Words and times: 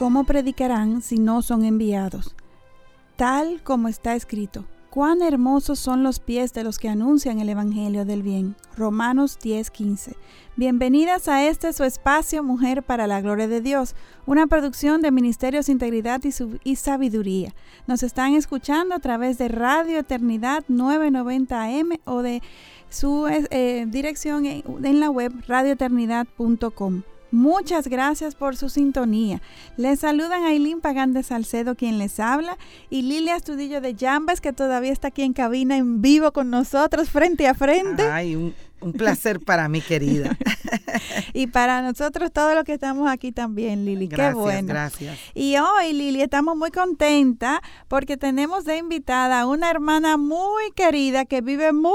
Cómo 0.00 0.24
predicarán 0.24 1.02
si 1.02 1.18
no 1.18 1.42
son 1.42 1.62
enviados? 1.62 2.34
Tal 3.16 3.62
como 3.62 3.86
está 3.86 4.14
escrito. 4.14 4.64
Cuán 4.88 5.20
hermosos 5.20 5.78
son 5.78 6.02
los 6.02 6.20
pies 6.20 6.54
de 6.54 6.64
los 6.64 6.78
que 6.78 6.88
anuncian 6.88 7.38
el 7.38 7.50
Evangelio 7.50 8.06
del 8.06 8.22
Bien. 8.22 8.56
Romanos 8.78 9.38
10:15. 9.38 10.16
Bienvenidas 10.56 11.28
a 11.28 11.46
este 11.46 11.74
su 11.74 11.84
espacio 11.84 12.42
Mujer 12.42 12.82
para 12.82 13.06
la 13.06 13.20
Gloria 13.20 13.46
de 13.46 13.60
Dios, 13.60 13.94
una 14.24 14.46
producción 14.46 15.02
de 15.02 15.10
Ministerios 15.10 15.68
Integridad 15.68 16.22
y, 16.64 16.76
Sabiduría. 16.76 17.52
Nos 17.86 18.02
están 18.02 18.32
escuchando 18.32 18.94
a 18.94 19.00
través 19.00 19.36
de 19.36 19.48
Radio 19.48 19.98
Eternidad 19.98 20.64
990 20.68 21.62
AM 21.62 21.90
o 22.06 22.22
de 22.22 22.40
su 22.88 23.28
eh, 23.28 23.84
dirección 23.86 24.46
en 24.46 25.00
la 25.00 25.10
web 25.10 25.34
radioeternidad.com. 25.46 27.02
Muchas 27.32 27.88
gracias 27.88 28.34
por 28.34 28.56
su 28.56 28.68
sintonía. 28.68 29.40
Les 29.76 30.00
saludan 30.00 30.44
Aileen 30.44 30.80
Pagán 30.80 31.12
de 31.12 31.22
Salcedo, 31.22 31.76
quien 31.76 31.98
les 31.98 32.18
habla, 32.18 32.58
y 32.90 33.02
Lilia 33.02 33.36
Estudillo 33.36 33.80
de 33.80 33.94
Jambas, 33.94 34.40
que 34.40 34.52
todavía 34.52 34.92
está 34.92 35.08
aquí 35.08 35.22
en 35.22 35.32
cabina 35.32 35.76
en 35.76 36.02
vivo 36.02 36.32
con 36.32 36.50
nosotros, 36.50 37.10
frente 37.10 37.46
a 37.46 37.54
frente. 37.54 38.02
Ay, 38.02 38.36
un, 38.36 38.54
un 38.80 38.92
placer 38.92 39.40
para 39.40 39.68
mí, 39.68 39.80
querida. 39.80 40.36
y 41.32 41.46
para 41.46 41.82
nosotros 41.82 42.32
todos 42.32 42.54
los 42.54 42.64
que 42.64 42.74
estamos 42.74 43.10
aquí 43.10 43.32
también, 43.32 43.84
Lili. 43.84 44.08
Qué 44.08 44.32
bueno. 44.32 44.68
Gracias. 44.68 45.18
Y 45.34 45.56
hoy, 45.56 45.92
Lili, 45.92 46.22
estamos 46.22 46.56
muy 46.56 46.70
contentas 46.70 47.60
porque 47.88 48.16
tenemos 48.16 48.64
de 48.64 48.78
invitada 48.78 49.40
a 49.40 49.46
una 49.46 49.70
hermana 49.70 50.16
muy 50.16 50.70
querida 50.74 51.24
que 51.24 51.40
vive 51.40 51.72
muy 51.72 51.92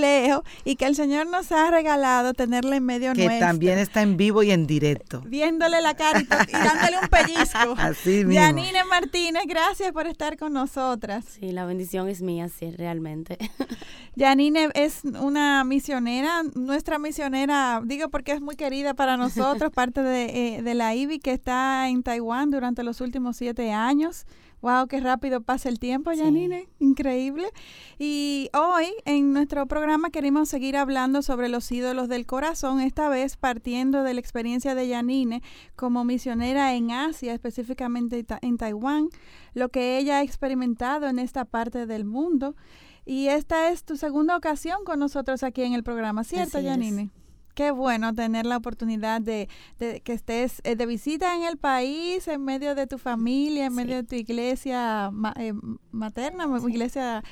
lejos 0.00 0.42
y 0.64 0.76
que 0.76 0.86
el 0.86 0.94
Señor 0.94 1.26
nos 1.26 1.52
ha 1.52 1.70
regalado 1.70 2.34
tenerla 2.34 2.76
en 2.76 2.84
medio 2.84 3.12
que 3.12 3.24
nuestro. 3.24 3.34
Que 3.34 3.40
también 3.40 3.78
está 3.78 4.02
en 4.02 4.16
vivo 4.16 4.42
y 4.42 4.50
en 4.50 4.66
directo. 4.66 5.22
Viéndole 5.26 5.80
la 5.80 5.94
cara 5.94 6.20
y, 6.20 6.24
dándole 6.24 6.98
un 7.02 7.08
pellizco. 7.08 7.74
Así 7.78 8.24
mismo. 8.24 8.32
Yanine 8.32 8.84
Martínez, 8.84 9.44
gracias 9.46 9.92
por 9.92 10.06
estar 10.06 10.36
con 10.36 10.52
nosotras. 10.52 11.24
Sí, 11.24 11.52
la 11.52 11.64
bendición 11.64 12.08
es 12.08 12.22
mía, 12.22 12.48
sí, 12.48 12.70
realmente. 12.70 13.38
Yanine 14.16 14.70
es 14.74 15.00
una 15.04 15.64
misionera 15.64 16.23
nuestra 16.54 16.98
misionera, 16.98 17.82
digo 17.84 18.08
porque 18.08 18.32
es 18.32 18.40
muy 18.40 18.56
querida 18.56 18.94
para 18.94 19.16
nosotros, 19.18 19.70
parte 19.72 20.02
de, 20.02 20.56
eh, 20.56 20.62
de 20.62 20.74
la 20.74 20.94
IBI 20.94 21.18
que 21.18 21.32
está 21.32 21.88
en 21.88 22.02
Taiwán 22.02 22.50
durante 22.50 22.82
los 22.82 23.00
últimos 23.00 23.36
siete 23.36 23.72
años. 23.72 24.26
Wow, 24.64 24.86
qué 24.86 24.98
rápido 24.98 25.42
pasa 25.42 25.68
el 25.68 25.78
tiempo, 25.78 26.10
Janine. 26.16 26.70
Increíble. 26.78 27.50
Y 27.98 28.48
hoy 28.54 28.94
en 29.04 29.34
nuestro 29.34 29.66
programa 29.66 30.08
queremos 30.08 30.48
seguir 30.48 30.78
hablando 30.78 31.20
sobre 31.20 31.50
los 31.50 31.70
ídolos 31.70 32.08
del 32.08 32.24
corazón, 32.24 32.80
esta 32.80 33.10
vez 33.10 33.36
partiendo 33.36 34.02
de 34.02 34.14
la 34.14 34.20
experiencia 34.20 34.74
de 34.74 34.88
Janine 34.88 35.42
como 35.76 36.02
misionera 36.04 36.72
en 36.72 36.92
Asia, 36.92 37.34
específicamente 37.34 38.24
en 38.40 38.56
Taiwán, 38.56 39.10
lo 39.52 39.68
que 39.68 39.98
ella 39.98 40.20
ha 40.20 40.22
experimentado 40.22 41.08
en 41.08 41.18
esta 41.18 41.44
parte 41.44 41.84
del 41.84 42.06
mundo. 42.06 42.56
Y 43.04 43.28
esta 43.28 43.70
es 43.70 43.84
tu 43.84 43.96
segunda 43.96 44.36
ocasión 44.36 44.78
con 44.84 44.98
nosotros 44.98 45.42
aquí 45.42 45.62
en 45.62 45.74
el 45.74 45.82
programa, 45.82 46.24
¿cierto, 46.24 46.58
Janine? 46.62 47.10
Qué 47.54 47.70
bueno 47.70 48.12
tener 48.14 48.46
la 48.46 48.56
oportunidad 48.56 49.20
de, 49.20 49.48
que 49.78 50.12
estés 50.12 50.60
eh, 50.64 50.74
de 50.74 50.86
visita 50.86 51.36
en 51.36 51.44
el 51.44 51.56
país, 51.56 52.26
en 52.26 52.44
medio 52.44 52.74
de 52.74 52.88
tu 52.88 52.98
familia, 52.98 53.66
en 53.66 53.74
medio 53.74 53.94
de 53.94 54.02
tu 54.02 54.16
iglesia 54.16 55.12
eh, 55.38 55.52
materna, 55.92 56.48
iglesia 56.68 57.22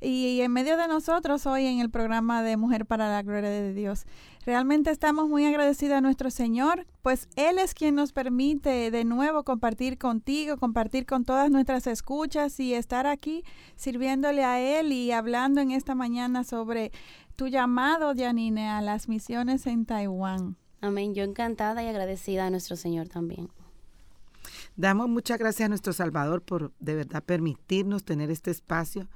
y, 0.00 0.40
en 0.40 0.52
medio 0.52 0.76
de 0.76 0.86
nosotros 0.86 1.46
hoy 1.46 1.66
en 1.66 1.80
el 1.80 1.90
programa 1.90 2.42
de 2.42 2.56
Mujer 2.56 2.86
para 2.86 3.10
la 3.10 3.22
Gloria 3.22 3.50
de 3.50 3.74
Dios. 3.74 4.04
Realmente 4.44 4.90
estamos 4.90 5.28
muy 5.28 5.46
agradecidos 5.46 5.98
a 5.98 6.00
nuestro 6.00 6.28
Señor, 6.28 6.84
pues 7.02 7.28
Él 7.36 7.60
es 7.60 7.74
quien 7.74 7.94
nos 7.94 8.12
permite 8.12 8.90
de 8.90 9.04
nuevo 9.04 9.44
compartir 9.44 9.98
contigo, 9.98 10.56
compartir 10.56 11.06
con 11.06 11.24
todas 11.24 11.48
nuestras 11.48 11.86
escuchas 11.86 12.58
y 12.58 12.74
estar 12.74 13.06
aquí 13.06 13.44
sirviéndole 13.76 14.42
a 14.42 14.58
Él 14.60 14.90
y 14.90 15.12
hablando 15.12 15.60
en 15.60 15.70
esta 15.70 15.94
mañana 15.94 16.42
sobre 16.42 16.90
tu 17.36 17.46
llamado, 17.46 18.14
Janine, 18.16 18.68
a 18.68 18.80
las 18.80 19.08
misiones 19.08 19.68
en 19.68 19.86
Taiwán. 19.86 20.56
Amén. 20.80 21.14
Yo 21.14 21.22
encantada 21.22 21.84
y 21.84 21.86
agradecida 21.86 22.46
a 22.46 22.50
nuestro 22.50 22.74
Señor 22.74 23.08
también. 23.08 23.48
Damos 24.74 25.08
muchas 25.08 25.38
gracias 25.38 25.66
a 25.66 25.68
nuestro 25.68 25.92
Salvador 25.92 26.42
por 26.42 26.72
de 26.80 26.96
verdad 26.96 27.22
permitirnos 27.22 28.04
tener 28.04 28.32
este 28.32 28.50
espacio 28.50 29.08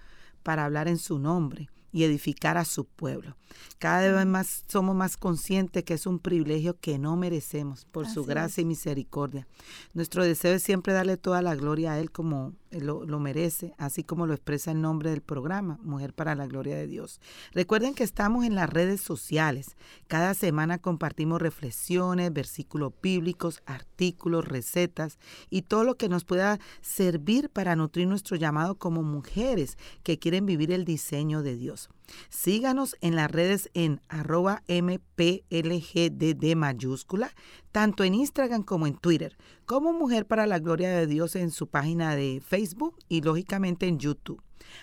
para 0.45 0.65
hablar 0.65 0.87
en 0.87 0.99
su 0.99 1.19
nombre 1.19 1.69
y 1.97 2.05
edificar 2.05 2.59
a 2.59 2.67
su 2.67 2.85
pueblo. 2.85 3.39
Cada 3.79 4.13
vez 4.13 4.27
más 4.27 4.65
somos 4.69 4.95
más 4.95 5.17
conscientes 5.17 5.83
que 5.83 5.95
es 5.95 6.05
un 6.07 6.19
privilegio 6.19 6.79
que 6.79 6.99
no 6.99 7.17
merecemos 7.17 7.87
por 7.87 8.07
su 8.07 8.27
gracia 8.27 8.61
y 8.61 8.67
misericordia. 8.67 9.49
Nuestro 9.95 10.23
deseo 10.23 10.53
es 10.53 10.63
siempre 10.63 10.93
darle 10.93 11.17
toda 11.17 11.41
la 11.41 11.55
gloria 11.55 11.93
a 11.93 11.99
Él 11.99 12.11
como 12.11 12.53
lo, 12.71 13.05
lo, 13.05 13.19
merece, 13.21 13.75
así 13.79 14.05
como 14.05 14.27
lo 14.27 14.35
expresa 14.35 14.71
el 14.71 14.81
nombre 14.81 15.11
del 15.11 15.23
programa, 15.23 15.79
Mujer 15.83 16.13
para 16.13 16.35
la 16.35 16.47
Gloria 16.47 16.77
de 16.77 16.87
Dios. 16.87 17.21
Recuerden 17.53 17.95
que 17.95 18.05
estamos 18.05 18.45
en 18.45 18.55
las 18.55 18.69
redes 18.71 19.01
sociales. 19.01 19.77
Cada 20.07 20.35
semana 20.35 20.79
compartimos 20.79 21.41
reflexiones, 21.41 22.33
versículos 22.33 22.93
bíblicos, 23.03 23.63
artículos, 23.67 24.47
recetas 24.47 25.19
y 25.51 25.63
todo 25.63 25.85
lo 25.85 25.97
que 25.97 26.09
nos 26.09 26.25
pueda 26.25 26.59
servir 26.81 27.51
para 27.51 27.77
nutrir 27.77 28.07
nuestro 28.07 28.37
llamado 28.37 28.77
como 28.77 29.03
mujeres 29.03 29.79
que 30.03 30.19
quieren 30.19 30.47
vivir 30.47 30.73
el 30.73 30.85
diseño 30.85 31.43
de 31.43 31.57
Dios. 31.57 31.89
Síganos 32.29 32.97
en 33.01 33.17
las 33.17 33.31
redes 33.31 33.71
en 33.75 34.01
arroba 34.09 34.63
mplgdd 34.69 36.57
mayúscula, 36.57 37.31
tanto 37.73 38.05
en 38.05 38.15
Instagram 38.15 38.63
como 38.63 38.87
en 38.87 38.97
Twitter, 38.97 39.37
como 39.65 39.93
Mujer 39.93 40.27
para 40.27 40.47
la 40.47 40.59
Gloria 40.59 40.91
de 40.91 41.07
Dios 41.07 41.37
en 41.37 41.51
su 41.51 41.69
página 41.69 42.17
de 42.17 42.43
Facebook 42.47 42.97
y 43.09 43.23
lógicamente 43.23 43.87
en 43.87 43.99
YouTube. 43.99 44.43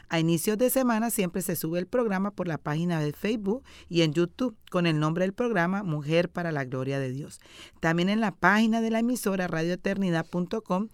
A 0.09 0.19
inicios 0.19 0.57
de 0.57 0.69
semana 0.69 1.09
siempre 1.09 1.41
se 1.41 1.56
sube 1.56 1.79
el 1.79 1.88
programa 1.88 2.31
por 2.31 2.47
la 2.47 2.57
página 2.57 3.00
de 3.00 3.13
Facebook 3.13 3.63
y 3.89 4.01
en 4.01 4.13
YouTube 4.13 4.56
con 4.69 4.85
el 4.85 5.00
nombre 5.00 5.23
del 5.23 5.33
programa 5.33 5.83
Mujer 5.83 6.29
para 6.29 6.51
la 6.51 6.66
Gloria 6.66 7.00
de 7.00 7.12
Dios. 7.12 7.39
También 7.79 8.09
en 8.09 8.22
la 8.22 8.31
página 8.31 8.81
de 8.81 8.91
la 8.91 9.00
emisora 9.00 9.47
radioeternidad.com 9.47 10.89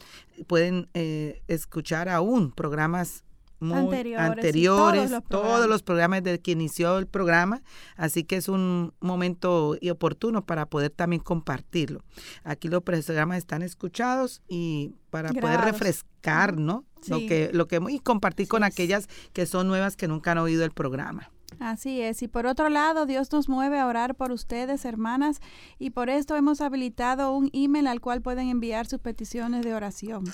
pueden 0.48 0.90
eh, 0.94 1.42
escuchar 1.48 2.10
aún 2.10 2.52
programas 2.52 3.24
anteriores, 3.62 5.12
todos, 5.30 5.68
los 5.68 5.84
programas 5.84 6.24
desde 6.24 6.40
que 6.40 6.52
inició 6.52 6.98
el 6.98 7.08
programa, 7.08 7.62
así 7.96 8.24
que 8.24 8.38
es 8.38 8.48
un 8.48 8.94
momento 9.00 9.78
y 9.80 9.90
oportuno 9.90 10.46
para 10.46 10.66
poder 10.66 10.92
también 10.92 11.22
compartirlo. 11.22 12.04
Aquí 12.44 12.68
los 12.68 12.84
programas 12.84 13.38
están 13.38 13.62
escuchados 13.62 14.42
y 14.48 14.96
para 15.10 15.32
poder 15.34 15.62
refrescar, 15.62 16.58
¿no? 16.58 16.86
Lo 17.08 17.20
que 17.20 17.50
lo 17.54 17.68
que 17.68 17.80
y 17.90 18.00
compartir 18.00 18.48
con 18.48 18.64
aquellas 18.64 19.08
que 19.34 19.46
son 19.46 19.68
nuevas 19.68 19.96
que 19.96 20.08
nunca 20.08 20.32
han 20.32 20.38
oído 20.40 20.66
el 20.66 20.72
programa. 20.72 21.32
Así 21.58 22.02
es. 22.02 22.22
Y 22.22 22.28
por 22.28 22.46
otro 22.46 22.70
lado, 22.70 23.06
Dios 23.06 23.32
nos 23.32 23.50
mueve 23.50 23.80
a 23.80 23.88
orar 23.88 24.16
por 24.16 24.32
ustedes, 24.32 24.86
hermanas, 24.86 25.42
y 25.78 25.90
por 25.90 26.10
esto 26.10 26.36
hemos 26.36 26.62
habilitado 26.62 27.36
un 27.36 27.50
email 27.54 27.88
al 27.88 28.02
cual 28.02 28.22
pueden 28.22 28.50
enviar 28.50 28.86
sus 28.86 29.00
peticiones 29.00 29.66
de 29.66 29.74
oración. 29.74 30.26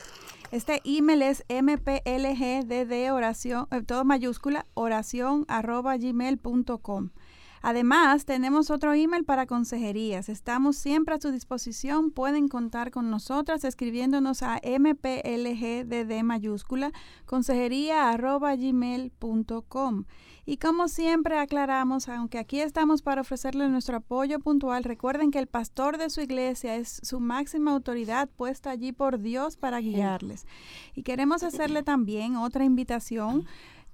Este 0.51 0.81
email 0.83 1.21
es 1.21 1.43
mplgdd 1.49 3.11
oración, 3.11 3.67
eh, 3.71 3.81
todo 3.81 4.05
mayúscula, 4.05 4.65
oración 4.73 5.45
arroba 5.47 5.97
gmail.com. 5.97 7.09
Además, 7.67 8.25
tenemos 8.25 8.69
otro 8.69 8.93
email 8.93 9.23
para 9.23 9.47
consejerías. 9.47 10.29
Estamos 10.29 10.75
siempre 10.75 11.15
a 11.15 11.19
su 11.19 11.31
disposición. 11.31 12.11
Pueden 12.11 12.47
contar 12.47 12.91
con 12.91 13.09
nosotras 13.09 13.63
escribiéndonos 13.63 14.43
a 14.43 14.61
mplgdd 14.63 16.23
mayúscula, 16.23 16.91
consejería 17.25 18.11
arroba 18.11 18.55
gmail.com. 18.55 20.05
Y 20.45 20.57
como 20.57 20.87
siempre 20.87 21.39
aclaramos, 21.39 22.07
aunque 22.07 22.37
aquí 22.37 22.61
estamos 22.61 23.01
para 23.01 23.21
ofrecerles 23.21 23.69
nuestro 23.71 23.97
apoyo 23.97 24.39
puntual, 24.39 24.83
recuerden 24.83 25.31
que 25.31 25.39
el 25.39 25.47
pastor 25.47 25.97
de 25.97 26.11
su 26.11 26.21
iglesia 26.21 26.75
es 26.75 26.99
su 27.01 27.19
máxima 27.19 27.71
autoridad 27.71 28.29
puesta 28.29 28.69
allí 28.69 28.91
por 28.91 29.19
Dios 29.19 29.57
para 29.57 29.79
guiarles. 29.79 30.45
Y 30.93 31.01
queremos 31.01 31.41
hacerle 31.41 31.81
también 31.81 32.35
otra 32.35 32.63
invitación 32.63 33.45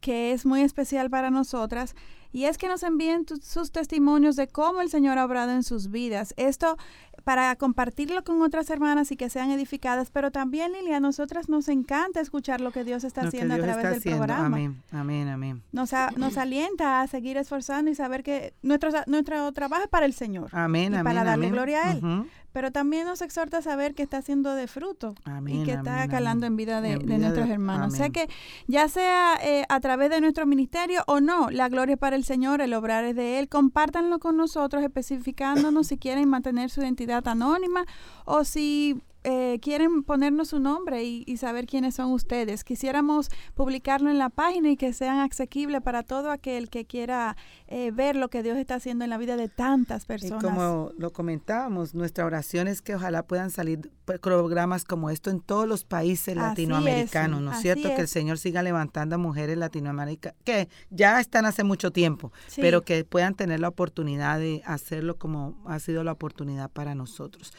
que 0.02 0.34
es 0.34 0.46
muy 0.46 0.62
especial 0.62 1.10
para 1.10 1.30
nosotras 1.30 1.96
y 2.34 2.46
es 2.46 2.58
que 2.58 2.68
nos 2.68 2.84
envíen 2.84 3.26
sus 3.42 3.72
testimonios 3.72 4.36
de 4.36 4.48
cómo 4.48 4.82
el 4.82 4.90
Señor 4.90 5.18
ha 5.18 5.26
obrado 5.26 5.52
en 5.52 5.64
sus 5.64 5.92
vidas. 5.92 6.34
Esto 6.38 6.78
para 7.24 7.56
compartirlo 7.56 8.24
con 8.24 8.42
otras 8.42 8.70
hermanas 8.70 9.12
y 9.12 9.18
que 9.18 9.30
sean 9.30 9.52
edificadas, 9.52 10.12
pero 10.12 10.32
también, 10.32 10.74
Lilia, 10.74 10.98
a 10.98 11.00
nosotras 11.00 11.50
nos 11.50 11.68
encanta 11.68 12.20
escuchar 12.20 12.62
lo 12.62 12.72
que 12.72 12.84
Dios 12.84 13.04
está 13.04 13.22
haciendo 13.22 13.56
a 13.56 13.58
través 13.58 14.04
del 14.04 14.14
programa. 14.16 14.46
Amén, 14.46 14.82
amén, 14.92 15.28
amén. 15.28 15.64
Nos, 15.72 15.92
nos 16.18 16.38
alienta 16.38 17.02
a 17.02 17.08
seguir 17.08 17.38
esforzando 17.38 17.92
y 17.92 17.96
saber 17.96 18.24
que 18.24 18.54
nuestro, 18.62 18.92
nuestro 19.08 19.52
trabajo 19.52 19.84
es 19.84 19.90
para 19.90 20.06
el 20.06 20.14
Señor. 20.14 20.50
Amén, 20.52 20.94
y 20.94 21.04
Para 21.04 21.24
darle 21.24 21.50
gloria 21.50 21.88
a 21.88 21.92
Él 21.92 22.02
pero 22.52 22.72
también 22.72 23.06
nos 23.06 23.22
exhorta 23.22 23.58
a 23.58 23.62
saber 23.62 23.94
que 23.94 24.04
está 24.04 24.18
haciendo 24.18 24.54
de 24.54 24.68
fruto 24.68 25.16
y 25.48 25.64
que 25.64 25.74
está 25.74 26.08
calando 26.08 26.46
en 26.46 26.56
vida 26.56 26.82
de, 26.82 26.98
nuestros 26.98 27.50
hermanos. 27.50 27.94
O 27.94 27.98
sea 27.98 28.10
que 28.10 28.30
ya 28.68 28.88
sea 28.88 29.38
eh, 29.42 29.66
a 29.70 29.80
través 29.80 30.10
de 30.10 30.22
nuestro 30.22 30.46
ministerio 30.46 31.04
o 31.08 31.20
no, 31.20 31.50
la 31.50 31.70
gloria 31.70 31.94
es 31.94 32.00
para 32.00 32.16
el 32.16 32.24
Señor, 32.24 32.62
el 32.62 32.74
obrar 32.74 33.04
es 33.06 33.16
de 33.16 33.40
Él. 33.40 33.48
Compártanlo 33.50 34.20
con 34.20 34.38
nosotros, 34.38 34.84
especificándonos 34.84 35.88
si 35.88 35.98
quieren 35.98 36.30
mantener 36.30 36.70
su 36.70 36.82
identidad 36.82 37.28
anónima 37.28 37.86
o 38.26 38.44
si 38.44 39.02
eh, 39.24 39.60
quieren 39.62 40.04
ponernos 40.04 40.50
su 40.50 40.60
nombre 40.60 41.04
y, 41.04 41.38
saber 41.38 41.66
quiénes 41.66 41.96
son 41.96 42.12
ustedes. 42.12 42.64
Quisiéramos 42.64 43.30
publicarlo 43.56 44.10
en 44.10 44.18
la 44.18 44.30
página 44.30 44.70
y 44.70 44.78
que 44.78 44.94
sean 44.94 45.20
asequibles 45.20 45.82
para 45.82 46.04
todo 46.04 46.30
aquel 46.30 46.70
que 46.70 46.86
quiera 46.86 47.36
eh, 47.68 47.92
ver 47.92 48.16
lo 48.16 48.30
que 48.30 48.44
Dios 48.44 48.58
está 48.58 48.76
haciendo 48.76 49.04
en 49.04 49.10
la 49.10 49.18
vida 49.18 49.38
de 49.38 49.48
tantas 49.48 50.06
personas. 50.06 50.44
Y 50.44 50.46
como 50.46 50.92
lo 50.98 51.12
comentábamos, 51.14 51.96
nuestra 51.96 52.26
oración 52.26 52.68
es 52.68 52.82
que 52.82 52.96
ojalá 52.96 53.24
puedan 53.24 53.50
salir 53.50 53.92
programas 54.22 54.84
como 54.84 55.10
esto 55.10 55.30
en 55.30 55.40
todos 55.40 55.68
los 55.68 55.84
países 55.84 56.36
latinoamericanos, 56.36 57.42
¿no 57.42 57.54
es 57.54 57.62
cierto? 57.62 57.90
Que 57.96 58.02
el 58.02 58.08
Señor 58.08 58.38
siga 58.38 58.62
levantando 58.62 59.16
a 59.16 59.18
mujeres 59.18 59.58
latinoamericanas, 59.58 60.38
que 60.44 60.68
ya 60.90 61.20
están 61.20 61.46
hace 61.46 61.64
mucho 61.64 61.92
tiempo, 61.92 62.32
pero 62.56 62.82
que 62.82 63.04
puedan 63.04 63.36
tener 63.36 63.60
la 63.60 63.70
oportunidad 63.70 64.40
de 64.40 64.62
hacerlo 64.66 65.18
como 65.18 65.62
ha 65.66 65.80
sido 65.80 66.04
la 66.04 66.12
oportunidad 66.12 66.70
para 66.70 66.96
nosotros. 66.96 67.54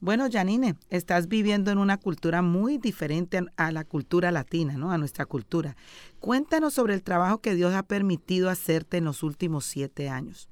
Bueno, 0.00 0.28
Janine, 0.30 0.76
estás 0.90 1.26
viviendo 1.28 1.70
en 1.70 1.78
una 1.78 1.96
cultura 1.96 2.40
muy 2.40 2.78
diferente 2.78 3.40
a 3.56 3.72
la 3.72 3.84
cultura 3.84 4.30
latina, 4.30 4.74
¿no? 4.76 4.92
A 4.92 4.98
nuestra 4.98 5.26
cultura. 5.26 5.76
Cuéntanos 6.20 6.74
sobre 6.74 6.94
el 6.94 7.02
trabajo 7.02 7.40
que 7.40 7.54
Dios 7.54 7.74
ha 7.74 7.82
permitido 7.82 8.48
hacerte 8.48 8.98
en 8.98 9.04
los 9.04 9.22
últimos 9.22 9.64
siete 9.64 10.08
años. 10.08 10.48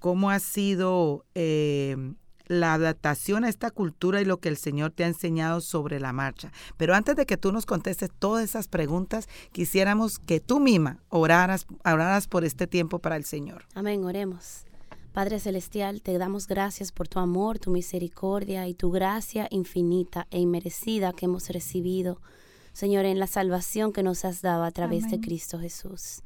¿Cómo 0.00 0.30
ha 0.30 0.40
sido 0.40 1.26
eh, 1.34 2.14
la 2.46 2.74
adaptación 2.74 3.44
a 3.44 3.48
esta 3.48 3.70
cultura 3.70 4.20
y 4.20 4.24
lo 4.24 4.40
que 4.40 4.48
el 4.48 4.56
Señor 4.56 4.90
te 4.90 5.04
ha 5.04 5.08
enseñado 5.08 5.60
sobre 5.60 6.00
la 6.00 6.12
marcha? 6.12 6.50
Pero 6.76 6.94
antes 6.94 7.14
de 7.14 7.26
que 7.26 7.36
tú 7.36 7.52
nos 7.52 7.66
contestes 7.66 8.10
todas 8.18 8.42
esas 8.42 8.66
preguntas, 8.66 9.28
quisiéramos 9.52 10.18
que 10.18 10.40
tú 10.40 10.58
misma 10.58 10.98
oraras, 11.08 11.66
oraras 11.84 12.26
por 12.26 12.44
este 12.44 12.66
tiempo 12.66 12.98
para 12.98 13.16
el 13.16 13.24
Señor. 13.24 13.66
Amén, 13.74 14.04
oremos. 14.04 14.64
Padre 15.12 15.40
Celestial, 15.40 16.02
te 16.02 16.16
damos 16.18 16.46
gracias 16.46 16.92
por 16.92 17.08
tu 17.08 17.18
amor, 17.18 17.58
tu 17.58 17.72
misericordia 17.72 18.68
y 18.68 18.74
tu 18.74 18.92
gracia 18.92 19.48
infinita 19.50 20.28
e 20.30 20.38
inmerecida 20.38 21.12
que 21.12 21.24
hemos 21.26 21.48
recibido, 21.48 22.20
Señor, 22.72 23.04
en 23.06 23.18
la 23.18 23.26
salvación 23.26 23.92
que 23.92 24.04
nos 24.04 24.24
has 24.24 24.40
dado 24.40 24.62
a 24.62 24.70
través 24.70 25.10
de 25.10 25.20
Cristo 25.20 25.58
Jesús. 25.58 26.22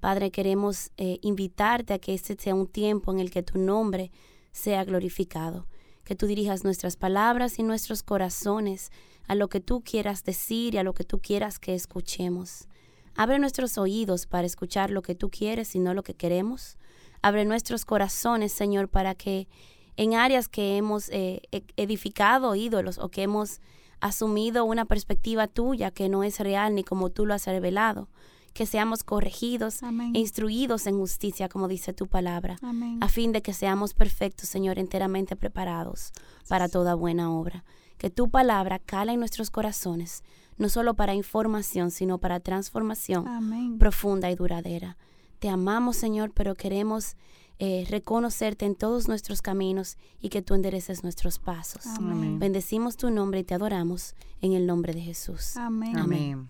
Padre, 0.00 0.30
queremos 0.30 0.90
eh, 0.96 1.18
invitarte 1.20 1.92
a 1.92 1.98
que 1.98 2.14
este 2.14 2.34
sea 2.34 2.54
un 2.54 2.66
tiempo 2.66 3.12
en 3.12 3.20
el 3.20 3.30
que 3.30 3.42
tu 3.42 3.58
nombre 3.58 4.10
sea 4.50 4.82
glorificado, 4.84 5.66
que 6.02 6.16
tú 6.16 6.26
dirijas 6.26 6.64
nuestras 6.64 6.96
palabras 6.96 7.58
y 7.58 7.62
nuestros 7.62 8.02
corazones 8.02 8.90
a 9.28 9.34
lo 9.34 9.48
que 9.48 9.60
tú 9.60 9.82
quieras 9.82 10.24
decir 10.24 10.74
y 10.74 10.78
a 10.78 10.82
lo 10.82 10.94
que 10.94 11.04
tú 11.04 11.18
quieras 11.18 11.58
que 11.58 11.74
escuchemos. 11.74 12.66
Abre 13.14 13.38
nuestros 13.38 13.76
oídos 13.76 14.24
para 14.24 14.46
escuchar 14.46 14.90
lo 14.90 15.02
que 15.02 15.14
tú 15.14 15.28
quieres 15.28 15.74
y 15.74 15.80
no 15.80 15.92
lo 15.92 16.02
que 16.02 16.14
queremos. 16.14 16.78
Abre 17.22 17.44
nuestros 17.44 17.84
corazones, 17.84 18.52
Señor, 18.52 18.88
para 18.88 19.14
que 19.14 19.48
en 19.96 20.14
áreas 20.14 20.48
que 20.48 20.76
hemos 20.76 21.08
eh, 21.10 21.42
e, 21.52 21.64
edificado 21.76 22.54
ídolos 22.54 22.98
o 22.98 23.08
que 23.08 23.22
hemos 23.22 23.60
asumido 24.00 24.64
una 24.64 24.84
perspectiva 24.84 25.46
tuya 25.46 25.90
que 25.90 26.08
no 26.08 26.24
es 26.24 26.40
real 26.40 26.74
ni 26.74 26.82
como 26.82 27.10
tú 27.10 27.24
lo 27.24 27.34
has 27.34 27.46
revelado, 27.46 28.08
que 28.52 28.66
seamos 28.66 29.04
corregidos 29.04 29.82
e 29.82 30.18
instruidos 30.18 30.86
en 30.86 30.98
justicia, 30.98 31.48
como 31.48 31.68
dice 31.68 31.92
tu 31.92 32.06
palabra, 32.06 32.58
a 33.00 33.08
fin 33.08 33.32
de 33.32 33.40
que 33.40 33.54
seamos 33.54 33.94
perfectos, 33.94 34.48
Señor, 34.48 34.78
enteramente 34.78 35.36
preparados 35.36 36.12
para 36.48 36.68
toda 36.68 36.94
buena 36.94 37.32
obra. 37.32 37.64
Que 37.96 38.10
tu 38.10 38.28
palabra 38.28 38.80
cala 38.80 39.12
en 39.12 39.20
nuestros 39.20 39.50
corazones, 39.50 40.24
no 40.58 40.68
solo 40.68 40.94
para 40.94 41.14
información, 41.14 41.92
sino 41.92 42.18
para 42.18 42.40
transformación 42.40 43.78
profunda 43.78 44.30
y 44.30 44.34
duradera. 44.34 44.98
Te 45.42 45.48
amamos, 45.48 45.96
Señor, 45.96 46.30
pero 46.32 46.54
queremos 46.54 47.16
eh, 47.58 47.84
reconocerte 47.90 48.64
en 48.64 48.76
todos 48.76 49.08
nuestros 49.08 49.42
caminos 49.42 49.98
y 50.20 50.28
que 50.28 50.40
tú 50.40 50.54
endereces 50.54 51.02
nuestros 51.02 51.40
pasos. 51.40 51.82
Bendecimos 52.00 52.96
tu 52.96 53.10
nombre 53.10 53.40
y 53.40 53.42
te 53.42 53.54
adoramos 53.54 54.14
en 54.40 54.52
el 54.52 54.68
nombre 54.68 54.94
de 54.94 55.00
Jesús. 55.00 55.56
Amén. 55.56 55.98
Amén. 55.98 56.48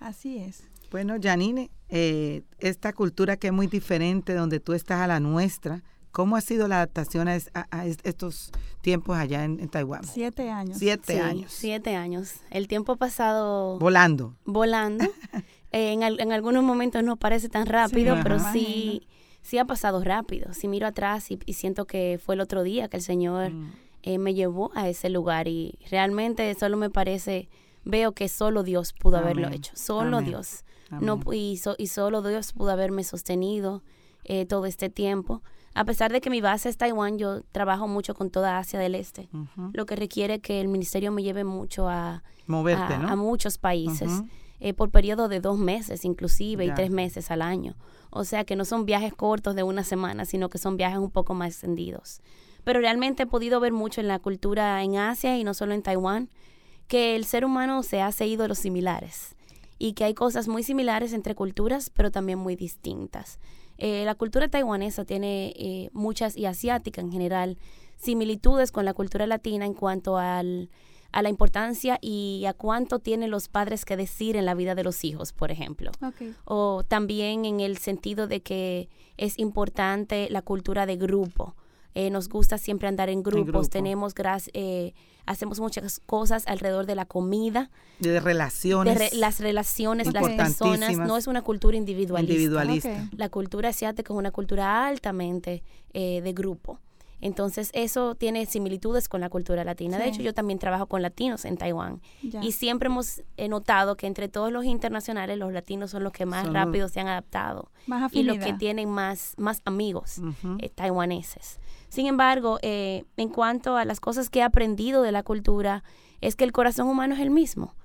Así 0.00 0.38
es. 0.38 0.62
Bueno, 0.90 1.16
Janine, 1.22 1.70
eh, 1.90 2.44
esta 2.60 2.94
cultura 2.94 3.36
que 3.36 3.48
es 3.48 3.52
muy 3.52 3.66
diferente, 3.66 4.32
donde 4.32 4.58
tú 4.58 4.72
estás 4.72 5.02
a 5.02 5.06
la 5.06 5.20
nuestra, 5.20 5.82
¿cómo 6.12 6.36
ha 6.36 6.40
sido 6.40 6.68
la 6.68 6.76
adaptación 6.76 7.28
a, 7.28 7.36
estos 8.04 8.52
tiempos 8.80 9.18
allá 9.18 9.44
en, 9.44 9.68
Taiwán? 9.68 10.04
Siete 10.04 10.48
años. 10.48 10.78
Siete 10.78 11.20
años. 11.20 11.52
Siete 11.52 11.94
años. 11.94 12.36
El 12.48 12.68
tiempo 12.68 12.96
pasado... 12.96 13.78
Volando. 13.78 14.34
Volando. 14.46 15.04
en, 15.72 16.02
en, 16.02 16.32
algunos 16.32 16.62
momentos 16.62 17.02
no 17.02 17.16
parece 17.16 17.48
tan 17.48 17.66
rápido, 17.66 18.16
pero 18.22 18.38
sí, 18.52 19.08
sí 19.42 19.58
ha 19.58 19.64
pasado 19.64 20.02
rápido. 20.04 20.52
Si 20.52 20.68
miro 20.68 20.86
atrás 20.86 21.30
y, 21.30 21.38
siento 21.52 21.86
que 21.86 22.20
fue 22.22 22.34
el 22.34 22.40
otro 22.40 22.62
día 22.62 22.88
que 22.88 22.98
el 22.98 23.02
Señor 23.02 23.50
mm. 23.50 23.72
eh, 24.02 24.18
me 24.18 24.34
llevó 24.34 24.70
a 24.74 24.88
ese 24.88 25.10
lugar 25.10 25.48
y 25.48 25.78
realmente 25.90 26.54
solo 26.54 26.76
me 26.76 26.90
parece, 26.90 27.48
veo 27.84 28.12
que 28.12 28.28
solo 28.28 28.62
Dios 28.62 28.92
pudo 28.92 29.16
haberlo 29.16 29.48
hecho, 29.48 29.72
solo 29.74 30.20
Dios. 30.20 30.64
No, 31.00 31.20
y, 31.32 31.58
y, 31.78 31.86
solo 31.86 32.20
Dios 32.20 32.52
pudo 32.52 32.70
haberme 32.70 33.02
sostenido 33.02 33.82
eh, 34.24 34.44
todo 34.44 34.66
este 34.66 34.90
tiempo. 34.90 35.42
A 35.74 35.86
pesar 35.86 36.12
de 36.12 36.20
que 36.20 36.28
mi 36.28 36.42
base 36.42 36.68
es 36.68 36.76
Taiwán, 36.76 37.16
yo 37.16 37.40
trabajo 37.50 37.88
mucho 37.88 38.14
con 38.14 38.28
toda 38.28 38.58
Asia 38.58 38.78
del 38.78 38.94
Este, 38.94 39.30
lo 39.72 39.86
que 39.86 39.96
requiere 39.96 40.40
que 40.40 40.60
el 40.60 40.68
ministerio 40.68 41.10
me 41.12 41.22
lleve 41.22 41.44
mucho 41.44 41.88
a, 41.88 42.22
a, 42.46 43.16
muchos 43.16 43.56
países. 43.56 44.22
Eh, 44.64 44.74
por 44.74 44.90
periodo 44.90 45.26
de 45.26 45.40
dos 45.40 45.58
meses 45.58 46.04
inclusive 46.04 46.64
y 46.64 46.72
tres 46.72 46.88
meses 46.88 47.32
al 47.32 47.42
año. 47.42 47.74
O 48.10 48.22
sea 48.22 48.44
que 48.44 48.54
no 48.54 48.64
son 48.64 48.86
viajes 48.86 49.12
cortos 49.12 49.56
de 49.56 49.64
una 49.64 49.82
semana, 49.82 50.24
sino 50.24 50.48
que 50.50 50.58
son 50.58 50.76
viajes 50.76 51.00
un 51.00 51.10
poco 51.10 51.34
más 51.34 51.48
extendidos. 51.48 52.20
Pero 52.62 52.78
realmente 52.78 53.24
he 53.24 53.26
podido 53.26 53.58
ver 53.58 53.72
mucho 53.72 54.00
en 54.00 54.06
la 54.06 54.20
cultura 54.20 54.80
en 54.84 54.98
Asia 54.98 55.36
y 55.36 55.42
no 55.42 55.52
solo 55.52 55.74
en 55.74 55.82
Taiwán, 55.82 56.30
que 56.86 57.16
el 57.16 57.24
ser 57.24 57.44
humano 57.44 57.82
se 57.82 58.02
hace 58.02 58.28
ídolos 58.28 58.60
similares 58.60 59.34
y 59.80 59.94
que 59.94 60.04
hay 60.04 60.14
cosas 60.14 60.46
muy 60.46 60.62
similares 60.62 61.12
entre 61.12 61.34
culturas, 61.34 61.90
pero 61.90 62.12
también 62.12 62.38
muy 62.38 62.54
distintas. 62.54 63.40
Eh, 63.78 64.04
la 64.04 64.14
cultura 64.14 64.46
taiwanesa 64.46 65.04
tiene 65.04 65.54
eh, 65.56 65.90
muchas, 65.92 66.36
y 66.36 66.46
asiática 66.46 67.00
en 67.00 67.10
general, 67.10 67.58
similitudes 67.96 68.70
con 68.70 68.84
la 68.84 68.94
cultura 68.94 69.26
latina 69.26 69.66
en 69.66 69.74
cuanto 69.74 70.18
al 70.18 70.70
a 71.12 71.22
la 71.22 71.28
importancia 71.28 71.98
y 72.00 72.44
a 72.46 72.54
cuánto 72.54 72.98
tienen 72.98 73.30
los 73.30 73.48
padres 73.48 73.84
que 73.84 73.96
decir 73.96 74.36
en 74.36 74.46
la 74.46 74.54
vida 74.54 74.74
de 74.74 74.82
los 74.82 75.04
hijos, 75.04 75.32
por 75.32 75.50
ejemplo. 75.50 75.92
O 76.44 76.84
también 76.88 77.44
en 77.44 77.60
el 77.60 77.78
sentido 77.78 78.26
de 78.26 78.40
que 78.40 78.88
es 79.18 79.38
importante 79.38 80.28
la 80.30 80.42
cultura 80.42 80.86
de 80.86 80.96
grupo. 80.96 81.54
Eh, 81.94 82.08
nos 82.08 82.30
gusta 82.30 82.56
siempre 82.56 82.88
andar 82.88 83.10
en 83.10 83.22
grupos, 83.22 83.68
tenemos 83.68 84.14
eh, 84.54 84.94
hacemos 85.26 85.60
muchas 85.60 86.00
cosas 86.06 86.44
alrededor 86.46 86.86
de 86.86 86.94
la 86.94 87.04
comida, 87.04 87.70
de 88.00 88.18
relaciones, 88.18 89.14
las 89.14 89.40
relaciones, 89.40 90.10
las 90.10 90.26
personas, 90.30 90.96
no 90.96 91.18
es 91.18 91.26
una 91.26 91.42
cultura 91.42 91.76
individualista. 91.76 93.10
La 93.14 93.28
cultura 93.28 93.68
asiática 93.68 94.14
es 94.14 94.18
una 94.18 94.30
cultura 94.30 94.86
altamente 94.86 95.62
eh, 95.92 96.22
de 96.22 96.32
grupo. 96.32 96.80
Entonces 97.22 97.70
eso 97.72 98.16
tiene 98.16 98.44
similitudes 98.46 99.08
con 99.08 99.20
la 99.20 99.30
cultura 99.30 99.62
latina. 99.62 99.96
De 99.96 100.08
hecho, 100.08 100.22
yo 100.22 100.34
también 100.34 100.58
trabajo 100.58 100.86
con 100.86 101.02
latinos 101.02 101.44
en 101.44 101.56
Taiwán 101.56 102.02
y 102.20 102.50
siempre 102.50 102.88
hemos 102.88 103.22
notado 103.48 103.96
que 103.96 104.08
entre 104.08 104.28
todos 104.28 104.50
los 104.50 104.64
internacionales 104.64 105.38
los 105.38 105.52
latinos 105.52 105.92
son 105.92 106.02
los 106.02 106.12
que 106.12 106.26
más 106.26 106.52
rápido 106.52 106.88
se 106.88 106.98
han 106.98 107.06
adaptado 107.06 107.70
y 108.10 108.24
los 108.24 108.38
que 108.38 108.52
tienen 108.54 108.90
más, 108.90 109.34
más 109.38 109.62
amigos 109.64 110.20
eh, 110.58 110.68
taiwaneses. 110.68 111.60
Sin 111.88 112.06
embargo, 112.06 112.58
eh, 112.60 113.04
en 113.16 113.28
cuanto 113.28 113.76
a 113.76 113.84
las 113.84 114.00
cosas 114.00 114.28
que 114.28 114.40
he 114.40 114.42
aprendido 114.42 115.02
de 115.02 115.12
la 115.12 115.22
cultura, 115.22 115.84
es 116.20 116.34
que 116.34 116.42
el 116.42 116.50
corazón 116.50 116.88
humano 116.88 117.14
es 117.14 117.20
el 117.20 117.30
mismo. 117.30 117.76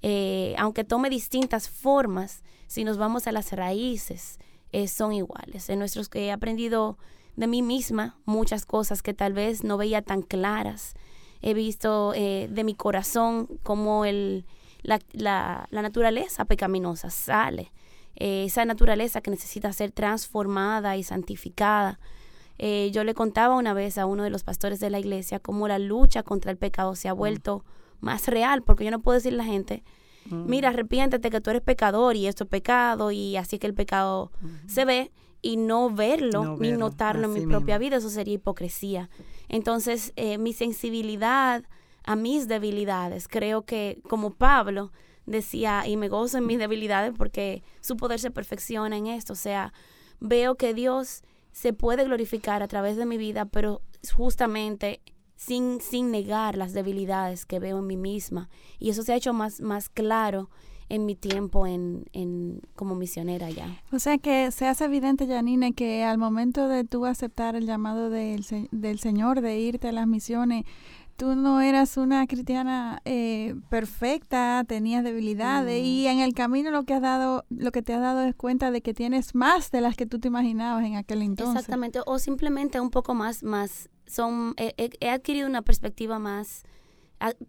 Eh, 0.00 0.54
aunque 0.56 0.84
tome 0.84 1.10
distintas 1.10 1.68
formas, 1.68 2.42
si 2.66 2.82
nos 2.82 2.96
vamos 2.96 3.26
a 3.26 3.32
las 3.32 3.52
raíces, 3.52 4.38
son 4.88 5.12
iguales. 5.12 5.68
En 5.70 5.78
nuestros 5.78 6.08
que 6.08 6.26
he 6.26 6.32
aprendido 6.32 6.98
de 7.36 7.46
mí 7.46 7.62
misma 7.62 8.16
muchas 8.24 8.66
cosas 8.66 9.02
que 9.02 9.14
tal 9.14 9.32
vez 9.32 9.62
no 9.62 9.76
veía 9.76 10.02
tan 10.02 10.22
claras. 10.22 10.94
He 11.42 11.54
visto 11.54 12.12
eh, 12.14 12.48
de 12.50 12.64
mi 12.64 12.74
corazón 12.74 13.46
cómo 13.62 14.04
el, 14.04 14.46
la, 14.82 15.00
la, 15.12 15.68
naturaleza 15.70 16.46
pecaminosa 16.46 17.10
sale, 17.10 17.72
eh, 18.16 18.44
esa 18.44 18.64
naturaleza 18.64 19.20
que 19.20 19.30
necesita 19.30 19.72
ser 19.72 19.92
transformada 19.92 20.96
y 20.96 21.02
santificada. 21.02 21.98
Eh, 22.58 22.90
yo 22.92 23.04
le 23.04 23.12
contaba 23.12 23.54
una 23.54 23.74
vez 23.74 23.98
a 23.98 24.06
uno 24.06 24.22
de 24.22 24.30
los 24.30 24.42
pastores 24.42 24.80
de 24.80 24.88
la 24.88 24.98
iglesia 24.98 25.38
cómo 25.40 25.68
la 25.68 25.78
lucha 25.78 26.22
contra 26.22 26.50
el 26.50 26.56
pecado 26.56 26.96
se 26.96 27.08
ha 27.08 27.14
mm. 27.14 27.18
vuelto 27.18 27.64
más 28.00 28.28
real, 28.28 28.62
porque 28.62 28.84
yo 28.84 28.90
no 28.90 29.00
puedo 29.00 29.16
decirle 29.16 29.42
a 29.42 29.44
la 29.44 29.52
gente, 29.52 29.84
mm. 30.30 30.48
mira, 30.48 30.70
arrepiéntete 30.70 31.28
que 31.28 31.40
tú 31.42 31.50
eres 31.50 31.62
pecador 31.62 32.16
y 32.16 32.26
esto 32.26 32.44
es 32.44 32.50
pecado 32.50 33.10
y 33.10 33.36
así 33.36 33.58
que 33.58 33.66
el 33.66 33.74
pecado 33.74 34.32
se 34.66 34.86
ve 34.86 35.12
y 35.46 35.56
no 35.56 35.90
verlo, 35.90 36.56
ni 36.58 36.72
notarlo 36.72 37.26
en 37.26 37.32
mi 37.32 37.46
propia 37.46 37.78
vida, 37.78 37.98
eso 37.98 38.10
sería 38.10 38.34
hipocresía. 38.34 39.08
Entonces, 39.48 40.12
eh, 40.16 40.38
mi 40.38 40.52
sensibilidad 40.52 41.62
a 42.02 42.16
mis 42.16 42.48
debilidades, 42.48 43.28
creo 43.28 43.62
que 43.62 44.00
como 44.08 44.34
Pablo 44.34 44.90
decía, 45.24 45.86
y 45.86 45.96
me 45.96 46.08
gozo 46.08 46.38
en 46.38 46.46
mis 46.46 46.58
debilidades 46.58 47.12
porque 47.16 47.62
su 47.80 47.96
poder 47.96 48.18
se 48.18 48.32
perfecciona 48.32 48.96
en 48.96 49.06
esto, 49.06 49.34
o 49.34 49.36
sea, 49.36 49.72
veo 50.18 50.56
que 50.56 50.74
Dios 50.74 51.22
se 51.52 51.72
puede 51.72 52.02
glorificar 52.02 52.64
a 52.64 52.68
través 52.68 52.96
de 52.96 53.06
mi 53.06 53.16
vida, 53.16 53.44
pero 53.44 53.82
justamente 54.16 55.00
sin, 55.36 55.80
sin 55.80 56.10
negar 56.10 56.56
las 56.56 56.72
debilidades 56.72 57.46
que 57.46 57.60
veo 57.60 57.78
en 57.78 57.86
mí 57.86 57.96
misma. 57.96 58.48
Y 58.80 58.90
eso 58.90 59.04
se 59.04 59.12
ha 59.12 59.16
hecho 59.16 59.32
más, 59.32 59.60
más 59.60 59.88
claro 59.88 60.50
en 60.88 61.06
mi 61.06 61.14
tiempo 61.14 61.66
en, 61.66 62.04
en, 62.12 62.60
como 62.74 62.94
misionera 62.94 63.50
ya. 63.50 63.82
O 63.92 63.98
sea 63.98 64.18
que 64.18 64.50
se 64.50 64.66
hace 64.66 64.84
evidente, 64.84 65.26
Janine, 65.26 65.72
que 65.72 66.04
al 66.04 66.18
momento 66.18 66.68
de 66.68 66.84
tú 66.84 67.06
aceptar 67.06 67.56
el 67.56 67.66
llamado 67.66 68.10
del, 68.10 68.44
del 68.70 68.98
Señor 68.98 69.40
de 69.40 69.58
irte 69.58 69.88
a 69.88 69.92
las 69.92 70.06
misiones, 70.06 70.64
tú 71.16 71.34
no 71.34 71.60
eras 71.60 71.96
una 71.96 72.26
cristiana 72.26 73.00
eh, 73.04 73.54
perfecta, 73.68 74.64
tenías 74.68 75.02
debilidades 75.02 75.82
y 75.82 76.06
en 76.06 76.20
el 76.20 76.34
camino 76.34 76.70
lo 76.70 76.84
que 76.84 76.94
has 76.94 77.02
dado, 77.02 77.44
lo 77.48 77.72
que 77.72 77.82
te 77.82 77.94
has 77.94 78.00
dado 78.00 78.22
es 78.22 78.34
cuenta 78.34 78.70
de 78.70 78.82
que 78.82 78.94
tienes 78.94 79.34
más 79.34 79.70
de 79.70 79.80
las 79.80 79.96
que 79.96 80.06
tú 80.06 80.18
te 80.20 80.28
imaginabas 80.28 80.84
en 80.84 80.96
aquel 80.96 81.22
entonces. 81.22 81.56
Exactamente, 81.56 82.00
o 82.06 82.18
simplemente 82.18 82.80
un 82.80 82.90
poco 82.90 83.14
más, 83.14 83.42
más, 83.42 83.88
son, 84.06 84.54
he 84.56 85.10
adquirido 85.10 85.48
una 85.48 85.62
perspectiva 85.62 86.18
más 86.18 86.64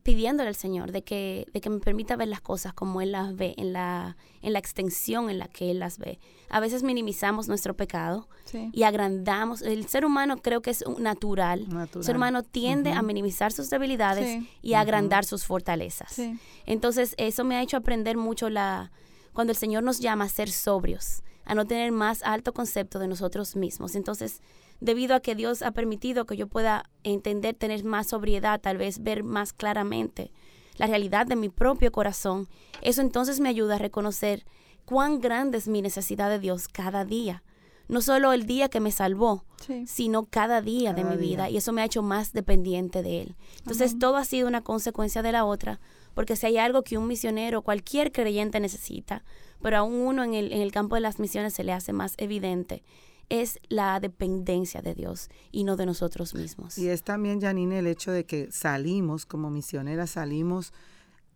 pidiéndole 0.04 0.50
al 0.50 0.56
Señor 0.56 0.92
de 0.92 1.04
que, 1.04 1.46
de 1.54 1.62
que 1.62 1.70
me 1.70 1.80
permita 1.80 2.16
ver 2.16 2.30
las 2.30 2.42
cosas 2.42 2.74
como 2.74 3.02
Él 3.02 3.12
las 3.12 3.36
ve, 3.36 3.54
en 3.58 3.74
la, 3.74 4.16
en 4.42 4.54
la 4.54 4.60
extensión 4.60 5.30
en 5.30 5.40
la 5.40 5.48
que 5.48 5.72
Él 5.72 5.80
las 5.80 5.98
ve. 5.98 6.20
A 6.50 6.60
veces 6.60 6.84
minimizamos 6.84 7.48
nuestro 7.48 7.76
pecado 7.76 8.30
y 8.72 8.84
agrandamos. 8.84 9.62
El 9.62 9.88
ser 9.88 10.06
humano 10.06 10.38
creo 10.38 10.62
que 10.62 10.70
es 10.70 10.86
natural. 11.00 11.68
El 11.94 12.04
ser 12.04 12.16
humano 12.16 12.44
tiende 12.44 12.94
a 12.94 13.02
minimizar 13.02 13.52
sus 13.52 13.70
debilidades 13.70 14.44
y 14.62 14.74
a 14.74 14.82
agrandar 14.82 15.26
sus 15.26 15.46
fortalezas. 15.46 16.20
Entonces, 16.66 17.14
eso 17.18 17.44
me 17.44 17.58
ha 17.58 17.62
hecho 17.62 17.78
aprender 17.78 18.16
mucho 18.18 18.50
la 18.50 18.92
cuando 19.34 19.52
el 19.52 19.58
Señor 19.58 19.84
nos 19.84 20.00
llama 20.00 20.26
a 20.26 20.30
ser 20.30 20.50
sobrios, 20.50 21.22
a 21.46 21.54
no 21.54 21.66
tener 21.66 21.92
más 21.92 22.24
alto 22.24 22.54
concepto 22.54 22.98
de 22.98 23.08
nosotros 23.08 23.56
mismos. 23.56 23.94
Entonces, 23.94 24.42
debido 24.79 25.15
a 25.15 25.19
que 25.19 25.36
Dios 25.36 25.62
ha 25.62 25.72
permitido 25.72 26.25
que 26.25 26.38
yo 26.38 26.48
pueda 26.48 26.89
entender, 27.03 27.55
tener 27.55 27.84
más 27.84 28.07
sobriedad, 28.07 28.62
tal 28.62 28.77
vez 28.77 29.03
ver 29.03 29.24
más 29.24 29.53
claramente 29.53 30.31
la 30.77 30.88
realidad 30.88 31.25
de 31.25 31.36
mi 31.36 31.50
propio 31.50 31.91
corazón, 31.91 32.48
eso 32.81 33.01
entonces 33.01 33.39
me 33.39 33.50
ayuda 33.50 33.75
a 33.75 33.79
reconocer 33.79 34.46
cuán 34.86 35.19
grande 35.19 35.57
es 35.57 35.67
mi 35.67 35.81
necesidad 35.81 36.29
de 36.29 36.39
Dios 36.39 36.67
cada 36.67 37.03
día. 37.03 37.43
No 37.89 38.01
solo 38.01 38.34
el 38.34 38.46
día 38.46 38.67
que 38.67 38.81
me 38.81 38.91
salvó, 38.91 39.46
sino 39.86 40.25
cada 40.25 40.62
día 40.62 40.93
de 40.93 41.05
mi 41.05 41.15
vida. 41.15 41.50
Y 41.50 41.55
eso 41.55 41.72
me 41.72 41.81
ha 41.81 41.86
hecho 41.86 42.01
más 42.01 42.34
dependiente 42.34 43.01
de 43.01 43.22
Él. 43.22 43.36
Entonces 43.60 43.98
todo 43.98 44.17
ha 44.17 44.25
sido 44.25 44.46
una 44.48 44.62
consecuencia 44.62 45.22
de 45.22 45.31
la 45.31 45.46
otra, 45.46 45.79
porque 46.13 46.36
si 46.36 46.48
hay 46.48 46.57
algo 46.57 46.84
que 46.84 46.98
un 46.98 47.07
misionero, 47.07 47.62
cualquier 47.62 48.12
creyente 48.12 48.60
necesita, 48.60 49.24
pero 49.62 49.77
aún 49.77 49.93
uno 49.93 50.25
en 50.25 50.34
el, 50.34 50.51
en 50.51 50.62
el 50.62 50.74
campo 50.74 50.96
de 50.96 51.01
las 51.01 51.17
misiones 51.17 51.53
se 51.53 51.63
le 51.63 51.72
hace 51.72 51.93
más 51.93 52.13
evidente, 52.17 52.84
es 53.29 53.60
la 53.69 54.00
dependencia 54.00 54.81
de 54.81 54.96
Dios 54.96 55.29
y 55.51 55.63
no 55.63 55.75
de 55.75 55.86
nosotros 55.86 56.34
mismos. 56.34 56.77
Y 56.77 56.89
es 56.89 57.03
también, 57.03 57.41
Janine, 57.41 57.79
el 57.79 57.88
hecho 57.88 58.12
de 58.12 58.25
que 58.25 58.51
salimos 58.51 59.25
como 59.25 59.50
misioneras, 59.50 60.12
salimos 60.12 60.74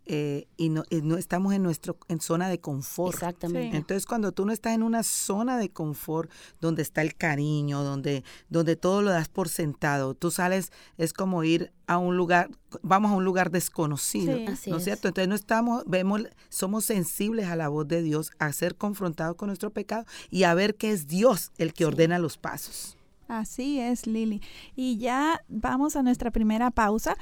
eh, 0.06 0.48
y, 0.58 0.70
no, 0.70 0.84
no, 1.04 1.18
estamos 1.18 1.54
en 1.54 1.64
nuestro 1.64 1.98
en 2.08 2.20
zona 2.20 2.50
de 2.50 2.60
confort. 2.60 3.14
Exactamente. 3.14 3.78
Entonces, 3.78 4.06
cuando 4.06 4.32
tú 4.32 4.46
no 4.46 4.52
estás 4.52 4.74
en 4.74 4.84
una 4.84 5.04
zona 5.04 5.58
de 5.58 5.70
confort 5.70 6.30
donde 6.60 6.82
está 6.82 7.02
el 7.02 7.16
cariño, 7.16 7.84
donde, 7.84 8.24
donde 8.50 8.76
todo 8.76 9.02
lo 9.02 9.12
das 9.12 9.30
por 9.30 9.48
sentado, 9.48 10.14
tú 10.14 10.32
sales, 10.32 10.72
es 10.98 11.14
como 11.14 11.44
ir 11.44 11.72
a 11.88 11.98
un 11.98 12.18
lugar, 12.18 12.50
vamos 12.82 13.12
a 13.12 13.16
un 13.16 13.26
lugar 13.26 13.52
desconocido, 13.52 14.38
¿no 14.38 14.78
es 14.78 14.84
cierto? 14.84 15.08
Entonces 15.08 15.28
no 15.28 15.36
estamos, 15.36 15.84
vemos, 15.86 16.22
somos 16.50 16.86
sensibles 16.86 17.48
a 17.48 17.56
la 17.56 17.68
voz 17.68 17.88
de 17.88 18.02
Dios, 18.02 18.32
a 18.40 18.52
ser 18.54 18.76
confrontados 18.76 19.36
con 19.36 19.48
nuestro 19.48 19.72
pecado 19.72 20.06
y 20.30 20.44
a 20.44 20.54
ver 20.54 20.76
que 20.76 20.92
es 20.92 21.08
Dios 21.08 21.52
el 21.58 21.74
que 21.74 21.86
ordena 21.86 22.18
los 22.18 22.38
pasos. 22.38 22.98
Así 23.28 23.80
es, 23.80 24.08
Lili. 24.08 24.42
Y 24.76 24.98
ya 24.98 25.42
vamos 25.48 25.96
a 25.96 26.04
nuestra 26.04 26.32
primera 26.32 26.70
pausa. 26.70 27.16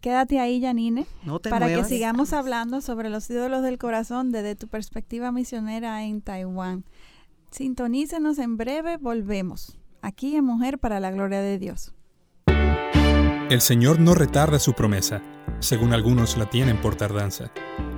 Quédate 0.00 0.40
ahí, 0.40 0.62
Janine, 0.62 1.06
para 1.48 1.68
que 1.68 1.84
sigamos 1.84 2.32
hablando 2.32 2.80
sobre 2.80 3.10
los 3.10 3.28
ídolos 3.28 3.62
del 3.62 3.76
corazón 3.76 4.32
desde 4.32 4.56
tu 4.56 4.66
perspectiva 4.66 5.30
misionera 5.30 6.02
en 6.04 6.22
Taiwán. 6.22 6.84
Sintonícenos 7.50 8.38
en 8.38 8.56
breve, 8.56 8.96
volvemos. 8.96 9.76
Aquí 10.00 10.36
en 10.36 10.44
Mujer 10.44 10.78
para 10.78 11.00
la 11.00 11.10
Gloria 11.10 11.40
de 11.42 11.58
Dios. 11.58 11.92
El 13.50 13.60
Señor 13.60 14.00
no 14.00 14.14
retarda 14.14 14.58
su 14.58 14.72
promesa, 14.72 15.22
según 15.58 15.92
algunos 15.92 16.38
la 16.38 16.48
tienen 16.48 16.80
por 16.80 16.94
tardanza, 16.94 17.50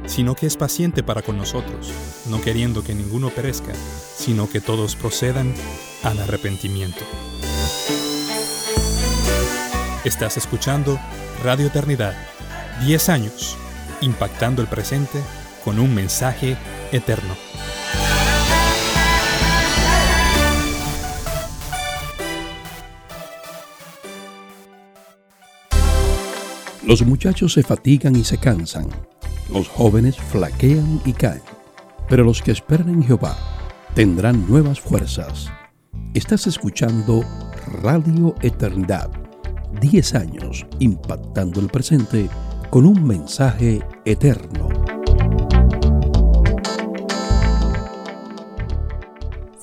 sino 0.06 0.34
que 0.34 0.46
es 0.46 0.56
paciente 0.56 1.02
para 1.04 1.22
con 1.22 1.36
nosotros, 1.36 1.92
no 2.28 2.40
queriendo 2.40 2.82
que 2.82 2.94
ninguno 2.94 3.28
perezca, 3.28 3.74
sino 4.16 4.48
que 4.48 4.60
todos 4.60 4.96
procedan 4.96 5.54
al 6.02 6.18
arrepentimiento. 6.18 7.04
Estás 10.04 10.36
escuchando 10.36 10.98
Radio 11.42 11.66
Eternidad, 11.66 12.14
10 12.86 13.08
años, 13.08 13.56
impactando 14.00 14.62
el 14.62 14.68
presente 14.68 15.18
con 15.64 15.80
un 15.80 15.92
mensaje 15.92 16.56
eterno. 16.92 17.34
Los 26.86 27.02
muchachos 27.02 27.54
se 27.54 27.64
fatigan 27.64 28.14
y 28.14 28.22
se 28.22 28.38
cansan, 28.38 28.86
los 29.50 29.68
jóvenes 29.68 30.16
flaquean 30.16 31.00
y 31.04 31.12
caen, 31.12 31.42
pero 32.08 32.22
los 32.22 32.40
que 32.40 32.52
esperan 32.52 32.88
en 32.88 33.02
Jehová 33.02 33.36
tendrán 33.94 34.46
nuevas 34.48 34.80
fuerzas. 34.80 35.50
Estás 36.14 36.46
escuchando 36.46 37.24
Radio 37.82 38.36
Eternidad 38.42 39.21
10 39.80 40.14
años 40.14 40.66
impactando 40.78 41.60
el 41.60 41.68
presente 41.68 42.28
con 42.70 42.86
un 42.86 43.04
mensaje 43.04 43.82
eterno. 44.04 44.68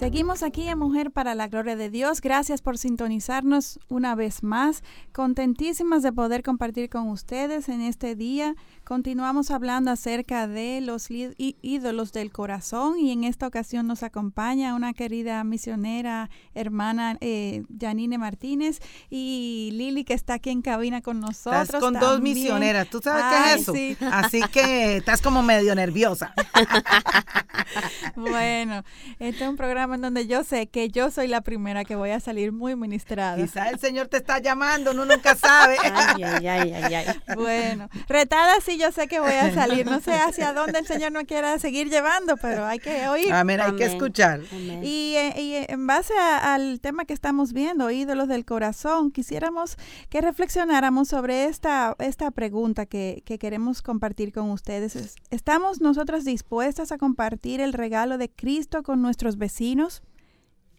Seguimos 0.10 0.44
aquí 0.44 0.68
en 0.68 0.80
Mujer 0.80 1.12
para 1.12 1.36
la 1.36 1.50
Gloria 1.50 1.75
de 1.75 1.89
Dios. 1.89 2.22
Gracias 2.22 2.62
por 2.62 2.78
sintonizarnos 2.78 3.80
una 3.89 4.16
vez 4.16 4.44
más. 4.44 4.82
Contentísimas 5.12 6.04
de 6.04 6.13
poder 6.13 6.42
compartir 6.42 6.89
con 6.89 7.10
ustedes 7.10 7.70
en 7.70 7.82
este 7.82 8.16
día 8.16 8.56
Continuamos 8.89 9.51
hablando 9.51 9.91
acerca 9.91 10.48
de 10.48 10.81
los 10.81 11.10
ídolos 11.12 12.12
del 12.12 12.31
corazón 12.31 12.98
y 12.98 13.12
en 13.12 13.24
esta 13.24 13.46
ocasión 13.46 13.86
nos 13.86 14.01
acompaña 14.01 14.74
una 14.74 14.93
querida 14.93 15.43
misionera, 15.43 16.31
hermana 16.55 17.15
eh, 17.22 17.62
Janine 17.79 18.17
Martínez 18.17 18.79
y 19.12 19.69
Lili 19.74 20.05
que 20.05 20.15
está 20.15 20.34
aquí 20.34 20.50
en 20.50 20.63
cabina 20.63 21.03
con 21.03 21.19
nosotros. 21.19 21.65
Estás 21.65 21.81
con 21.81 22.00
dos 22.00 22.19
misioneras, 22.19 22.89
¿tú 22.89 23.00
sabes 23.00 23.25
qué 23.29 23.53
es 23.53 23.62
eso? 23.62 24.08
Así 24.12 24.41
que 24.51 24.98
estás 24.98 25.22
como 25.22 25.43
medio 25.43 25.75
nerviosa. 25.75 26.34
bueno, 28.15 28.84
este 29.19 29.43
es 29.43 29.50
un 29.50 29.55
programa 29.55 29.93
en 29.93 30.01
donde 30.01 30.25
yo 30.25 30.43
sé 30.43 30.65
que 30.65 30.89
yo 30.89 31.12
soy 31.12 31.27
la 31.27 31.41
primera 31.41 31.86
que 31.86 31.96
voy 31.96 32.10
a 32.10 32.19
salir 32.19 32.51
muy 32.51 32.75
ministrada. 32.75 33.38
Quizá 33.38 33.69
el 33.69 33.77
Señor 33.77 34.08
te 34.08 34.17
está 34.17 34.39
llamando, 34.39 34.93
uno 34.93 35.05
nunca 35.05 35.36
sabe. 35.36 35.77
ay, 35.84 36.24
ay, 36.24 36.48
ay, 36.48 36.74
ay, 36.74 36.93
ay. 36.96 37.05
Bueno, 37.36 37.88
retada 38.08 38.60
sí 38.62 38.79
yo 38.80 38.92
sé 38.92 39.08
que 39.08 39.20
voy 39.20 39.34
a 39.34 39.54
salir. 39.54 39.86
No 39.86 40.00
sé 40.00 40.14
hacia 40.14 40.54
dónde 40.54 40.80
el 40.80 40.88
Señor 40.88 41.12
no 41.12 41.26
quiera 41.26 41.60
seguir 41.60 41.90
llevando, 41.90 42.38
pero 42.38 42.66
hay 42.66 42.80
que 42.80 43.08
oír. 43.08 43.32
Amén, 43.32 43.60
hay 43.62 43.76
que 43.76 43.86
escuchar. 43.86 44.42
Y, 44.52 45.16
eh, 45.16 45.34
y, 45.38 45.72
en 45.72 45.86
base 45.86 46.14
al 46.18 46.80
tema 46.80 47.06
que 47.06 47.14
estamos 47.14 47.54
viendo, 47.54 47.92
ídolos 47.92 48.28
del 48.28 48.46
corazón, 48.46 49.12
quisiéramos 49.12 49.78
que 50.10 50.22
reflexionáramos 50.22 51.10
sobre 51.10 51.46
esta, 51.46 51.96
esta 52.00 52.32
pregunta 52.32 52.86
que, 52.86 53.22
que 53.26 53.38
queremos 53.38 53.82
compartir 53.82 54.32
con 54.32 54.50
ustedes. 54.50 55.16
¿Estamos 55.30 55.82
nosotras 55.82 56.26
dispuestas 56.26 56.92
a 56.92 56.98
compartir 56.98 57.62
el 57.62 57.74
regalo 57.74 58.18
de 58.18 58.30
Cristo 58.30 58.84
con 58.84 59.02
nuestros 59.02 59.38
vecinos? 59.38 60.02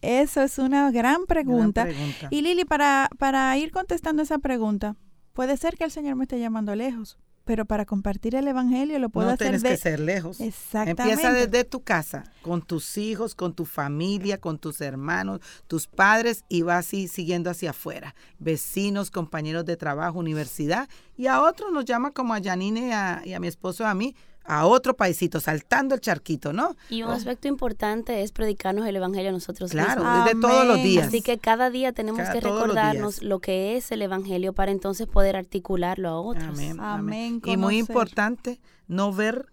Eso 0.01 0.41
es 0.41 0.57
una 0.57 0.89
gran 0.89 1.25
pregunta. 1.27 1.83
gran 1.85 1.95
pregunta. 1.95 2.27
Y 2.31 2.41
Lili, 2.41 2.65
para, 2.65 3.07
para 3.19 3.55
ir 3.57 3.71
contestando 3.71 4.23
esa 4.23 4.39
pregunta, 4.39 4.95
puede 5.33 5.57
ser 5.57 5.77
que 5.77 5.83
el 5.83 5.91
Señor 5.91 6.15
me 6.15 6.23
esté 6.23 6.39
llamando 6.39 6.75
lejos 6.75 7.19
pero 7.45 7.65
para 7.65 7.85
compartir 7.85 8.35
el 8.35 8.47
evangelio 8.47 8.99
lo 8.99 9.09
puedo 9.09 9.27
no 9.27 9.33
hacer 9.33 9.47
tienes 9.47 9.63
que 9.63 9.77
ser 9.77 9.99
lejos. 9.99 10.39
Exactamente. 10.39 11.03
Empieza 11.03 11.33
desde 11.33 11.63
tu 11.63 11.81
casa, 11.81 12.23
con 12.41 12.61
tus 12.61 12.97
hijos, 12.97 13.35
con 13.35 13.53
tu 13.53 13.65
familia, 13.65 14.39
con 14.39 14.59
tus 14.59 14.81
hermanos, 14.81 15.41
tus 15.67 15.87
padres 15.87 16.43
y 16.49 16.61
va 16.61 16.77
así 16.77 17.07
siguiendo 17.07 17.49
hacia 17.49 17.71
afuera. 17.71 18.15
Vecinos, 18.39 19.11
compañeros 19.11 19.65
de 19.65 19.77
trabajo, 19.77 20.19
universidad 20.19 20.87
y 21.17 21.27
a 21.27 21.41
otros 21.41 21.71
nos 21.71 21.85
llama 21.85 22.11
como 22.11 22.33
a 22.33 22.41
Janine 22.41 22.87
y 22.87 22.91
a, 22.91 23.21
y 23.25 23.33
a 23.33 23.39
mi 23.39 23.47
esposo 23.47 23.85
a 23.85 23.93
mí 23.93 24.15
a 24.43 24.65
otro 24.65 24.95
paisito, 24.95 25.39
saltando 25.39 25.93
el 25.95 26.01
charquito, 26.01 26.51
¿no? 26.51 26.75
Y 26.89 27.03
un 27.03 27.11
aspecto 27.11 27.47
importante 27.47 28.23
es 28.23 28.31
predicarnos 28.31 28.87
el 28.87 28.95
Evangelio 28.95 29.29
a 29.29 29.33
nosotros 29.33 29.71
claro, 29.71 30.03
mismos. 30.03 30.25
desde 30.25 30.41
todos 30.41 30.67
los 30.67 30.77
días. 30.83 31.07
Así 31.07 31.21
que 31.21 31.37
cada 31.37 31.69
día 31.69 31.93
tenemos 31.93 32.19
Cada- 32.21 32.33
que 32.33 32.41
recordarnos 32.41 33.21
lo 33.21 33.39
que 33.39 33.77
es 33.77 33.91
el 33.91 34.01
Evangelio 34.01 34.53
para 34.53 34.71
entonces 34.71 35.07
poder 35.07 35.35
articularlo 35.35 36.09
a 36.09 36.19
otros. 36.19 36.43
Amén, 36.45 36.79
Amén, 36.79 37.41
Y 37.45 37.57
muy 37.57 37.77
importante, 37.77 38.59
no 38.87 39.13
ver 39.13 39.45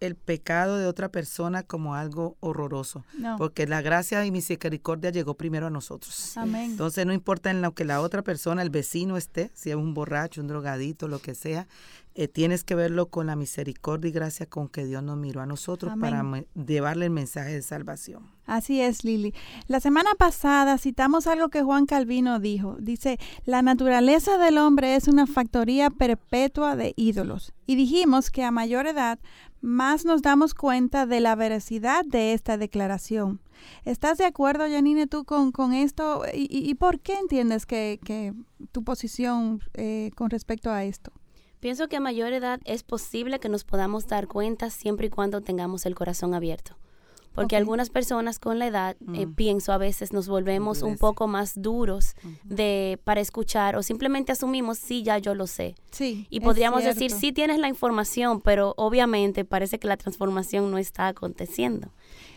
el 0.00 0.16
pecado 0.16 0.76
de 0.76 0.86
otra 0.86 1.08
persona 1.08 1.62
como 1.62 1.94
algo 1.94 2.36
horroroso, 2.40 3.04
No. 3.16 3.36
porque 3.38 3.66
la 3.66 3.80
gracia 3.80 4.26
y 4.26 4.30
misericordia 4.30 5.08
llegó 5.10 5.34
primero 5.34 5.68
a 5.68 5.70
nosotros. 5.70 6.36
Amén. 6.36 6.72
Entonces 6.72 7.06
no 7.06 7.14
importa 7.14 7.50
en 7.50 7.62
lo 7.62 7.72
que 7.72 7.86
la 7.86 8.02
otra 8.02 8.20
persona, 8.20 8.60
el 8.60 8.68
vecino 8.68 9.16
esté, 9.16 9.50
si 9.54 9.70
es 9.70 9.76
un 9.76 9.94
borracho, 9.94 10.42
un 10.42 10.48
drogadito, 10.48 11.08
lo 11.08 11.20
que 11.20 11.34
sea, 11.34 11.66
eh, 12.16 12.28
tienes 12.28 12.62
que 12.64 12.74
verlo 12.74 13.06
con 13.10 13.26
la 13.26 13.36
misericordia 13.36 14.08
y 14.08 14.12
gracia 14.12 14.46
con 14.46 14.68
que 14.68 14.84
Dios 14.84 15.02
nos 15.02 15.16
miró 15.16 15.40
a 15.40 15.46
nosotros 15.46 15.92
Amén. 15.92 16.10
para 16.54 16.64
llevarle 16.66 17.06
el 17.06 17.10
mensaje 17.10 17.52
de 17.54 17.62
salvación. 17.62 18.30
Así 18.46 18.80
es, 18.80 19.04
Lili. 19.04 19.34
La 19.68 19.80
semana 19.80 20.10
pasada 20.18 20.76
citamos 20.78 21.26
algo 21.26 21.48
que 21.48 21.62
Juan 21.62 21.86
Calvino 21.86 22.38
dijo. 22.40 22.76
Dice, 22.78 23.18
la 23.46 23.62
naturaleza 23.62 24.36
del 24.38 24.58
hombre 24.58 24.96
es 24.96 25.08
una 25.08 25.26
factoría 25.26 25.90
perpetua 25.90 26.76
de 26.76 26.92
ídolos. 26.96 27.52
Y 27.66 27.74
dijimos 27.74 28.30
que 28.30 28.44
a 28.44 28.50
mayor 28.50 28.86
edad, 28.86 29.18
más 29.62 30.04
nos 30.04 30.20
damos 30.20 30.52
cuenta 30.54 31.06
de 31.06 31.20
la 31.20 31.34
veracidad 31.36 32.04
de 32.04 32.34
esta 32.34 32.58
declaración. 32.58 33.40
¿Estás 33.86 34.18
de 34.18 34.26
acuerdo, 34.26 34.64
Janine, 34.68 35.06
tú 35.06 35.24
con, 35.24 35.50
con 35.50 35.72
esto? 35.72 36.22
¿Y, 36.34 36.42
y- 36.54 36.68
y 36.70 36.74
por 36.74 37.00
qué 37.00 37.14
entiendes 37.18 37.64
que, 37.64 37.98
que 38.04 38.34
tu 38.72 38.84
posición 38.84 39.60
eh, 39.72 40.10
con 40.16 40.28
respecto 40.28 40.70
a 40.70 40.84
esto? 40.84 41.12
Pienso 41.64 41.88
que 41.88 41.96
a 41.96 42.00
mayor 42.00 42.34
edad 42.34 42.60
es 42.66 42.82
posible 42.82 43.40
que 43.40 43.48
nos 43.48 43.64
podamos 43.64 44.06
dar 44.06 44.28
cuenta 44.28 44.68
siempre 44.68 45.06
y 45.06 45.08
cuando 45.08 45.40
tengamos 45.40 45.86
el 45.86 45.94
corazón 45.94 46.34
abierto. 46.34 46.76
Porque 47.34 47.56
algunas 47.56 47.88
personas 47.88 48.38
con 48.38 48.58
la 48.58 48.66
edad, 48.66 48.96
eh, 49.14 49.24
Mm. 49.24 49.32
pienso 49.34 49.72
a 49.72 49.78
veces 49.78 50.12
nos 50.12 50.28
volvemos 50.28 50.82
un 50.82 50.98
poco 50.98 51.26
más 51.26 51.54
duros 51.62 52.16
de 52.44 53.00
para 53.04 53.22
escuchar 53.22 53.76
o 53.76 53.82
simplemente 53.82 54.30
asumimos 54.30 54.76
sí 54.76 55.02
ya 55.02 55.16
yo 55.16 55.34
lo 55.34 55.46
sé 55.46 55.74
Sí. 55.90 56.26
y 56.28 56.40
podríamos 56.40 56.84
decir 56.84 57.10
sí 57.10 57.32
tienes 57.32 57.58
la 57.58 57.68
información 57.68 58.42
pero 58.42 58.74
obviamente 58.76 59.46
parece 59.46 59.78
que 59.78 59.88
la 59.88 59.96
transformación 59.96 60.70
no 60.70 60.76
está 60.76 61.08
aconteciendo. 61.08 61.88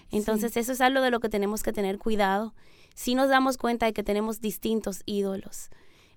Entonces 0.09 0.55
eso 0.55 0.71
es 0.71 0.79
algo 0.79 1.01
de 1.01 1.11
lo 1.11 1.19
que 1.19 1.27
tenemos 1.27 1.63
que 1.63 1.73
tener 1.73 1.97
cuidado. 1.97 2.53
Si 2.95 3.13
nos 3.13 3.27
damos 3.27 3.57
cuenta 3.57 3.87
de 3.87 3.91
que 3.91 4.03
tenemos 4.03 4.39
distintos 4.39 5.01
ídolos 5.05 5.69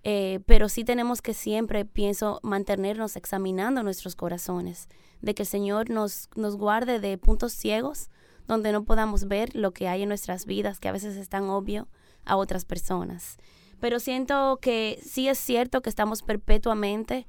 eh, 0.02 0.40
pero 0.46 0.68
sí 0.68 0.84
tenemos 0.84 1.22
que 1.22 1.34
siempre, 1.34 1.84
pienso, 1.84 2.40
mantenernos 2.42 3.16
examinando 3.16 3.82
nuestros 3.82 4.16
corazones, 4.16 4.88
de 5.20 5.34
que 5.34 5.42
el 5.42 5.48
Señor 5.48 5.90
nos, 5.90 6.28
nos 6.36 6.56
guarde 6.56 7.00
de 7.00 7.18
puntos 7.18 7.52
ciegos 7.52 8.10
donde 8.46 8.72
no 8.72 8.84
podamos 8.84 9.28
ver 9.28 9.54
lo 9.54 9.72
que 9.72 9.88
hay 9.88 10.02
en 10.02 10.08
nuestras 10.08 10.46
vidas, 10.46 10.80
que 10.80 10.88
a 10.88 10.92
veces 10.92 11.16
es 11.16 11.28
tan 11.28 11.44
obvio 11.44 11.88
a 12.24 12.36
otras 12.36 12.64
personas. 12.64 13.36
Pero 13.80 14.00
siento 14.00 14.58
que 14.60 14.98
sí 15.02 15.28
es 15.28 15.38
cierto 15.38 15.82
que 15.82 15.88
estamos 15.88 16.22
perpetuamente 16.22 17.26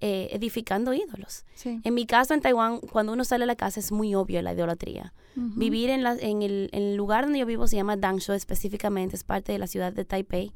eh, 0.00 0.28
edificando 0.32 0.92
ídolos. 0.92 1.44
Sí. 1.54 1.80
En 1.84 1.94
mi 1.94 2.06
caso, 2.06 2.34
en 2.34 2.40
Taiwán, 2.40 2.80
cuando 2.80 3.12
uno 3.12 3.24
sale 3.24 3.44
a 3.44 3.46
la 3.46 3.56
casa 3.56 3.80
es 3.80 3.92
muy 3.92 4.14
obvio 4.14 4.42
la 4.42 4.52
idolatría. 4.52 5.14
Vivir 5.36 5.90
en, 5.90 6.04
la, 6.04 6.12
en, 6.12 6.42
el, 6.42 6.68
en 6.72 6.82
el 6.82 6.96
lugar 6.96 7.24
donde 7.24 7.40
yo 7.40 7.46
vivo 7.46 7.66
se 7.66 7.74
llama 7.74 7.96
Dangshuo 7.96 8.36
específicamente, 8.36 9.16
es 9.16 9.24
parte 9.24 9.50
de 9.50 9.58
la 9.58 9.66
ciudad 9.66 9.92
de 9.92 10.04
Taipei. 10.04 10.52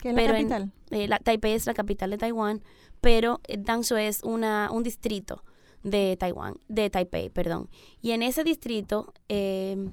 ¿Qué 0.00 0.10
es 0.10 0.14
la 0.14 0.20
pero 0.22 0.34
en- 0.34 0.48
capital? 0.48 0.72
Eh, 0.90 1.08
la, 1.08 1.18
Taipei 1.18 1.52
es 1.52 1.66
la 1.66 1.74
capital 1.74 2.10
de 2.10 2.18
Taiwán, 2.18 2.62
pero 3.00 3.40
eh, 3.46 3.56
Dangshuo 3.58 3.96
es 3.98 4.22
una, 4.24 4.70
un 4.72 4.82
distrito 4.82 5.44
de 5.82 6.16
Taiwán, 6.18 6.56
de 6.68 6.90
Taipei, 6.90 7.30
perdón. 7.30 7.68
Y 8.02 8.10
en 8.12 8.22
ese 8.22 8.44
distrito 8.44 9.12
eh, 9.28 9.88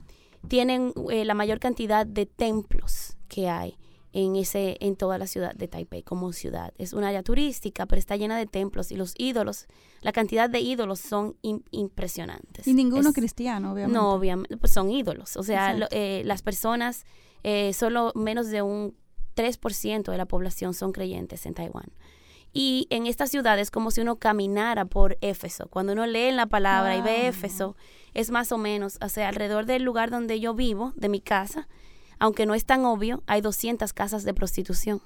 tienen 0.48 0.94
eh, 1.12 1.26
la 1.26 1.34
mayor 1.34 1.60
cantidad 1.60 2.06
de 2.06 2.26
templos 2.26 3.18
que 3.28 3.50
hay 3.50 3.78
en 4.14 4.36
ese 4.36 4.78
en 4.80 4.96
toda 4.96 5.18
la 5.18 5.28
ciudad 5.28 5.54
de 5.54 5.68
Taipei 5.68 6.02
como 6.02 6.32
ciudad. 6.34 6.74
Es 6.78 6.94
un 6.94 7.04
área 7.04 7.22
turística, 7.24 7.86
pero 7.86 8.00
está 8.00 8.16
llena 8.16 8.38
de 8.38 8.48
templos 8.48 8.92
y 8.92 8.96
los 8.96 9.14
ídolos, 9.18 9.68
la 10.02 10.12
cantidad 10.12 10.50
de 10.50 10.60
ídolos 10.62 11.00
son 11.00 11.36
im- 11.44 11.64
impresionantes. 11.72 12.66
Y 12.68 12.74
ninguno 12.74 13.10
Es- 13.10 13.16
cristiano, 13.16 13.74
obviamente. 13.74 13.98
no, 14.00 14.14
obviamente, 14.14 14.58
pues 14.58 14.72
son 14.74 14.90
ídolos. 14.90 15.38
O 15.38 15.44
sea, 15.44 15.74
lo- 15.74 15.88
eh, 15.92 16.24
las 16.26 16.42
personas, 16.42 17.06
eh, 17.44 17.74
solo 17.74 18.12
menos 18.16 18.48
de 18.48 18.62
un 18.62 18.96
3% 19.38 20.12
de 20.12 20.18
la 20.18 20.26
población 20.26 20.74
son 20.74 20.92
creyentes 20.92 21.46
en 21.46 21.54
Taiwán. 21.54 21.92
Y 22.54 22.88
en 22.90 23.06
esta 23.06 23.28
ciudad 23.28 23.60
es 23.60 23.72
como 23.72 23.92
si 23.92 24.02
uno 24.02 24.16
caminara 24.16 24.86
por 24.86 25.18
Éfeso. 25.22 25.68
Cuando 25.68 25.94
uno 25.94 26.08
lee 26.08 26.24
en 26.24 26.38
la 26.38 26.48
palabra 26.48 26.98
y 26.98 27.02
ve 27.02 27.20
Wow. 27.20 27.30
Éfeso, 27.30 27.76
es 28.14 28.32
más 28.32 28.52
o 28.52 28.58
menos, 28.58 28.98
o 29.02 29.10
sea, 29.10 29.30
alrededor 29.30 29.66
del 29.66 29.84
lugar 29.84 30.10
donde 30.10 30.40
yo 30.40 30.54
vivo, 30.56 30.92
de 30.96 31.08
mi 31.08 31.22
casa, 31.22 31.68
aunque 32.20 32.46
no 32.46 32.56
es 32.56 32.66
tan 32.66 32.84
obvio, 32.86 33.22
hay 33.28 33.42
200 33.42 33.94
casas 33.94 34.24
de 34.24 34.34
prostitución. 34.34 35.02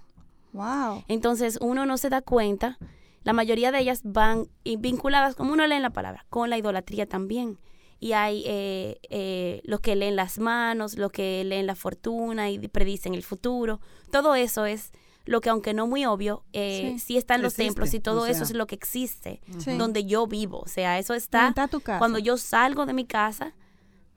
Wow. 0.54 1.04
Entonces 1.08 1.58
uno 1.62 1.86
no 1.86 1.98
se 1.98 2.10
da 2.10 2.22
cuenta, 2.22 2.78
la 3.24 3.34
mayoría 3.34 3.72
de 3.72 3.80
ellas 3.80 4.02
van 4.04 4.48
vinculadas, 4.64 5.36
como 5.36 5.54
uno 5.54 5.68
lee 5.68 5.76
en 5.76 5.82
la 5.82 5.90
palabra, 5.90 6.26
con 6.30 6.50
la 6.50 6.58
idolatría 6.58 7.06
también. 7.06 7.58
Y 8.02 8.14
hay 8.14 8.44
eh, 8.48 9.00
eh, 9.10 9.62
los 9.64 9.80
que 9.80 9.96
leen 9.96 10.16
las 10.18 10.40
manos, 10.40 10.98
los 10.98 11.12
que 11.12 11.44
leen 11.46 11.68
la 11.68 11.76
fortuna 11.76 12.50
y 12.50 12.58
predicen 12.68 13.14
el 13.14 13.22
futuro. 13.24 13.80
Todo 14.12 14.34
eso 14.36 14.66
es 14.66 14.92
lo 15.26 15.40
que, 15.40 15.50
aunque 15.52 15.74
no 15.76 15.86
muy 15.86 16.06
obvio, 16.08 16.44
eh, 16.52 16.94
Sí. 16.96 17.00
sí. 17.00 17.18
está 17.18 17.36
en 17.36 17.44
los 17.44 17.54
Existe, 17.54 17.68
templos 17.70 17.94
y 17.94 18.00
todo 18.00 18.24
o 18.24 18.26
eso 18.26 18.44
es 18.44 18.54
lo 18.56 18.66
que 18.66 18.74
existe 18.74 19.40
Sí. 19.60 19.78
donde 19.78 20.04
yo 20.06 20.26
vivo. 20.26 20.62
O 20.62 20.68
sea, 20.68 20.98
eso 20.98 21.14
está, 21.14 21.50
Está 21.50 21.68
tu 21.68 21.80
casa. 21.80 22.00
cuando 22.00 22.18
yo 22.18 22.38
salgo 22.38 22.88
de 22.88 22.94
mi 22.94 23.06
casa, 23.06 23.54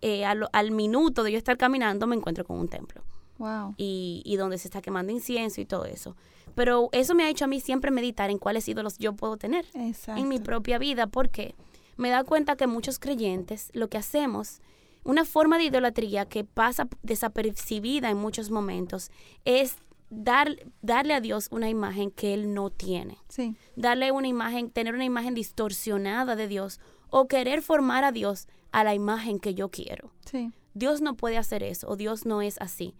eh, 0.00 0.24
al, 0.24 0.48
al 0.52 0.70
minuto 0.70 1.22
de 1.22 1.32
yo 1.32 1.38
estar 1.38 1.58
caminando 1.58 2.06
me 2.06 2.16
encuentro 2.16 2.44
con 2.44 2.58
un 2.58 2.68
templo 2.68 3.02
Wow. 3.38 3.74
y, 3.76 4.22
y 4.24 4.36
donde 4.36 4.56
se 4.58 4.68
está 4.68 4.80
quemando 4.80 5.12
incienso 5.12 5.60
y 5.60 5.66
todo 5.66 5.84
eso. 5.84 6.16
Pero 6.54 6.88
eso 6.92 7.14
me 7.14 7.24
ha 7.24 7.28
hecho 7.28 7.44
a 7.44 7.48
mí 7.48 7.60
siempre 7.60 7.90
meditar 7.90 8.30
en 8.30 8.38
cuáles 8.38 8.66
ídolos 8.66 8.96
yo 8.96 9.12
puedo 9.12 9.36
tener 9.36 9.66
Exacto. 9.74 10.20
en 10.22 10.28
mi 10.28 10.38
propia 10.38 10.78
vida, 10.78 11.06
porque 11.06 11.54
me 11.96 12.10
da 12.10 12.24
cuenta 12.24 12.56
que 12.56 12.66
muchos 12.66 12.98
creyentes 12.98 13.70
lo 13.72 13.88
que 13.88 13.98
hacemos, 13.98 14.60
una 15.04 15.24
forma 15.24 15.58
de 15.58 15.64
idolatría 15.64 16.26
que 16.26 16.44
pasa 16.44 16.88
desapercibida 17.02 18.10
en 18.10 18.16
muchos 18.16 18.50
momentos, 18.50 19.10
es 19.44 19.76
dar, 20.10 20.48
darle 20.82 21.14
a 21.14 21.20
Dios 21.20 21.48
una 21.50 21.68
imagen 21.68 22.10
que 22.10 22.34
Él 22.34 22.54
no 22.54 22.70
tiene 22.70 23.18
Sí. 23.28 23.56
darle 23.76 24.12
una 24.12 24.28
imagen, 24.28 24.70
tener 24.70 24.94
una 24.94 25.04
imagen 25.04 25.34
distorsionada 25.34 26.36
de 26.36 26.46
Dios 26.48 26.80
o 27.10 27.26
querer 27.28 27.62
formar 27.62 28.04
a 28.04 28.12
Dios 28.12 28.46
a 28.72 28.84
la 28.84 28.94
imagen 28.94 29.38
que 29.38 29.54
yo 29.54 29.70
quiero. 29.70 30.10
Sí. 30.24 30.52
Dios 30.74 31.00
no 31.00 31.14
puede 31.16 31.38
hacer 31.38 31.62
eso 31.62 31.88
o 31.88 31.96
Dios 31.96 32.26
no 32.26 32.42
es 32.42 32.60
así. 32.60 32.94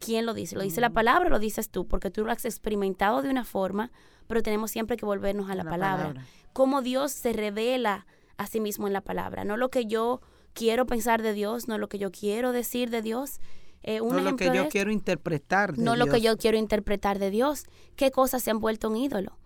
¿Quién 0.00 0.26
lo 0.26 0.34
dice? 0.34 0.56
¿Lo 0.56 0.62
dice 0.62 0.80
la 0.80 0.90
palabra 0.90 1.28
o 1.28 1.30
lo 1.30 1.38
dices 1.38 1.68
tú? 1.70 1.86
Porque 1.86 2.10
tú 2.10 2.24
lo 2.24 2.32
has 2.32 2.44
experimentado 2.44 3.22
de 3.22 3.30
una 3.30 3.44
forma, 3.44 3.92
pero 4.26 4.42
tenemos 4.42 4.72
siempre 4.72 4.96
que 4.96 5.06
volvernos 5.06 5.48
a 5.48 5.54
la, 5.54 5.62
La 5.62 5.70
palabra. 5.70 6.08
palabra. 6.08 6.26
Cómo 6.52 6.82
Dios 6.82 7.12
se 7.12 7.32
revela 7.32 8.04
a 8.36 8.46
sí 8.46 8.60
mismo 8.60 8.86
en 8.86 8.92
la 8.92 9.00
palabra. 9.00 9.44
No 9.44 9.56
lo 9.56 9.68
que 9.70 9.86
yo 9.86 10.20
quiero 10.54 10.86
pensar 10.86 11.22
de 11.22 11.32
Dios, 11.32 11.68
no 11.68 11.78
lo 11.78 11.88
que 11.88 11.98
yo 11.98 12.10
quiero 12.10 12.52
decir 12.52 12.90
de 12.90 13.02
Dios. 13.02 13.40
Eh, 13.84 14.00
un 14.00 14.14
No 14.14 14.20
lo 14.20 14.36
que 14.36 14.50
yo 14.54 14.68
quiero 14.68 14.90
interpretar. 14.92 15.74
de 15.74 15.82
no 15.82 15.96
lo 15.96 16.06
que 16.06 16.20
yo 16.20 16.36
quiero 16.36 16.56
interpretar 16.56 17.18
de 17.18 17.30
Dios. 17.30 17.64
¿Qué 17.96 18.10
cosas 18.10 18.42
se 18.42 18.50
han 18.50 18.60
vuelto 18.60 18.88
un 18.90 18.96
ídolo? 18.96 19.38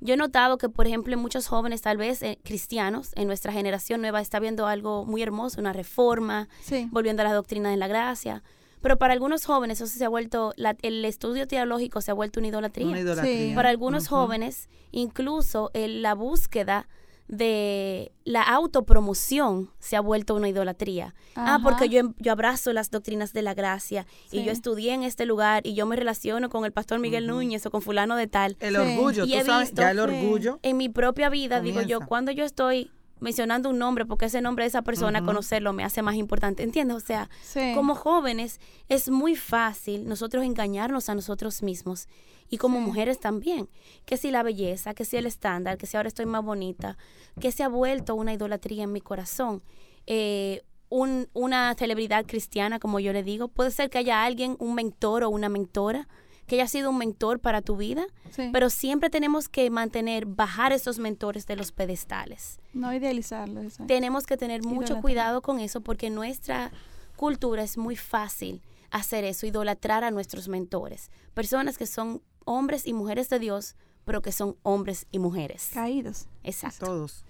Yo 0.00 0.14
he 0.14 0.16
notado 0.16 0.58
que, 0.58 0.68
por 0.68 0.86
ejemplo, 0.86 1.14
en 1.14 1.20
muchos 1.20 1.46
jóvenes, 1.46 1.80
tal 1.80 1.96
vez 1.96 2.20
eh, 2.22 2.38
cristianos, 2.42 3.12
en 3.14 3.26
nuestra 3.28 3.52
generación 3.52 4.00
nueva, 4.00 4.20
está 4.20 4.40
viendo 4.40 4.66
algo 4.66 5.04
muy 5.06 5.22
hermoso, 5.22 5.60
una 5.60 5.72
reforma, 5.72 6.48
Sí. 6.62 6.88
volviendo 6.90 7.22
a 7.22 7.24
las 7.24 7.34
doctrinas 7.34 7.70
de 7.70 7.76
la 7.76 7.86
gracia. 7.86 8.42
Pero 8.82 8.98
para 8.98 9.12
algunos 9.14 9.46
jóvenes 9.46 9.80
eso 9.80 9.86
se 9.96 10.04
ha 10.04 10.08
vuelto, 10.08 10.52
la- 10.56 10.76
el 10.82 11.04
estudio 11.06 11.46
teológico 11.46 12.00
se 12.02 12.10
ha 12.10 12.14
vuelto 12.14 12.40
una 12.40 12.48
idolatría. 12.48 12.88
Una 12.88 13.00
idolatría. 13.00 13.48
Sí. 13.50 13.54
Para 13.54 13.70
algunos 13.70 14.08
jóvenes, 14.08 14.68
incluso 14.90 15.70
el- 15.72 16.02
la 16.02 16.14
búsqueda 16.14 16.88
de 17.28 18.12
la 18.24 18.42
autopromoción 18.42 19.70
se 19.78 19.96
ha 19.96 20.00
vuelto 20.00 20.34
una 20.34 20.48
idolatría. 20.48 21.14
Ah, 21.36 21.58
porque 21.62 21.88
yo, 21.88 21.98
em- 22.00 22.14
yo 22.18 22.32
abrazo 22.32 22.72
las 22.72 22.90
doctrinas 22.90 23.32
de 23.32 23.42
la 23.42 23.54
gracia 23.54 24.06
y 24.30 24.44
yo 24.44 24.52
estudié 24.52 24.92
en 24.94 25.02
este 25.02 25.26
lugar 25.26 25.66
y 25.66 25.74
yo 25.74 25.86
me 25.86 25.96
relaciono 25.96 26.48
con 26.50 26.64
el 26.64 26.72
pastor 26.72 26.98
Miguel 27.00 27.26
Núñez 27.26 27.64
o 27.66 27.70
con 27.70 27.82
fulano 27.82 28.16
de 28.16 28.26
tal. 28.26 28.56
El 28.60 28.74
Sí. 28.76 28.80
orgullo, 28.80 29.24
Y 29.24 29.32
tú 29.32 29.36
he 29.38 29.44
sabes, 29.44 29.68
visto 29.70 29.82
ya 29.82 29.90
el 29.90 29.98
orgullo. 30.00 30.58
En 30.62 30.76
mi 30.76 30.88
propia 30.88 31.28
vida, 31.28 31.60
digo 31.60 31.80
yo, 31.82 32.00
cuando 32.00 32.30
yo 32.32 32.44
estoy 32.44 32.90
mencionando 33.20 33.70
un 33.70 33.78
nombre 33.78 34.04
porque 34.04 34.26
ese 34.26 34.40
nombre 34.40 34.64
de 34.64 34.68
esa 34.68 34.82
persona, 34.82 35.24
conocerlo 35.24 35.72
me 35.72 35.84
hace 35.84 36.02
más 36.02 36.16
importante. 36.16 36.62
¿Entiendes? 36.62 36.96
O 36.96 37.00
sea, 37.00 37.30
como 37.74 37.94
jóvenes 37.94 38.60
es 38.88 39.08
muy 39.08 39.36
fácil 39.36 40.06
nosotros 40.06 40.44
engañarnos 40.44 41.08
a 41.08 41.14
nosotros 41.14 41.62
mismos 41.62 42.08
y 42.50 42.58
como 42.58 42.80
mujeres 42.80 43.18
también. 43.20 43.68
Que 44.04 44.16
si 44.16 44.30
la 44.30 44.42
belleza, 44.42 44.94
que 44.94 45.04
si 45.04 45.16
el 45.16 45.26
estándar, 45.26 45.78
que 45.78 45.86
si 45.86 45.96
ahora 45.96 46.08
estoy 46.08 46.26
más 46.26 46.44
bonita, 46.44 46.96
que 47.40 47.52
se 47.52 47.62
ha 47.62 47.68
vuelto 47.68 48.14
una 48.14 48.32
idolatría 48.32 48.84
en 48.84 48.92
mi 48.92 49.00
corazón. 49.00 49.62
Eh, 50.06 50.62
un, 50.88 51.28
una 51.32 51.74
celebridad 51.74 52.24
cristiana, 52.26 52.78
como 52.78 53.00
yo 53.00 53.12
le 53.12 53.22
digo, 53.22 53.48
puede 53.48 53.70
ser 53.70 53.90
que 53.90 53.98
haya 53.98 54.22
alguien, 54.22 54.56
un 54.60 54.74
mentor 54.74 55.24
o 55.24 55.30
una 55.30 55.48
mentora, 55.48 56.08
que 56.46 56.56
haya 56.56 56.68
sido 56.68 56.90
un 56.90 56.98
mentor 56.98 57.40
para 57.40 57.62
tu 57.62 57.76
vida, 57.76 58.06
pero 58.52 58.68
siempre 58.70 59.10
tenemos 59.10 59.48
que 59.48 59.70
mantener, 59.70 60.26
bajar 60.26 60.72
esos 60.72 60.98
mentores 60.98 61.46
de 61.46 61.56
los 61.56 61.72
pedestales. 61.72 62.58
No 62.72 62.92
idealizarlos. 62.92 63.78
Tenemos 63.86 64.26
que 64.26 64.36
tener 64.36 64.62
mucho 64.62 65.00
cuidado 65.00 65.42
con 65.42 65.60
eso 65.60 65.80
porque 65.80 66.10
nuestra 66.10 66.72
cultura 67.16 67.62
es 67.62 67.78
muy 67.78 67.96
fácil 67.96 68.60
hacer 68.90 69.24
eso, 69.24 69.46
idolatrar 69.46 70.04
a 70.04 70.10
nuestros 70.10 70.48
mentores, 70.48 71.10
personas 71.32 71.78
que 71.78 71.86
son 71.86 72.22
hombres 72.44 72.86
y 72.86 72.92
mujeres 72.92 73.28
de 73.28 73.38
Dios, 73.38 73.76
pero 74.04 74.22
que 74.22 74.32
son 74.32 74.56
hombres 74.62 75.06
y 75.10 75.18
mujeres. 75.18 75.70
Caídos. 75.72 76.28
Exacto. 76.42 76.86
Todos. 76.86 77.24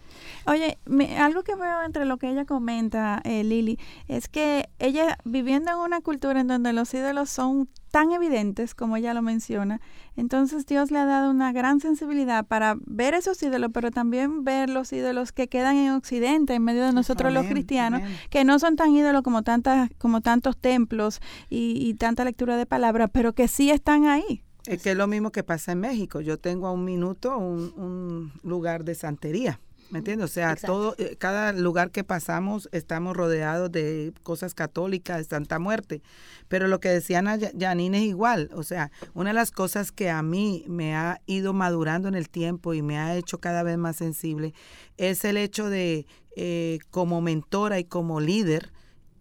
Oye, 0.47 0.79
algo 1.19 1.43
que 1.43 1.55
veo 1.55 1.83
entre 1.85 2.05
lo 2.05 2.19
que 2.19 2.29
ella 2.29 2.45
comenta, 2.45 3.21
eh, 3.25 3.45
Lili, 3.45 3.79
es 4.09 4.29
que 4.29 4.69
ella 4.79 5.19
viviendo 5.25 5.71
en 5.71 5.79
una 5.79 6.01
cultura 6.01 6.41
en 6.41 6.49
donde 6.49 6.73
los 6.73 6.93
ídolos 6.93 7.31
son 7.31 7.69
tan 7.95 8.11
evidentes 8.11 8.75
como 8.75 8.97
ella 8.97 9.15
lo 9.15 9.23
menciona, 9.23 9.81
entonces 10.17 10.67
Dios 10.67 10.91
le 10.91 10.99
ha 10.99 11.05
dado 11.05 11.31
una 11.31 11.53
gran 11.53 11.79
sensibilidad 11.79 12.45
para 12.45 12.75
ver 12.87 13.15
esos 13.15 13.41
ídolos, 13.41 13.71
pero 13.73 13.93
también 13.93 14.43
ver 14.43 14.69
los 14.69 14.93
ídolos 14.93 15.31
que 15.31 15.47
quedan 15.47 15.77
en 15.77 15.93
Occidente, 15.93 16.55
en 16.55 16.65
medio 16.65 16.85
de 16.85 16.93
nosotros 16.93 17.33
los 17.33 17.47
cristianos, 17.47 18.03
que 18.31 18.43
no 18.43 18.59
son 18.59 18.75
tan 18.75 18.91
ídolos 18.91 19.23
como 19.23 19.45
tantas, 19.45 19.91
como 19.97 20.23
tantos 20.23 20.57
templos 20.57 21.21
y, 21.49 21.89
y 21.89 21.95
tanta 21.95 22.25
lectura 22.25 22.57
de 22.57 22.67
palabras, 22.67 23.11
pero 23.13 23.33
que 23.33 23.47
sí 23.47 23.71
están 23.71 24.07
ahí. 24.07 24.43
Es 24.67 24.83
que 24.83 24.93
es 24.93 24.97
lo 24.97 25.07
mismo 25.07 25.31
que 25.31 25.45
pasa 25.45 25.73
en 25.73 25.81
México. 25.81 26.21
Yo 26.21 26.39
tengo 26.39 26.67
a 26.67 26.73
un 26.73 26.85
minuto 26.85 27.37
un, 27.37 28.33
lugar 28.43 28.85
de 28.85 28.95
santería. 28.95 29.61
¿Me 29.95 29.99
entiendes? 29.99 30.29
O 30.29 30.33
sea, 30.35 30.57
todo, 30.57 30.97
eh, 30.99 31.15
cada 31.17 31.53
lugar 31.53 31.93
que 31.93 32.03
pasamos 32.03 32.69
estamos 32.73 33.17
rodeados 33.17 33.71
de 33.71 34.13
cosas 34.25 34.53
católicas, 34.53 35.19
de 35.19 35.25
Santa 35.25 35.61
Muerte. 35.61 36.03
Pero 36.49 36.67
lo 36.67 36.81
que 36.81 36.89
decía 36.89 37.23
Janine 37.57 37.99
es 37.99 38.05
igual. 38.05 38.51
O 38.55 38.65
sea, 38.65 38.91
una 39.15 39.31
de 39.31 39.35
las 39.35 39.53
cosas 39.53 39.93
que 39.93 40.11
a 40.11 40.21
mí 40.21 40.65
me 40.67 40.97
ha 40.97 41.21
ido 41.27 41.53
madurando 41.53 42.09
en 42.09 42.17
el 42.17 42.29
tiempo 42.29 42.75
y 42.75 42.83
me 42.83 42.99
ha 42.99 43.17
hecho 43.17 43.39
cada 43.39 43.63
vez 43.63 43.79
más 43.79 43.95
sensible 43.95 44.53
es 44.97 45.25
el 45.25 45.37
hecho 45.37 45.71
de, 45.71 46.07
eh, 46.35 46.81
como 46.91 47.21
mentora 47.21 47.79
y 47.79 47.85
como 47.85 48.19
líder, 48.19 48.73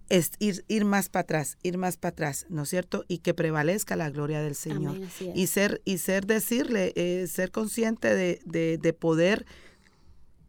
es 0.09 0.31
ir, 0.39 0.65
ir 0.67 0.85
más 0.85 1.09
para 1.09 1.21
atrás, 1.21 1.59
ir 1.61 1.77
más 1.77 1.97
para 1.97 2.13
atrás, 2.13 2.47
¿no 2.49 2.63
es 2.63 2.69
cierto? 2.69 3.05
Y 3.07 3.19
que 3.19 3.35
prevalezca 3.35 3.95
la 3.95 4.09
gloria 4.09 4.41
del 4.41 4.55
Señor. 4.55 4.97
y 5.35 5.45
ser, 5.45 5.83
y 5.85 5.99
ser 5.99 6.25
decirle, 6.25 6.93
eh, 6.95 7.27
ser 7.27 7.51
consciente 7.51 8.15
de, 8.15 8.39
de, 8.43 8.79
de 8.79 8.93
poder 8.93 9.45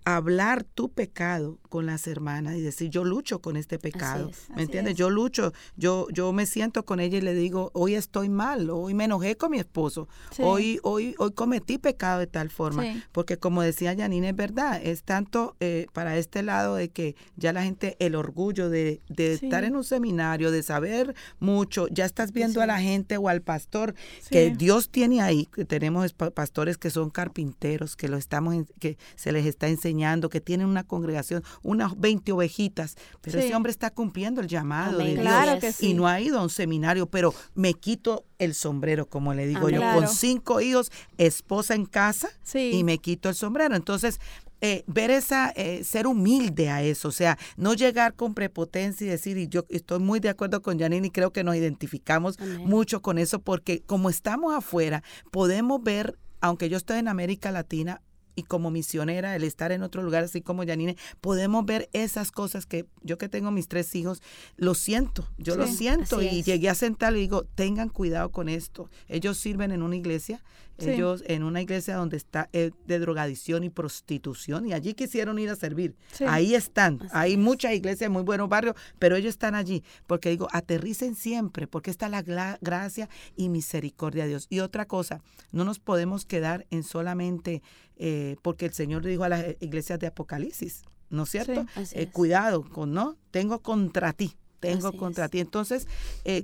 hablar 0.04 0.64
tu 0.64 0.90
pecado 0.90 1.58
con 1.70 1.86
las 1.86 2.06
hermanas 2.06 2.56
y 2.56 2.60
decir 2.60 2.90
yo 2.90 3.04
lucho 3.04 3.40
con 3.40 3.56
este 3.56 3.78
pecado, 3.78 4.30
¿me 4.54 4.62
entiendes? 4.62 4.94
Yo 4.94 5.08
lucho, 5.08 5.52
yo 5.76 6.06
yo 6.12 6.32
me 6.32 6.46
siento 6.46 6.84
con 6.84 7.00
ella 7.00 7.18
y 7.18 7.20
le 7.22 7.34
digo 7.34 7.70
hoy 7.72 7.94
estoy 7.94 8.28
mal, 8.28 8.68
hoy 8.70 8.94
me 8.94 9.04
enojé 9.04 9.36
con 9.36 9.50
mi 9.50 9.58
esposo, 9.58 10.06
hoy 10.38 10.78
hoy 10.82 11.14
hoy 11.18 11.32
cometí 11.32 11.78
pecado 11.78 12.20
de 12.20 12.26
tal 12.26 12.50
forma, 12.50 12.84
porque 13.12 13.38
como 13.38 13.62
decía 13.62 13.96
Janine 13.96 14.28
es 14.28 14.36
verdad, 14.36 14.80
es 14.82 15.04
tanto 15.04 15.56
eh, 15.60 15.86
para 15.92 16.16
este 16.18 16.42
lado 16.42 16.76
de 16.76 16.90
que 16.90 17.16
ya 17.36 17.52
la 17.52 17.62
gente 17.62 17.96
el 17.98 18.14
orgullo 18.14 18.68
de, 18.68 19.00
de 19.08 19.32
estar 19.32 19.64
en 19.64 19.74
un 19.74 19.84
seminario, 19.84 20.50
de 20.50 20.62
saber 20.62 21.14
mucho, 21.40 21.88
ya 21.88 22.04
estás 22.04 22.32
viendo 22.32 22.60
a 22.60 22.66
la 22.66 22.80
gente 22.80 23.16
o 23.16 23.28
al 23.28 23.40
pastor 23.40 23.94
que 24.30 24.50
Dios 24.50 24.90
tiene 24.90 25.22
ahí, 25.22 25.46
que 25.46 25.64
tenemos 25.64 26.12
pastores 26.12 26.76
que 26.76 26.90
son 26.90 27.08
carpinteros, 27.08 27.96
que 27.96 28.08
lo 28.08 28.18
estamos 28.18 28.54
que 28.78 28.98
se 29.16 29.32
les 29.32 29.46
está 29.46 29.66
enseñando 29.66 29.93
que 30.30 30.40
tienen 30.40 30.66
una 30.66 30.84
congregación, 30.84 31.42
unas 31.62 31.98
20 31.98 32.32
ovejitas, 32.32 32.96
pero 33.20 33.38
ese 33.38 33.54
hombre 33.54 33.70
está 33.70 33.90
cumpliendo 33.90 34.40
el 34.40 34.48
llamado 34.48 34.98
de 34.98 35.16
Dios 35.16 35.82
y 35.82 35.94
no 35.94 36.06
ha 36.06 36.20
ido 36.20 36.38
a 36.38 36.42
un 36.42 36.50
seminario, 36.50 37.06
pero 37.06 37.34
me 37.54 37.74
quito 37.74 38.24
el 38.38 38.54
sombrero, 38.54 39.06
como 39.06 39.34
le 39.34 39.46
digo 39.46 39.68
yo, 39.68 39.80
con 39.80 40.08
cinco 40.08 40.60
hijos, 40.60 40.90
esposa 41.18 41.74
en 41.74 41.86
casa 41.86 42.28
y 42.54 42.84
me 42.84 42.98
quito 42.98 43.28
el 43.28 43.34
sombrero. 43.34 43.76
Entonces, 43.76 44.20
eh, 44.60 44.82
ver 44.86 45.10
esa, 45.10 45.52
eh, 45.56 45.84
ser 45.84 46.06
humilde 46.06 46.70
a 46.70 46.82
eso, 46.82 47.08
o 47.08 47.12
sea, 47.12 47.36
no 47.56 47.74
llegar 47.74 48.14
con 48.14 48.32
prepotencia 48.32 49.06
y 49.06 49.10
decir, 49.10 49.36
y 49.36 49.46
yo 49.46 49.66
estoy 49.68 49.98
muy 49.98 50.20
de 50.20 50.30
acuerdo 50.30 50.62
con 50.62 50.78
Janine 50.78 51.08
y 51.08 51.10
creo 51.10 51.32
que 51.32 51.44
nos 51.44 51.54
identificamos 51.54 52.38
mucho 52.60 53.02
con 53.02 53.18
eso, 53.18 53.40
porque 53.40 53.82
como 53.82 54.08
estamos 54.08 54.54
afuera, 54.54 55.02
podemos 55.30 55.82
ver, 55.82 56.16
aunque 56.40 56.70
yo 56.70 56.78
estoy 56.78 56.98
en 56.98 57.08
América 57.08 57.52
Latina, 57.52 58.00
y 58.34 58.42
como 58.42 58.70
misionera, 58.70 59.36
el 59.36 59.44
estar 59.44 59.72
en 59.72 59.82
otro 59.82 60.02
lugar, 60.02 60.24
así 60.24 60.40
como 60.40 60.66
Janine, 60.66 60.96
podemos 61.20 61.64
ver 61.64 61.88
esas 61.92 62.30
cosas 62.30 62.66
que 62.66 62.86
yo 63.02 63.18
que 63.18 63.28
tengo 63.28 63.50
mis 63.50 63.68
tres 63.68 63.94
hijos, 63.94 64.22
lo 64.56 64.74
siento, 64.74 65.28
yo 65.38 65.56
lo 65.56 65.66
siento 65.66 66.22
y 66.22 66.42
llegué 66.42 66.68
a 66.68 66.74
sentar 66.74 67.14
y 67.16 67.20
digo, 67.20 67.44
tengan 67.54 67.88
cuidado 67.88 68.30
con 68.30 68.48
esto. 68.48 68.90
Ellos 69.08 69.38
sirven 69.38 69.72
en 69.72 69.82
una 69.82 69.96
iglesia 69.96 70.42
ellos 70.78 71.22
en 71.26 71.42
una 71.42 71.62
iglesia 71.62 71.96
donde 71.96 72.16
está 72.16 72.48
eh, 72.52 72.72
de 72.86 72.98
drogadicción 72.98 73.64
y 73.64 73.70
prostitución 73.70 74.66
y 74.66 74.72
allí 74.72 74.94
quisieron 74.94 75.38
ir 75.38 75.50
a 75.50 75.56
servir. 75.56 75.94
Ahí 76.26 76.54
están. 76.54 77.00
Hay 77.12 77.36
muchas 77.36 77.74
iglesias, 77.74 78.10
muy 78.10 78.22
buenos 78.22 78.48
barrios, 78.48 78.74
pero 78.98 79.16
ellos 79.16 79.30
están 79.30 79.54
allí 79.54 79.84
porque 80.06 80.30
digo, 80.30 80.48
aterricen 80.52 81.14
siempre 81.14 81.66
porque 81.66 81.90
está 81.90 82.08
la 82.08 82.22
gracia 82.60 83.08
y 83.36 83.48
misericordia 83.48 84.24
de 84.24 84.30
Dios. 84.30 84.46
Y 84.50 84.60
otra 84.60 84.86
cosa, 84.86 85.20
no 85.52 85.64
nos 85.64 85.78
podemos 85.78 86.24
quedar 86.24 86.66
en 86.70 86.82
solamente 86.82 87.62
eh, 87.96 88.36
porque 88.42 88.66
el 88.66 88.72
Señor 88.72 89.04
le 89.04 89.10
dijo 89.10 89.24
a 89.24 89.28
las 89.28 89.44
iglesias 89.60 89.98
de 89.98 90.08
Apocalipsis, 90.08 90.82
¿no 91.10 91.22
es 91.22 91.30
cierto? 91.30 91.66
Eh, 91.92 92.08
cuidado 92.08 92.64
con, 92.64 92.92
¿no? 92.92 93.16
Tengo 93.30 93.60
contra 93.60 94.12
ti 94.12 94.36
tengo 94.60 94.92
contra 94.94 95.28
ti. 95.28 95.40
Entonces, 95.40 95.86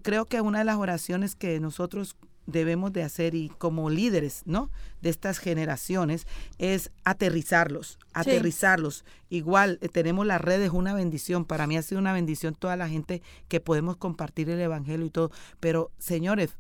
creo 0.03 0.27
que 0.27 0.43
una 0.43 0.59
de 0.59 0.67
las 0.67 0.77
oraciones 0.77 1.35
que 1.35 1.59
nosotros 1.59 2.19
debemos 2.51 2.93
de 2.93 3.03
hacer 3.03 3.35
y 3.35 3.49
como 3.49 3.91
líderes, 3.91 4.43
¿no? 4.47 4.71
De 5.03 5.11
estas 5.11 5.39
generaciones 5.39 6.27
es 6.59 6.91
aterrizarlos, 7.05 7.99
aterrizarlos. 8.13 9.05
Igual 9.29 9.79
eh, 9.81 9.89
tenemos 9.89 10.27
las 10.27 10.41
redes, 10.41 10.71
una 10.71 10.95
bendición. 10.95 11.45
Para 11.45 11.67
mí 11.67 11.77
ha 11.77 11.83
sido 11.83 12.01
una 12.01 12.13
bendición 12.13 12.55
toda 12.55 12.77
la 12.77 12.89
gente 12.89 13.23
que 13.49 13.61
podemos 13.61 13.97
compartir 13.97 14.51
el 14.51 14.61
evangelio 14.61 15.07
y 15.07 15.11
todo. 15.11 15.31
Pero 15.61 15.91
señores, 15.99 16.51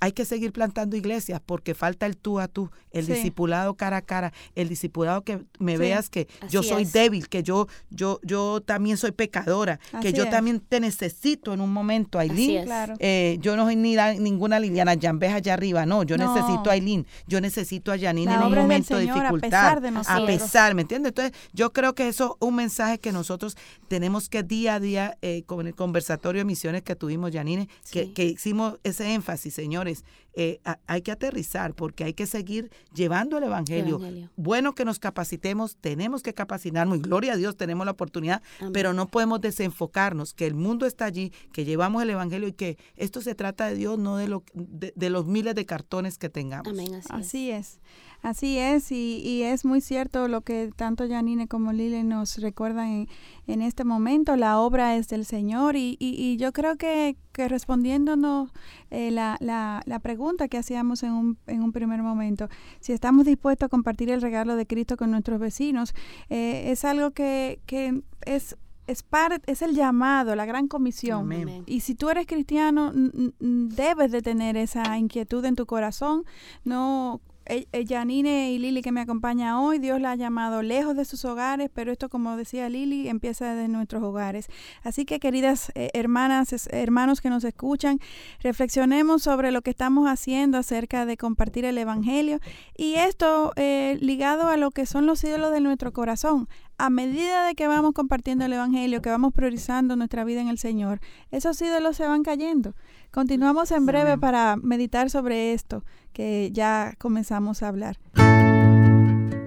hay 0.00 0.12
que 0.12 0.24
seguir 0.24 0.52
plantando 0.52 0.96
iglesias 0.96 1.40
porque 1.44 1.74
falta 1.74 2.06
el 2.06 2.16
tú 2.16 2.40
a 2.40 2.48
tú, 2.48 2.70
el 2.90 3.06
discipulado 3.06 3.74
cara 3.74 3.98
a 3.98 4.02
cara, 4.02 4.32
el 4.54 4.68
discipulado 4.68 5.22
que 5.22 5.44
me 5.58 5.76
veas 5.76 6.08
que 6.08 6.26
yo 6.48 6.62
soy 6.62 6.86
débil, 6.86 7.28
que 7.28 7.42
yo 7.42 7.68
yo 7.90 8.18
yo 8.22 8.62
también 8.62 8.96
soy 8.96 9.12
pecadora, 9.12 9.78
que 10.00 10.12
yo 10.12 10.28
también 10.28 10.60
te 10.60 10.80
necesito 10.80 11.52
en 11.52 11.60
un 11.60 11.72
momento, 11.72 12.18
Aileen. 12.18 12.68
Eh, 12.98 13.38
yo 13.40 13.56
no 13.56 13.64
soy 13.64 13.76
ni 13.76 13.96
ninguna 14.18 14.58
Liliana 14.58 14.94
Llambes 14.94 15.32
allá 15.32 15.54
arriba, 15.54 15.84
no, 15.84 16.02
yo 16.02 16.16
necesito 16.16 16.70
a 16.70 16.72
Aileen, 16.72 17.06
yo 17.26 17.40
necesito 17.40 17.92
a 17.92 17.98
Janine 17.98 18.34
en 18.34 18.42
un 18.42 18.54
momento 18.54 18.96
de 18.96 19.02
dificultad, 19.02 19.78
a 19.78 19.80
pesar, 19.80 20.22
a 20.22 20.26
pesar, 20.26 20.74
¿me 20.74 20.82
entiendes? 20.82 21.10
Entonces, 21.10 21.36
yo 21.52 21.72
creo 21.72 21.94
que 21.94 22.08
eso 22.08 22.38
es 22.40 22.46
un 22.46 22.56
mensaje 22.56 22.98
que 22.98 23.12
nosotros 23.12 23.56
tenemos 23.88 24.28
que 24.28 24.42
día 24.42 24.76
a 24.76 24.80
día, 24.80 25.18
eh, 25.20 25.42
con 25.44 25.66
el 25.66 25.74
conversatorio 25.74 26.40
de 26.40 26.44
misiones 26.44 26.82
que 26.82 26.96
tuvimos, 26.96 27.32
Janine, 27.32 27.68
que, 27.90 28.12
que 28.12 28.24
hicimos 28.24 28.78
ese 28.82 29.12
énfasis, 29.12 29.52
señores, 29.52 29.89
eh, 30.34 30.60
hay 30.86 31.02
que 31.02 31.10
aterrizar 31.10 31.74
porque 31.74 32.04
hay 32.04 32.14
que 32.14 32.26
seguir 32.26 32.70
llevando 32.94 33.38
el 33.38 33.44
evangelio. 33.44 34.00
Bueno 34.36 34.74
que 34.74 34.84
nos 34.84 34.98
capacitemos, 34.98 35.76
tenemos 35.76 36.22
que 36.22 36.34
capacitarnos 36.34 36.98
y 36.98 37.00
gloria 37.00 37.32
a 37.32 37.36
Dios 37.36 37.56
tenemos 37.56 37.84
la 37.84 37.92
oportunidad, 37.92 38.42
pero 38.72 38.92
no 38.92 39.08
podemos 39.08 39.40
desenfocarnos, 39.40 40.34
que 40.34 40.46
el 40.46 40.54
mundo 40.54 40.86
está 40.86 41.04
allí, 41.04 41.32
que 41.52 41.64
llevamos 41.64 42.02
el 42.02 42.10
evangelio 42.10 42.48
y 42.48 42.52
que 42.52 42.78
esto 42.96 43.20
se 43.20 43.34
trata 43.34 43.66
de 43.66 43.74
Dios, 43.74 43.98
no 43.98 44.16
de, 44.16 44.28
lo, 44.28 44.44
de, 44.54 45.10
los 45.10 45.26
miles 45.26 45.54
de 45.54 45.66
cartones 45.66 46.18
que 46.18 46.28
tengamos. 46.28 46.72
así, 47.10 47.50
es. 47.50 47.80
Así 48.22 48.58
es, 48.58 48.92
y, 48.92 49.42
es 49.42 49.64
muy 49.64 49.80
cierto 49.80 50.28
lo 50.28 50.42
que 50.42 50.70
tanto 50.76 51.08
Janine 51.08 51.48
como 51.48 51.72
Lile 51.72 52.04
nos 52.04 52.36
recuerdan 52.38 53.08
en, 53.46 53.62
este 53.62 53.84
momento. 53.84 54.36
La 54.36 54.58
obra 54.58 54.96
es 54.96 55.08
del 55.08 55.24
Señor 55.24 55.76
y, 55.76 55.96
y, 55.98 56.36
yo 56.36 56.52
creo 56.52 56.76
que, 56.76 57.16
que 57.32 57.48
respondiéndonos 57.48 58.50
eh, 58.90 59.10
la, 59.10 59.38
la, 59.40 59.82
la, 59.86 59.98
pregunta 60.00 60.48
que 60.48 60.58
hacíamos 60.58 61.02
en 61.02 61.12
un, 61.12 61.38
en 61.46 61.62
un 61.62 61.72
primer 61.72 62.02
momento, 62.02 62.48
si 62.80 62.92
estamos 62.92 63.24
dispuestos 63.24 63.66
a 63.66 63.68
compartir 63.70 64.10
el 64.10 64.20
regalo 64.20 64.54
de 64.56 64.66
Cristo 64.66 64.96
con 64.96 65.10
nuestros 65.10 65.40
vecinos, 65.40 65.94
eh, 66.28 66.70
es 66.70 66.84
algo 66.84 67.12
que, 67.12 67.60
que 67.66 68.02
es 68.26 68.56
es, 68.86 69.02
parte, 69.04 69.50
es 69.50 69.62
el 69.62 69.74
llamado, 69.74 70.34
la 70.34 70.44
gran 70.44 70.66
comisión. 70.66 71.30
Y 71.66 71.80
si 71.80 71.94
tú 71.94 72.10
eres 72.10 72.26
cristiano, 72.26 72.92
debes 73.38 74.10
de 74.10 74.20
tener 74.20 74.56
esa 74.56 74.98
inquietud 74.98 75.44
en 75.44 75.54
tu 75.54 75.64
corazón, 75.64 76.24
no 76.64 77.20
eh, 77.50 77.66
eh, 77.72 77.84
Janine 77.86 78.52
y 78.52 78.58
Lili 78.58 78.80
que 78.80 78.92
me 78.92 79.00
acompaña 79.00 79.60
hoy, 79.60 79.78
Dios 79.78 80.00
la 80.00 80.12
ha 80.12 80.14
llamado 80.14 80.62
lejos 80.62 80.96
de 80.96 81.04
sus 81.04 81.24
hogares, 81.24 81.68
pero 81.74 81.92
esto, 81.92 82.08
como 82.08 82.36
decía 82.36 82.68
Lili, 82.68 83.08
empieza 83.08 83.54
de 83.54 83.68
nuestros 83.68 84.02
hogares. 84.02 84.48
Así 84.82 85.04
que, 85.04 85.20
queridas 85.20 85.72
hermanas, 85.74 86.68
hermanos 86.70 87.20
que 87.20 87.28
nos 87.28 87.44
escuchan, 87.44 87.98
reflexionemos 88.40 89.22
sobre 89.22 89.50
lo 89.50 89.62
que 89.62 89.70
estamos 89.70 90.08
haciendo 90.08 90.58
acerca 90.58 91.06
de 91.06 91.16
compartir 91.16 91.64
el 91.64 91.76
Evangelio 91.76 92.38
y 92.76 92.94
esto 92.94 93.52
ligado 93.56 94.48
a 94.48 94.56
lo 94.56 94.70
que 94.70 94.86
son 94.86 95.06
los 95.06 95.22
ídolos 95.24 95.52
de 95.52 95.60
nuestro 95.60 95.92
corazón 95.92 96.48
a 96.80 96.88
medida 96.88 97.44
de 97.44 97.54
que 97.54 97.66
vamos 97.68 97.92
compartiendo 97.92 98.46
el 98.46 98.54
Evangelio, 98.54 99.02
que 99.02 99.10
vamos 99.10 99.34
priorizando 99.34 99.96
nuestra 99.96 100.24
vida 100.24 100.40
en 100.40 100.48
el 100.48 100.56
Señor, 100.56 101.00
esos 101.30 101.60
ídolos 101.60 101.96
se 101.96 102.06
van 102.06 102.22
cayendo. 102.22 102.74
Continuamos 103.10 103.72
en 103.72 103.86
breve 103.86 104.18
para 104.18 104.56
meditar 104.56 105.10
sobre 105.10 105.52
esto, 105.52 105.84
que 106.12 106.50
ya 106.52 106.94
comenzamos 106.98 107.62
a 107.62 107.68
hablar. 107.68 107.98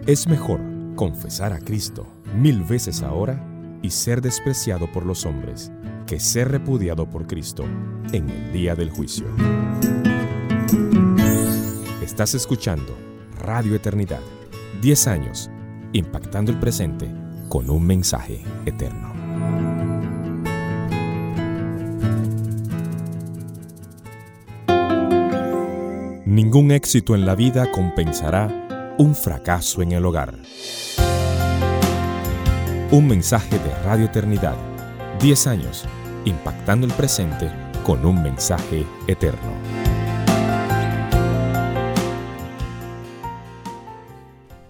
Es 0.06 0.28
mejor 0.28 0.60
confesar 0.96 1.54
a 1.54 1.60
Cristo 1.60 2.06
mil 2.36 2.64
veces 2.64 3.02
ahora 3.02 3.42
y 3.82 3.92
ser 3.92 4.22
despreciado 4.22 4.92
por 4.92 5.06
los 5.06 5.26
hombres 5.26 5.72
que 6.06 6.20
ser 6.20 6.52
repudiado 6.52 7.10
por 7.10 7.26
Cristo 7.26 7.64
en 8.12 8.30
el 8.30 8.52
día 8.52 8.76
del 8.76 8.90
juicio. 8.90 9.26
Estás 12.04 12.36
escuchando 12.36 12.98
Radio 13.40 13.76
Eternidad, 13.76 14.22
10 14.82 15.08
años, 15.08 15.50
impactando 15.94 16.52
el 16.52 16.60
presente 16.60 17.10
con 17.48 17.70
un 17.70 17.86
mensaje 17.86 18.44
eterno. 18.66 19.14
Ningún 26.34 26.72
éxito 26.72 27.14
en 27.14 27.28
la 27.28 27.36
vida 27.36 27.70
compensará 27.72 28.96
un 28.98 29.14
fracaso 29.14 29.84
en 29.84 29.92
el 29.92 30.04
hogar. 30.04 30.34
Un 32.90 33.08
mensaje 33.08 33.60
de 33.60 33.76
Radio 33.86 34.06
Eternidad. 34.06 34.56
10 35.22 35.46
años, 35.46 35.86
impactando 36.26 36.88
el 36.88 36.94
presente 36.94 37.52
con 37.86 38.04
un 38.04 38.24
mensaje 38.24 38.84
eterno. 39.06 39.83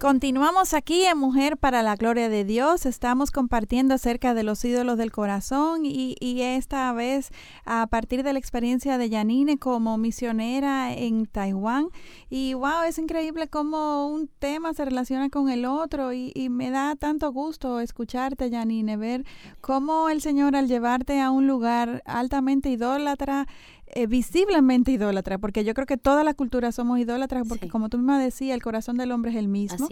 Continuamos 0.03 0.73
aquí 0.73 1.05
en 1.05 1.17
Mujer 1.17 1.55
para 1.55 1.81
la 1.81 1.95
Gloria 1.95 2.27
de 2.27 2.43
Dios. 2.43 2.85
Estamos 2.85 3.31
compartiendo 3.31 3.93
acerca 3.93 4.33
de 4.33 4.43
los 4.43 4.65
ídolos 4.65 4.97
del 4.97 5.13
corazón 5.13 5.85
y, 5.85 6.17
esta 6.41 6.91
vez 6.91 7.31
a 7.63 7.87
partir 7.87 8.21
de 8.21 8.33
la 8.33 8.39
experiencia 8.39 8.97
de 8.97 9.09
Janine 9.09 9.57
como 9.57 9.97
misionera 9.97 10.91
en 10.93 11.25
Taiwán. 11.25 11.87
Y 12.29 12.53
wow, 12.53 12.83
es 12.85 12.97
increíble 12.97 13.47
cómo 13.47 14.09
un 14.09 14.27
tema 14.27 14.73
se 14.73 14.83
relaciona 14.83 15.29
con 15.29 15.47
el 15.47 15.63
otro 15.63 16.11
y, 16.11 16.33
y 16.35 16.49
me 16.49 16.69
da 16.69 16.97
tanto 16.97 17.31
gusto 17.31 17.79
escucharte, 17.79 18.51
Janine, 18.51 18.97
ver 18.97 19.23
cómo 19.61 20.09
el 20.09 20.19
Señor 20.19 20.57
al 20.57 20.67
llevarte 20.67 21.21
a 21.21 21.31
un 21.31 21.47
lugar 21.47 22.03
altamente 22.05 22.67
idólatra, 22.67 23.47
eh, 23.95 24.07
visiblemente 24.07 24.91
idólatra, 24.91 25.37
porque 25.37 25.63
yo 25.63 25.73
creo 25.73 25.85
que 25.85 25.97
todas 25.97 26.25
las 26.25 26.35
culturas 26.35 26.75
somos 26.75 26.99
idólatras, 26.99 27.47
porque 27.47 27.67
como 27.67 27.89
tú 27.89 27.97
misma 27.97 28.19
decías, 28.19 28.55
el 28.55 28.61
corazón 28.61 28.97
del 28.97 29.11
hombre 29.11 29.31
es 29.31 29.37
el 29.37 29.47
mismo. 29.47 29.87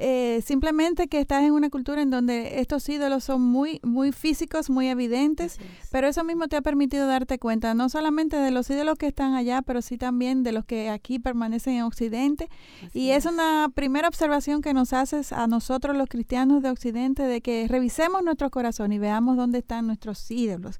Eh, 0.00 0.42
simplemente 0.44 1.08
que 1.08 1.18
estás 1.18 1.42
en 1.42 1.52
una 1.52 1.70
cultura 1.70 2.00
en 2.02 2.10
donde 2.10 2.60
estos 2.60 2.88
ídolos 2.88 3.24
son 3.24 3.42
muy, 3.42 3.80
muy 3.82 4.12
físicos, 4.12 4.70
muy 4.70 4.86
evidentes, 4.86 5.58
pero 5.90 6.06
eso 6.06 6.22
mismo 6.22 6.46
te 6.46 6.56
ha 6.56 6.62
permitido 6.62 7.06
darte 7.08 7.38
cuenta 7.38 7.74
no 7.74 7.88
solamente 7.88 8.36
de 8.36 8.52
los 8.52 8.70
ídolos 8.70 8.96
que 8.96 9.08
están 9.08 9.34
allá, 9.34 9.62
pero 9.62 9.82
sí 9.82 9.98
también 9.98 10.44
de 10.44 10.52
los 10.52 10.64
que 10.64 10.88
aquí 10.88 11.18
permanecen 11.18 11.74
en 11.74 11.82
Occidente. 11.82 12.48
y 12.94 13.10
es, 13.10 13.26
una 13.26 13.70
primera 13.74 14.08
observación 14.08 14.62
que 14.62 14.72
nos 14.72 14.92
haces 14.92 15.32
a 15.32 15.46
nosotros 15.46 15.96
los 15.96 16.08
cristianos 16.08 16.62
de 16.62 16.70
Occidente 16.70 17.24
de 17.24 17.40
que 17.40 17.66
revisemos 17.68 18.22
nuestro 18.22 18.50
corazón 18.50 18.92
y 18.92 18.98
veamos 18.98 19.36
dónde 19.36 19.58
están 19.58 19.86
nuestros 19.86 20.30
ídolos. 20.30 20.78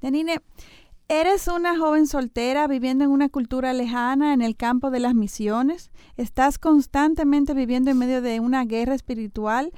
Janine, 0.00 0.40
¿Eres 1.12 1.46
una 1.46 1.76
joven 1.76 2.06
soltera 2.06 2.66
viviendo 2.66 3.04
en 3.04 3.10
una 3.10 3.28
cultura 3.28 3.74
lejana 3.74 4.32
en 4.32 4.40
el 4.40 4.56
campo 4.56 4.90
de 4.90 4.98
las 4.98 5.14
misiones? 5.14 5.90
¿Estás 6.16 6.58
constantemente 6.58 7.52
viviendo 7.52 7.90
en 7.90 7.98
medio 7.98 8.22
de 8.22 8.40
una 8.40 8.64
guerra 8.64 8.94
espiritual? 8.94 9.72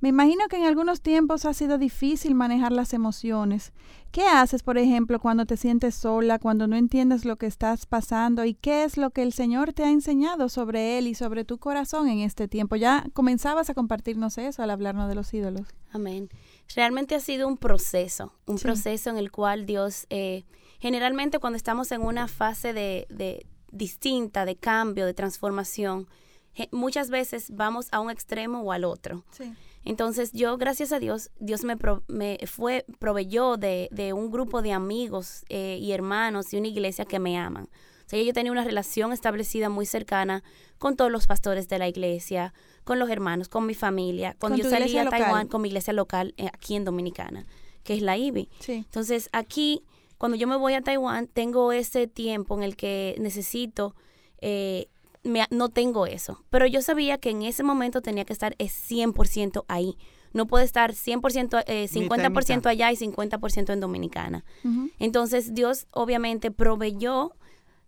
Me 0.00 0.08
imagino 0.08 0.48
que 0.48 0.56
en 0.56 0.64
algunos 0.64 1.00
tiempos 1.00 1.44
ha 1.44 1.54
sido 1.54 1.78
difícil 1.78 2.34
manejar 2.34 2.72
las 2.72 2.92
emociones. 2.92 3.72
¿Qué 4.10 4.22
haces, 4.22 4.64
por 4.64 4.78
ejemplo, 4.78 5.20
cuando 5.20 5.46
te 5.46 5.56
sientes 5.56 5.94
sola, 5.94 6.40
cuando 6.40 6.66
no 6.66 6.74
entiendes 6.74 7.24
lo 7.24 7.36
que 7.36 7.46
estás 7.46 7.86
pasando 7.86 8.44
y 8.44 8.54
qué 8.54 8.82
es 8.82 8.96
lo 8.96 9.10
que 9.10 9.22
el 9.22 9.32
Señor 9.32 9.72
te 9.72 9.84
ha 9.84 9.90
enseñado 9.90 10.48
sobre 10.48 10.98
Él 10.98 11.06
y 11.06 11.14
sobre 11.14 11.44
tu 11.44 11.58
corazón 11.58 12.08
en 12.08 12.18
este 12.18 12.48
tiempo? 12.48 12.74
Ya 12.74 13.06
comenzabas 13.12 13.70
a 13.70 13.74
compartirnos 13.74 14.38
eso 14.38 14.64
al 14.64 14.70
hablarnos 14.70 15.08
de 15.08 15.14
los 15.14 15.32
ídolos. 15.32 15.68
Amén. 15.92 16.30
Realmente 16.74 17.14
ha 17.14 17.20
sido 17.20 17.46
un 17.46 17.58
proceso, 17.58 18.32
un 18.46 18.58
proceso 18.58 19.10
en 19.10 19.18
el 19.18 19.30
cual 19.30 19.66
Dios 19.66 20.06
eh, 20.10 20.42
generalmente 20.80 21.38
cuando 21.38 21.56
estamos 21.56 21.92
en 21.92 22.02
una 22.02 22.26
fase 22.26 22.72
de, 22.72 23.46
distinta, 23.70 24.44
de 24.44 24.56
cambio, 24.56 25.06
de 25.06 25.14
transformación, 25.14 26.08
muchas 26.72 27.10
veces 27.10 27.50
vamos 27.54 27.86
a 27.92 28.00
un 28.00 28.10
extremo 28.10 28.62
o 28.62 28.72
al 28.72 28.84
otro. 28.84 29.24
Entonces 29.84 30.32
yo, 30.32 30.58
gracias 30.58 30.92
a 30.92 30.98
Dios, 30.98 31.30
Dios 31.38 31.64
me, 31.64 31.76
me 32.08 32.38
fue, 32.46 32.84
proveyó 32.98 33.56
de, 33.56 34.12
un 34.14 34.30
grupo 34.30 34.62
de 34.62 34.72
amigos 34.72 35.44
eh, 35.48 35.78
y 35.80 35.92
hermanos 35.92 36.52
y 36.52 36.58
una 36.58 36.68
iglesia 36.68 37.04
que 37.04 37.18
me 37.18 37.38
aman. 37.38 37.68
O 38.06 38.10
sea, 38.10 38.20
yo 38.20 38.32
tenía 38.32 38.50
una 38.50 38.64
relación 38.64 39.12
establecida 39.12 39.68
muy 39.68 39.86
cercana 39.86 40.42
con 40.78 40.96
todos 40.96 41.12
los 41.12 41.28
pastores 41.28 41.68
de 41.68 41.78
la 41.78 41.86
iglesia, 41.86 42.52
con 42.82 42.98
los 42.98 43.08
hermanos, 43.08 43.48
con 43.48 43.66
mi 43.66 43.74
familia. 43.74 44.34
Cuando 44.38 44.58
yo 44.58 44.68
salía 44.68 45.02
a 45.02 45.10
Taiwán, 45.10 45.46
con 45.46 45.62
mi 45.62 45.68
iglesia 45.68 45.92
local 45.92 46.34
eh, 46.36 46.48
aquí 46.52 46.74
en 46.74 46.84
Dominicana, 46.84 47.46
que 47.84 47.94
es 47.94 48.02
la 48.02 48.16
IBI. 48.16 48.48
Entonces 48.66 49.30
aquí 49.32 49.84
cuando 50.20 50.36
yo 50.36 50.46
me 50.46 50.56
voy 50.56 50.74
a 50.74 50.82
Taiwán, 50.82 51.28
tengo 51.28 51.72
ese 51.72 52.06
tiempo 52.06 52.54
en 52.54 52.62
el 52.62 52.76
que 52.76 53.16
necesito, 53.18 53.96
eh, 54.42 54.88
no 55.24 55.70
tengo 55.70 56.04
eso. 56.04 56.44
Pero 56.50 56.66
yo 56.66 56.82
sabía 56.82 57.16
que 57.16 57.30
en 57.30 57.40
ese 57.40 57.62
momento 57.62 58.02
tenía 58.02 58.26
que 58.26 58.34
estar 58.34 58.54
100% 58.58 59.64
ahí. 59.66 59.96
No 60.34 60.46
puede 60.46 60.66
estar 60.66 60.92
100%, 60.92 61.64
eh, 61.66 61.88
50% 61.88 62.66
allá 62.66 62.92
y 62.92 62.96
50% 62.96 63.72
en 63.72 63.80
Dominicana. 63.80 64.44
Entonces 64.98 65.54
Dios 65.54 65.86
obviamente 65.90 66.50
proveyó 66.50 67.32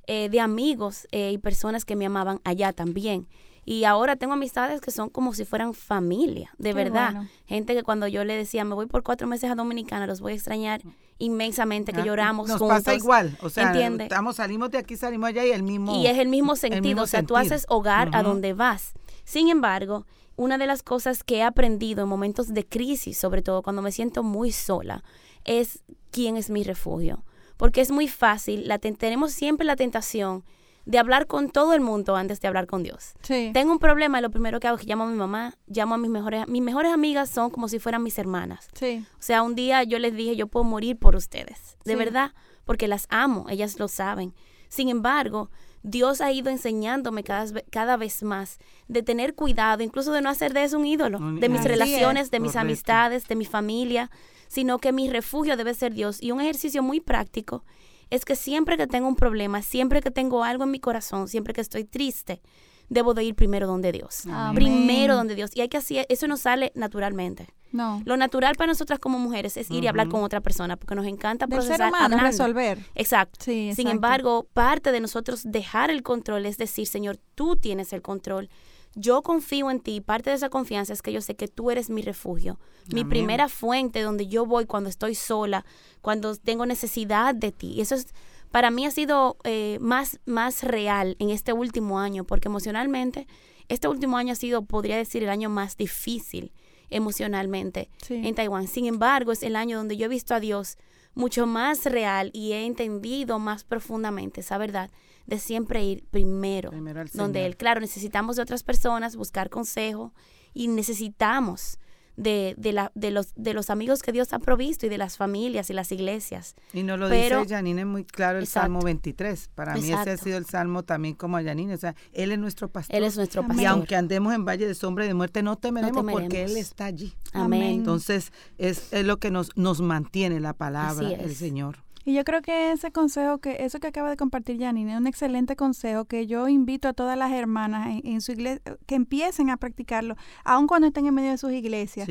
eh, 0.06 0.30
de 0.30 0.40
amigos 0.40 1.06
eh, 1.12 1.32
y 1.32 1.38
personas 1.38 1.84
que 1.84 1.96
me 1.96 2.06
amaban 2.06 2.40
allá 2.44 2.72
también. 2.72 3.28
Y 3.64 3.84
ahora 3.84 4.16
tengo 4.16 4.32
amistades 4.32 4.80
que 4.80 4.90
son 4.90 5.08
como 5.08 5.34
si 5.34 5.44
fueran 5.44 5.72
familia, 5.72 6.52
de 6.58 6.72
verdad. 6.72 7.22
Gente 7.46 7.74
que 7.74 7.82
cuando 7.82 8.08
yo 8.08 8.24
le 8.24 8.36
decía, 8.36 8.64
me 8.64 8.74
voy 8.74 8.86
por 8.86 9.02
cuatro 9.02 9.28
meses 9.28 9.50
a 9.50 9.54
Dominicana, 9.54 10.06
los 10.06 10.20
voy 10.20 10.32
a 10.32 10.34
extrañar 10.34 10.82
inmensamente, 11.18 11.92
que 11.92 12.00
ah, 12.00 12.04
lloramos 12.04 12.48
Nos 12.48 12.58
juntos. 12.58 12.78
pasa 12.78 12.96
igual, 12.96 13.38
o 13.40 13.48
sea, 13.48 13.72
estamos, 13.72 14.36
salimos 14.36 14.72
de 14.72 14.78
aquí, 14.78 14.96
salimos 14.96 15.28
allá 15.28 15.44
y 15.46 15.52
el 15.52 15.62
mismo... 15.62 15.94
Y 15.94 16.08
es 16.08 16.18
el 16.18 16.28
mismo 16.28 16.56
sentido, 16.56 17.04
o 17.04 17.06
sea, 17.06 17.22
tú 17.22 17.36
haces 17.36 17.64
hogar 17.68 18.10
a 18.12 18.24
donde 18.24 18.52
vas. 18.54 18.94
Sin 19.24 19.48
embargo, 19.48 20.06
una 20.34 20.58
de 20.58 20.66
las 20.66 20.82
cosas 20.82 21.22
que 21.22 21.36
he 21.36 21.42
aprendido 21.44 22.02
en 22.02 22.08
momentos 22.08 22.52
de 22.52 22.66
crisis, 22.66 23.18
sobre 23.18 23.42
todo 23.42 23.62
cuando 23.62 23.82
me 23.82 23.92
siento 23.92 24.24
muy 24.24 24.50
sola, 24.50 25.04
es 25.44 25.84
quién 26.10 26.36
es 26.36 26.50
mi 26.50 26.64
refugio. 26.64 27.22
Porque 27.56 27.80
es 27.80 27.92
muy 27.92 28.08
fácil, 28.08 28.66
la 28.66 28.78
tenemos 28.78 29.32
siempre 29.32 29.64
la 29.64 29.76
tentación 29.76 30.42
de 30.84 30.98
hablar 30.98 31.26
con 31.26 31.50
todo 31.50 31.74
el 31.74 31.80
mundo 31.80 32.16
antes 32.16 32.40
de 32.40 32.48
hablar 32.48 32.66
con 32.66 32.82
Dios. 32.82 33.12
Tengo 33.26 33.72
un 33.72 33.78
problema 33.78 34.18
y 34.18 34.22
lo 34.22 34.30
primero 34.30 34.58
que 34.60 34.66
hago 34.66 34.76
es 34.76 34.82
que 34.82 34.88
llamo 34.88 35.04
a 35.04 35.06
mi 35.06 35.16
mamá, 35.16 35.54
llamo 35.66 35.94
a 35.94 35.98
mis 35.98 36.10
mejores, 36.10 36.48
mis 36.48 36.62
mejores 36.62 36.92
amigas 36.92 37.30
son 37.30 37.50
como 37.50 37.68
si 37.68 37.78
fueran 37.78 38.02
mis 38.02 38.18
hermanas. 38.18 38.68
Sí. 38.74 39.04
O 39.14 39.22
sea, 39.22 39.42
un 39.42 39.54
día 39.54 39.82
yo 39.84 39.98
les 39.98 40.14
dije, 40.14 40.36
yo 40.36 40.46
puedo 40.48 40.64
morir 40.64 40.98
por 40.98 41.14
ustedes, 41.14 41.76
de 41.84 41.96
verdad, 41.96 42.32
porque 42.64 42.88
las 42.88 43.06
amo, 43.10 43.46
ellas 43.48 43.78
lo 43.78 43.88
saben. 43.88 44.34
Sin 44.68 44.88
embargo, 44.88 45.50
Dios 45.82 46.20
ha 46.20 46.32
ido 46.32 46.50
enseñándome 46.50 47.24
cada, 47.24 47.60
cada 47.70 47.96
vez 47.96 48.22
más 48.22 48.58
de 48.88 49.02
tener 49.02 49.34
cuidado, 49.34 49.82
incluso 49.82 50.12
de 50.12 50.22
no 50.22 50.30
hacer 50.30 50.52
de 50.52 50.64
eso 50.64 50.78
un 50.78 50.86
ídolo, 50.86 51.18
de 51.18 51.48
mis 51.48 51.64
relaciones, 51.64 52.30
de 52.30 52.40
mis 52.40 52.56
amistades, 52.56 53.28
de 53.28 53.34
mi 53.34 53.44
familia, 53.44 54.10
sino 54.48 54.78
que 54.78 54.92
mi 54.92 55.08
refugio 55.10 55.56
debe 55.56 55.74
ser 55.74 55.92
Dios. 55.92 56.22
Y 56.22 56.30
un 56.30 56.40
ejercicio 56.40 56.82
muy 56.82 57.00
práctico 57.00 57.64
es 58.12 58.26
que 58.26 58.36
siempre 58.36 58.76
que 58.76 58.86
tengo 58.86 59.08
un 59.08 59.16
problema, 59.16 59.62
siempre 59.62 60.02
que 60.02 60.10
tengo 60.10 60.44
algo 60.44 60.64
en 60.64 60.70
mi 60.70 60.80
corazón, 60.80 61.28
siempre 61.28 61.54
que 61.54 61.62
estoy 61.62 61.84
triste, 61.84 62.42
debo 62.90 63.14
de 63.14 63.24
ir 63.24 63.34
primero 63.34 63.66
donde 63.66 63.90
Dios. 63.90 64.24
Primero 64.54 65.16
donde 65.16 65.34
Dios. 65.34 65.50
Y 65.54 65.62
hay 65.62 65.70
que 65.70 65.78
hacer, 65.78 66.04
eso 66.10 66.26
no 66.28 66.36
sale 66.36 66.72
naturalmente. 66.74 67.48
No. 67.72 68.02
Lo 68.04 68.18
natural 68.18 68.54
para 68.56 68.66
nosotras 68.68 68.98
como 68.98 69.18
mujeres 69.18 69.56
es 69.56 69.70
ir 69.70 69.84
y 69.84 69.86
hablar 69.86 70.10
con 70.10 70.22
otra 70.22 70.42
persona, 70.42 70.76
porque 70.76 70.94
nos 70.94 71.06
encanta 71.06 71.46
procesar 71.46 71.90
ser 71.90 72.20
resolver. 72.20 72.78
Exacto. 72.94 73.46
Sin 73.46 73.88
embargo, 73.88 74.46
parte 74.52 74.92
de 74.92 75.00
nosotros 75.00 75.40
dejar 75.46 75.90
el 75.90 76.02
control 76.02 76.44
es 76.44 76.58
decir, 76.58 76.86
Señor, 76.86 77.18
tú 77.34 77.56
tienes 77.56 77.94
el 77.94 78.02
control 78.02 78.50
yo 78.94 79.22
confío 79.22 79.70
en 79.70 79.80
ti. 79.80 80.00
Parte 80.00 80.30
de 80.30 80.36
esa 80.36 80.48
confianza 80.48 80.92
es 80.92 81.02
que 81.02 81.12
yo 81.12 81.20
sé 81.20 81.34
que 81.34 81.48
tú 81.48 81.70
eres 81.70 81.90
mi 81.90 82.02
refugio, 82.02 82.58
mi 82.92 83.04
primera 83.04 83.48
fuente 83.48 84.02
donde 84.02 84.26
yo 84.26 84.44
voy 84.46 84.66
cuando 84.66 84.90
estoy 84.90 85.14
sola, 85.14 85.64
cuando 86.00 86.36
tengo 86.36 86.66
necesidad 86.66 87.34
de 87.34 87.52
ti. 87.52 87.72
Y 87.72 87.80
eso 87.80 87.94
es 87.94 88.12
para 88.52 88.70
mí 88.70 88.84
ha 88.84 88.90
sido 88.90 89.38
eh, 89.44 89.78
más, 89.80 90.20
más 90.26 90.62
real 90.62 91.16
en 91.18 91.30
este 91.30 91.54
último 91.54 91.98
año, 91.98 92.24
porque 92.24 92.48
emocionalmente, 92.48 93.26
este 93.68 93.88
último 93.88 94.18
año 94.18 94.34
ha 94.34 94.36
sido, 94.36 94.62
podría 94.62 94.96
decir, 94.98 95.22
el 95.22 95.30
año 95.30 95.48
más 95.48 95.76
difícil 95.76 96.52
emocionalmente 96.90 97.88
en 98.10 98.34
Taiwán. 98.34 98.68
Sin 98.68 98.84
embargo, 98.84 99.32
es 99.32 99.42
el 99.42 99.56
año 99.56 99.78
donde 99.78 99.96
yo 99.96 100.04
he 100.04 100.08
visto 100.08 100.34
a 100.34 100.40
Dios 100.40 100.76
mucho 101.14 101.46
más 101.46 101.86
real 101.86 102.30
y 102.34 102.52
he 102.52 102.66
entendido 102.66 103.38
más 103.38 103.64
profundamente 103.64 104.42
esa 104.42 104.58
verdad 104.58 104.90
de 105.26 105.38
siempre 105.38 105.84
ir 105.84 106.04
primero, 106.10 106.70
donde 107.12 107.46
él, 107.46 107.56
claro, 107.56 107.80
necesitamos 107.80 108.36
de 108.36 108.42
otras 108.42 108.62
personas, 108.62 109.16
buscar 109.16 109.50
consejo 109.50 110.12
y 110.54 110.68
necesitamos 110.68 111.78
de, 112.16 112.54
de, 112.58 112.72
la, 112.72 112.92
de, 112.94 113.10
los, 113.10 113.32
de 113.36 113.54
los 113.54 113.70
amigos 113.70 114.02
que 114.02 114.12
Dios 114.12 114.32
ha 114.32 114.38
provisto 114.38 114.86
y 114.86 114.88
de 114.88 114.98
las 114.98 115.16
familias 115.16 115.70
y 115.70 115.72
las 115.72 115.92
iglesias. 115.92 116.54
Y 116.72 116.82
no 116.82 116.96
lo 116.96 117.08
dice 117.08 117.46
Janine 117.48 117.84
muy 117.84 118.04
claro 118.04 118.38
el 118.38 118.46
Salmo 118.46 118.80
23. 118.80 119.50
Para 119.54 119.74
mí 119.74 119.92
ese 119.92 120.10
ha 120.10 120.16
sido 120.16 120.36
el 120.36 120.46
Salmo 120.46 120.82
también 120.82 121.14
como 121.14 121.36
a 121.36 121.42
Janine. 121.42 121.74
O 121.74 121.78
sea, 121.78 121.94
Él 122.12 122.32
es 122.32 122.38
nuestro 122.38 122.68
pastor. 122.68 122.94
Él 122.94 123.04
es 123.04 123.16
nuestro 123.16 123.42
pastor. 123.42 123.62
Y 123.62 123.66
aunque 123.66 123.96
andemos 123.96 124.34
en 124.34 124.44
valle 124.44 124.66
de 124.66 124.74
sombra 124.74 125.04
y 125.04 125.08
de 125.08 125.14
muerte, 125.14 125.42
no 125.42 125.56
temeremos, 125.56 126.04
porque 126.04 126.44
Él 126.44 126.56
está 126.56 126.86
allí. 126.86 127.14
Amén. 127.32 127.62
Entonces, 127.62 128.32
es, 128.58 128.92
es, 128.92 129.06
lo 129.06 129.18
que 129.18 129.30
nos, 129.30 129.56
nos 129.56 129.80
mantiene 129.80 130.40
la 130.40 130.52
palabra, 130.52 131.10
el 131.10 131.34
Señor. 131.34 131.78
Y 132.04 132.14
yo 132.14 132.24
creo 132.24 132.42
que 132.42 132.72
ese 132.72 132.90
consejo, 132.90 133.38
que 133.38 133.64
eso 133.64 133.78
que 133.78 133.86
acaba 133.86 134.10
de 134.10 134.16
compartir 134.16 134.58
Janine, 134.58 134.92
es 134.92 134.98
un 134.98 135.06
excelente 135.06 135.56
consejo 135.56 136.04
que 136.04 136.26
yo 136.26 136.48
invito 136.48 136.88
a 136.88 136.92
todas 136.92 137.16
las 137.16 137.32
hermanas 137.32 138.00
en, 138.02 138.20
su 138.20 138.32
iglesia 138.32 138.60
que 138.86 138.94
empiecen 138.94 139.50
a 139.50 139.56
practicarlo, 139.56 140.16
aun 140.44 140.66
cuando 140.66 140.88
estén 140.88 141.06
en 141.06 141.14
medio 141.14 141.30
de 141.30 141.38
sus 141.38 141.52
iglesias. 141.52 142.08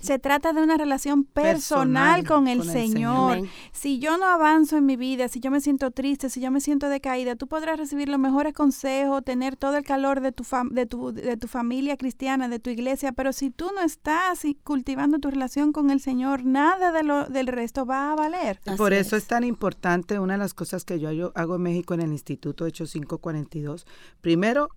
Se 0.00 0.18
trata 0.18 0.52
de 0.52 0.62
una 0.62 0.76
relación 0.76 1.24
personal, 1.24 2.26
con, 2.26 2.48
el, 2.48 2.62
Señor. 2.64 3.42
Si 3.72 3.98
yo 3.98 4.18
no 4.18 4.26
avanzo 4.26 4.76
en 4.76 4.86
mi 4.86 4.96
vida, 4.96 5.28
si 5.28 5.40
yo 5.40 5.50
me 5.50 5.60
siento 5.60 5.90
triste, 5.90 6.28
si 6.28 6.40
yo 6.40 6.50
me 6.50 6.60
siento 6.60 6.88
decaída, 6.88 7.36
tú 7.36 7.46
podrás 7.46 7.78
recibir 7.78 8.08
los 8.08 8.18
mejores 8.18 8.52
consejos, 8.52 9.24
tener 9.24 9.56
todo 9.56 9.76
el 9.76 9.84
calor 9.84 10.20
de 10.20 10.32
tu, 10.32 10.44
de 10.70 10.86
tu, 10.86 11.12
de 11.12 11.36
tu 11.36 11.48
familia 11.48 11.96
cristiana, 11.96 12.48
de 12.48 12.58
tu 12.58 12.70
iglesia, 12.70 13.12
pero 13.12 13.32
si 13.32 13.50
tú 13.50 13.70
no 13.74 13.82
estás 13.82 14.42
cultivando 14.64 15.18
tu 15.18 15.30
relación 15.30 15.72
con 15.72 15.90
el 15.90 16.00
Señor, 16.00 16.44
nada 16.44 16.92
de 16.92 17.02
lo, 17.02 17.26
del 17.26 17.46
resto 17.46 17.86
va 17.86 18.12
a 18.12 18.14
valer. 18.14 18.60
Por 18.76 18.92
eso 18.92 19.16
es 19.16 19.21
tan 19.26 19.44
importante, 19.44 20.18
una 20.18 20.34
de 20.34 20.38
las 20.38 20.54
cosas 20.54 20.84
que 20.84 20.98
yo 20.98 21.32
hago 21.34 21.56
en 21.56 21.62
México 21.62 21.94
en 21.94 22.00
el 22.00 22.12
Instituto 22.12 22.66
Hechos 22.66 22.92
542, 22.92 23.86
primero, 24.20 24.68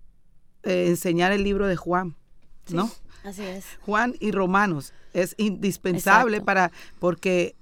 eh, 0.62 0.86
enseñar 0.88 1.32
el 1.32 1.44
libro 1.44 1.66
de 1.66 1.76
Juan, 1.76 2.16
¿no? 2.70 2.90
así 3.24 3.42
es. 3.42 3.64
Juan 3.82 4.14
y 4.20 4.30
Romanos 4.30 4.92
es 5.12 5.34
indispensable 5.38 6.40
para, 6.40 6.72
porque 6.98 7.56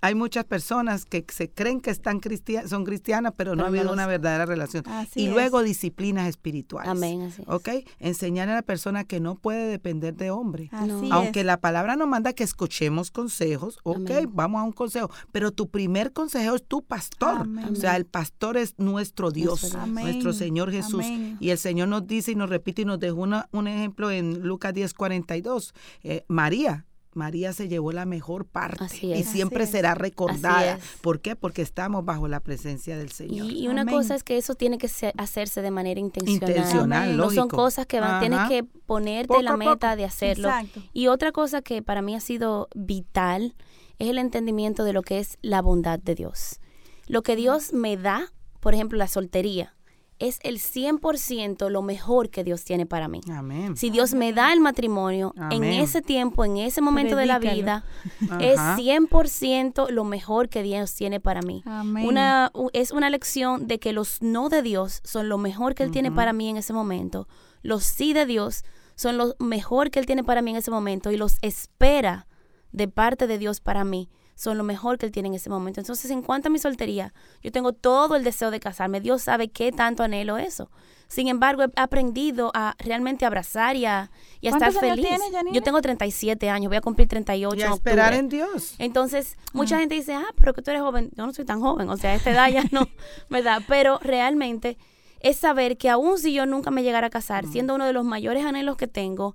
hay 0.00 0.14
muchas 0.14 0.44
personas 0.44 1.04
que 1.04 1.24
se 1.28 1.50
creen 1.50 1.80
que 1.80 1.90
están 1.90 2.20
cristianas, 2.20 2.70
son 2.70 2.84
cristianas, 2.84 3.32
pero, 3.36 3.56
no 3.56 3.64
ha 3.64 3.68
habido 3.68 3.92
una 3.92 4.06
verdadera 4.06 4.46
relación. 4.46 4.84
y 5.14 5.28
luego 5.28 5.62
disciplinas 5.62 6.28
espirituales. 6.28 6.90
Amén. 6.90 7.22
Así 7.22 7.42
¿Ok? 7.46 7.68
Enseñar 7.98 8.48
a 8.48 8.54
la 8.54 8.62
persona 8.62 9.04
que 9.04 9.20
no 9.20 9.34
puede 9.34 9.66
depender 9.66 10.14
de 10.14 10.30
hombre. 10.30 10.70
Aunque 11.10 11.44
la 11.44 11.60
palabra 11.60 11.96
nos 11.96 12.08
manda 12.08 12.32
que 12.32 12.44
escuchemos 12.44 13.10
consejos, 13.10 13.78
ok, 13.82 14.10
vamos 14.28 14.60
a 14.60 14.64
un 14.64 14.72
consejo, 14.72 15.10
pero 15.32 15.52
tu 15.52 15.68
primer 15.68 16.12
consejo 16.12 16.54
es 16.56 16.64
tu 16.64 16.82
pastor. 16.82 17.48
O 17.70 17.74
sea, 17.74 17.96
el 17.96 18.06
pastor 18.06 18.56
es 18.56 18.74
nuestro 18.78 19.30
Dios, 19.30 19.76
nuestro 19.86 20.32
Señor 20.32 20.70
Jesús. 20.70 21.04
Y 21.40 21.50
el 21.50 21.58
Señor 21.58 21.88
nos 21.88 22.06
dice 22.06 22.32
y 22.32 22.34
nos 22.34 22.50
repite 22.50 22.82
y 22.82 22.84
nos 22.84 23.00
dejó 23.00 23.18
un 23.18 23.66
ejemplo 23.66 24.10
en 24.10 24.42
Lucas 24.42 24.74
10, 24.74 24.94
42. 24.94 25.74
Eh, 26.02 26.24
María, 26.28 26.86
María 27.14 27.52
se 27.52 27.68
llevó 27.68 27.92
la 27.92 28.04
mejor 28.04 28.46
parte 28.46 28.84
y 29.02 29.24
siempre 29.24 29.66
será 29.66 29.94
recordada. 29.94 30.78
¿Por 31.00 31.20
qué? 31.20 31.36
Porque 31.36 31.62
estamos 31.62 32.04
bajo 32.04 32.28
la 32.28 32.40
presencia 32.40 32.96
del 32.96 33.10
Señor. 33.10 33.50
Y, 33.50 33.68
una 33.68 33.86
cosa 33.86 34.14
es 34.14 34.22
que 34.22 34.36
eso 34.36 34.54
tiene 34.54 34.78
que 34.78 34.88
hacerse 35.16 35.62
de 35.62 35.70
manera 35.70 36.00
intencional. 36.00 36.50
intencional 36.50 37.16
no 37.16 37.30
son 37.30 37.48
cosas 37.48 37.86
que 37.86 38.00
van, 38.00 38.20
tienes 38.20 38.48
que 38.48 38.64
ponerte 38.64 39.42
la 39.42 39.56
meta 39.56 39.96
de 39.96 40.04
hacerlo. 40.04 40.50
Y 40.92 41.08
otra 41.08 41.32
cosa 41.32 41.62
que 41.62 41.82
para 41.82 42.02
mí 42.02 42.14
ha 42.14 42.20
sido 42.20 42.68
vital 42.74 43.54
es 43.98 44.08
el 44.08 44.18
entendimiento 44.18 44.84
de 44.84 44.92
lo 44.92 45.02
que 45.02 45.18
es 45.18 45.38
la 45.42 45.62
bondad 45.62 45.98
de 45.98 46.14
Dios. 46.14 46.60
Lo 47.06 47.22
que 47.22 47.36
Dios 47.36 47.72
me 47.72 47.96
da, 47.96 48.32
por 48.60 48.74
ejemplo, 48.74 48.98
la 48.98 49.08
soltería 49.08 49.77
es 50.18 50.38
el 50.42 50.58
100% 50.58 51.70
lo 51.70 51.82
mejor 51.82 52.30
que 52.30 52.44
Dios 52.44 52.64
tiene 52.64 52.86
para 52.86 53.08
mí. 53.08 53.20
Amén. 53.30 53.76
Si 53.76 53.90
Dios 53.90 54.14
me 54.14 54.32
da 54.32 54.52
el 54.52 54.60
matrimonio 54.60 55.32
en 55.50 55.64
ese 55.64 56.02
tiempo, 56.02 56.44
en 56.44 56.56
ese 56.56 56.80
momento 56.80 57.16
de 57.16 57.26
la 57.26 57.38
vida, 57.38 57.84
es 58.40 58.58
100% 58.58 59.90
lo 59.90 60.04
mejor 60.04 60.48
que 60.48 60.62
Dios 60.62 60.94
tiene 60.94 61.20
para 61.20 61.42
mí. 61.42 61.62
Una, 61.66 62.50
es 62.72 62.90
una 62.90 63.10
lección 63.10 63.66
de 63.66 63.78
que 63.78 63.92
los 63.92 64.20
no 64.20 64.48
de 64.48 64.62
Dios 64.62 65.00
son 65.04 65.28
lo 65.28 65.38
mejor 65.38 65.74
que 65.74 65.84
Él 65.84 65.90
tiene 65.90 66.10
para 66.10 66.32
mí 66.32 66.48
en 66.48 66.56
ese 66.56 66.72
momento. 66.72 67.28
Los 67.62 67.84
sí 67.84 68.12
de 68.12 68.26
Dios 68.26 68.64
son 68.96 69.18
lo 69.18 69.34
mejor 69.38 69.90
que 69.90 70.00
Él 70.00 70.06
tiene 70.06 70.24
para 70.24 70.42
mí 70.42 70.50
en 70.50 70.56
ese 70.56 70.70
momento 70.70 71.12
y 71.12 71.16
los 71.16 71.38
espera 71.42 72.26
de 72.72 72.88
parte 72.88 73.26
de 73.26 73.38
Dios 73.38 73.60
para 73.60 73.84
mí 73.84 74.08
son 74.38 74.56
lo 74.56 74.62
mejor 74.62 74.98
que 74.98 75.06
él 75.06 75.10
tiene 75.10 75.26
en 75.26 75.34
ese 75.34 75.50
momento. 75.50 75.80
Entonces, 75.80 76.12
en 76.12 76.22
cuanto 76.22 76.46
a 76.46 76.50
mi 76.52 76.60
soltería, 76.60 77.12
yo 77.42 77.50
tengo 77.50 77.72
todo 77.72 78.14
el 78.14 78.22
deseo 78.22 78.52
de 78.52 78.60
casarme. 78.60 79.00
Dios 79.00 79.22
sabe 79.22 79.48
qué 79.48 79.72
tanto 79.72 80.04
anhelo 80.04 80.38
eso. 80.38 80.70
Sin 81.08 81.26
embargo, 81.26 81.64
he 81.64 81.70
aprendido 81.74 82.52
a 82.54 82.76
realmente 82.78 83.26
abrazar 83.26 83.74
y 83.74 83.84
a, 83.84 84.12
y 84.40 84.46
estar 84.46 84.72
feliz. 84.72 85.04
Tienes, 85.04 85.32
yo 85.52 85.60
tengo 85.60 85.82
37 85.82 86.50
años, 86.50 86.70
voy 86.70 86.76
a 86.76 86.80
cumplir 86.80 87.08
38 87.08 87.56
y 87.56 87.62
a 87.62 87.74
esperar 87.74 88.14
en 88.14 88.28
Dios. 88.28 88.76
Entonces, 88.78 89.36
mucha 89.52 89.74
ah. 89.74 89.80
gente 89.80 89.96
dice, 89.96 90.14
ah, 90.14 90.32
pero 90.36 90.54
que 90.54 90.62
tú 90.62 90.70
eres 90.70 90.82
joven. 90.82 91.10
Yo 91.16 91.26
no 91.26 91.32
soy 91.32 91.44
tan 91.44 91.60
joven, 91.60 91.90
o 91.90 91.96
sea, 91.96 92.12
a 92.12 92.14
esta 92.14 92.30
edad 92.30 92.48
ya 92.48 92.62
no, 92.70 92.86
¿verdad? 93.30 93.60
Pero 93.66 93.98
realmente 94.02 94.78
es 95.18 95.36
saber 95.36 95.78
que 95.78 95.90
aún 95.90 96.16
si 96.16 96.32
yo 96.32 96.46
nunca 96.46 96.70
me 96.70 96.84
llegara 96.84 97.08
a 97.08 97.10
casar, 97.10 97.44
siendo 97.44 97.74
uno 97.74 97.86
de 97.86 97.92
los 97.92 98.04
mayores 98.04 98.44
anhelos 98.44 98.76
que 98.76 98.86
tengo, 98.86 99.34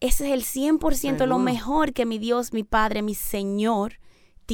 ese 0.00 0.26
es 0.26 0.32
el 0.34 0.44
100% 0.44 1.24
lo 1.24 1.38
mejor 1.38 1.94
que 1.94 2.04
mi 2.04 2.18
Dios, 2.18 2.52
mi 2.52 2.64
Padre, 2.64 3.00
mi 3.00 3.14
Señor 3.14 4.01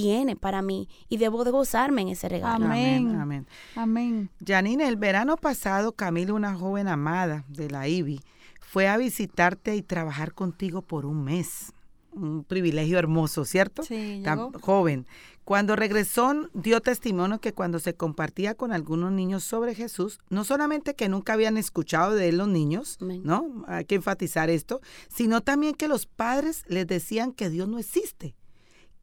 tiene 0.01 0.37
para 0.37 0.63
mí 0.63 0.89
y 1.09 1.17
debo 1.17 1.43
de 1.43 1.51
gozarme 1.51 2.03
en 2.03 2.09
ese 2.09 2.29
regalo. 2.29 2.67
Amén. 2.67 3.17
Amén. 3.21 3.47
Amén. 3.75 4.31
Janine, 4.47 4.87
el 4.87 4.97
verano 4.97 5.37
pasado, 5.37 5.91
Camila, 5.91 6.35
una 6.35 6.55
joven 6.55 6.87
amada 6.87 7.45
de 7.49 7.69
la 7.69 7.89
IBI, 7.89 8.21
fue 8.61 8.87
a 8.87 8.97
visitarte 8.97 9.75
y 9.75 9.83
trabajar 9.83 10.35
contigo 10.35 10.83
por 10.83 11.05
un 11.05 11.25
mes. 11.25 11.73
Un 12.13 12.45
privilegio 12.45 12.97
hermoso, 12.97 13.45
¿cierto? 13.45 13.83
Sí, 13.83 14.23
Tan 14.25 14.53
joven. 14.53 15.05
Cuando 15.45 15.75
regresó, 15.75 16.33
dio 16.55 16.81
testimonio 16.81 17.41
que 17.41 17.53
cuando 17.53 17.81
se 17.81 17.95
compartía 17.95 18.55
con 18.55 18.71
algunos 18.71 19.11
niños 19.11 19.43
sobre 19.43 19.75
Jesús, 19.75 20.21
no 20.31 20.45
solamente 20.45 20.95
que 20.95 21.09
nunca 21.09 21.33
habían 21.33 21.57
escuchado 21.57 22.15
de 22.15 22.29
él 22.29 22.39
los 22.39 22.49
niños, 22.49 22.99
¿no? 23.01 23.65
Hay 23.67 23.85
que 23.85 23.97
enfatizar 23.97 24.49
esto, 24.49 24.81
sino 25.09 25.41
también 25.41 25.75
que 25.75 25.89
los 25.89 26.07
padres 26.07 26.65
les 26.69 26.87
decían 26.87 27.33
que 27.33 27.51
Dios 27.51 27.67
no 27.67 27.79
existe 27.81 28.37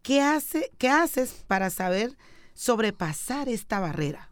¿Qué, 0.05 0.21
hace, 0.21 0.71
qué 0.77 0.87
haces 0.87 1.43
para 1.47 1.71
saber 1.71 2.15
sobrepasar 2.53 3.49
esta 3.49 3.79
barrera 3.79 4.29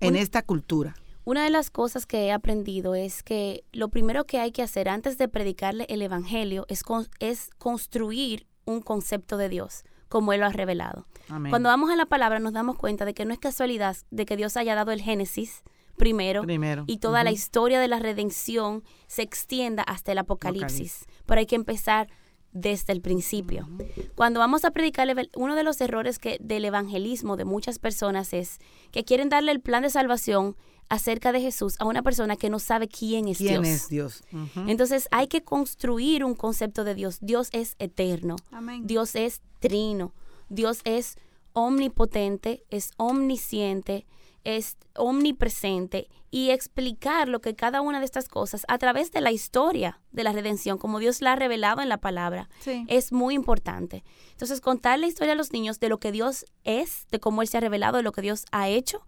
en 0.00 0.16
esta 0.16 0.40
cultura? 0.40 0.94
Una 1.24 1.44
de 1.44 1.50
las 1.50 1.68
cosas 1.70 2.06
que 2.06 2.24
he 2.24 2.32
aprendido 2.32 2.94
es 2.94 3.22
que 3.22 3.62
lo 3.72 3.88
primero 3.88 4.24
que 4.24 4.38
hay 4.40 4.52
que 4.52 4.62
hacer 4.62 4.88
antes 4.88 5.18
de 5.18 5.28
predicarle 5.28 5.84
el 5.90 6.00
Evangelio 6.00 6.64
es, 6.70 6.82
es 7.18 7.50
construir 7.58 8.46
un 8.64 8.80
concepto 8.80 9.36
de 9.36 9.50
Dios, 9.50 9.84
como 10.08 10.32
Él 10.32 10.40
lo 10.40 10.46
ha 10.46 10.52
revelado. 10.52 11.06
Cuando 11.50 11.68
vamos 11.68 11.90
a 11.90 11.96
la 11.96 12.06
palabra 12.06 12.38
nos 12.38 12.54
damos 12.54 12.78
cuenta 12.78 13.04
de 13.04 13.12
que 13.12 13.26
no 13.26 13.34
es 13.34 13.38
casualidad 13.38 13.98
de 14.10 14.24
que 14.24 14.38
Dios 14.38 14.56
haya 14.56 14.74
dado 14.74 14.92
el 14.92 15.02
Génesis 15.02 15.62
primero, 15.98 16.42
y 16.86 16.96
toda 16.96 17.22
la 17.22 17.32
historia 17.32 17.80
de 17.80 17.88
la 17.88 17.98
redención 17.98 18.82
se 19.08 19.20
extienda 19.20 19.82
hasta 19.82 20.12
el 20.12 20.18
Apocalipsis. 20.18 21.04
Pero 21.26 21.38
hay 21.38 21.46
que 21.46 21.56
empezar 21.56 22.08
desde 22.52 22.92
el 22.92 23.00
principio. 23.00 23.68
Cuando 24.14 24.40
vamos 24.40 24.64
a 24.64 24.70
predicar, 24.70 25.08
uno 25.36 25.56
de 25.56 25.62
los 25.62 25.80
errores 25.80 26.18
que 26.18 26.38
del 26.40 26.64
evangelismo 26.64 27.36
de 27.36 27.44
muchas 27.44 27.78
personas 27.78 28.32
es 28.32 28.58
que 28.90 29.04
quieren 29.04 29.28
darle 29.28 29.52
el 29.52 29.60
plan 29.60 29.82
de 29.82 29.90
salvación 29.90 30.56
acerca 30.88 31.32
de 31.32 31.40
Jesús 31.40 31.76
a 31.78 31.86
una 31.86 32.02
persona 32.02 32.36
que 32.36 32.50
no 32.50 32.58
sabe 32.58 32.88
quién 32.88 33.26
es 33.26 33.38
¿Quién 33.38 33.62
Dios. 33.62 33.74
es 33.74 33.88
Dios? 33.88 34.22
Entonces 34.66 35.08
hay 35.10 35.26
que 35.26 35.42
construir 35.42 36.24
un 36.24 36.34
concepto 36.34 36.84
de 36.84 36.94
Dios. 36.94 37.18
Dios 37.20 37.48
es 37.52 37.76
eterno. 37.78 38.36
Dios 38.82 39.14
es 39.14 39.40
trino. 39.60 40.12
Dios 40.50 40.80
es 40.84 41.16
omnipotente, 41.54 42.64
es 42.70 42.90
omnisciente, 42.98 44.06
es 44.44 44.76
omnipresente 44.96 46.08
y 46.30 46.50
explicar 46.50 47.28
lo 47.28 47.40
que 47.40 47.54
cada 47.54 47.82
una 47.82 47.98
de 47.98 48.06
estas 48.06 48.28
cosas 48.28 48.64
a 48.66 48.78
través 48.78 49.12
de 49.12 49.20
la 49.20 49.32
historia 49.32 50.00
de 50.12 50.24
la 50.24 50.32
redención, 50.32 50.78
como 50.78 50.98
Dios 50.98 51.20
la 51.20 51.32
ha 51.32 51.36
revelado 51.36 51.82
en 51.82 51.90
la 51.90 51.98
palabra, 51.98 52.48
es 52.88 53.12
muy 53.12 53.34
importante. 53.34 54.02
Entonces, 54.30 54.62
contar 54.62 54.98
la 54.98 55.06
historia 55.06 55.34
a 55.34 55.36
los 55.36 55.52
niños 55.52 55.78
de 55.78 55.90
lo 55.90 55.98
que 55.98 56.10
Dios 56.10 56.46
es, 56.64 57.06
de 57.10 57.20
cómo 57.20 57.42
Él 57.42 57.48
se 57.48 57.58
ha 57.58 57.60
revelado, 57.60 57.98
de 57.98 58.02
lo 58.02 58.12
que 58.12 58.22
Dios 58.22 58.46
ha 58.50 58.68
hecho, 58.68 59.04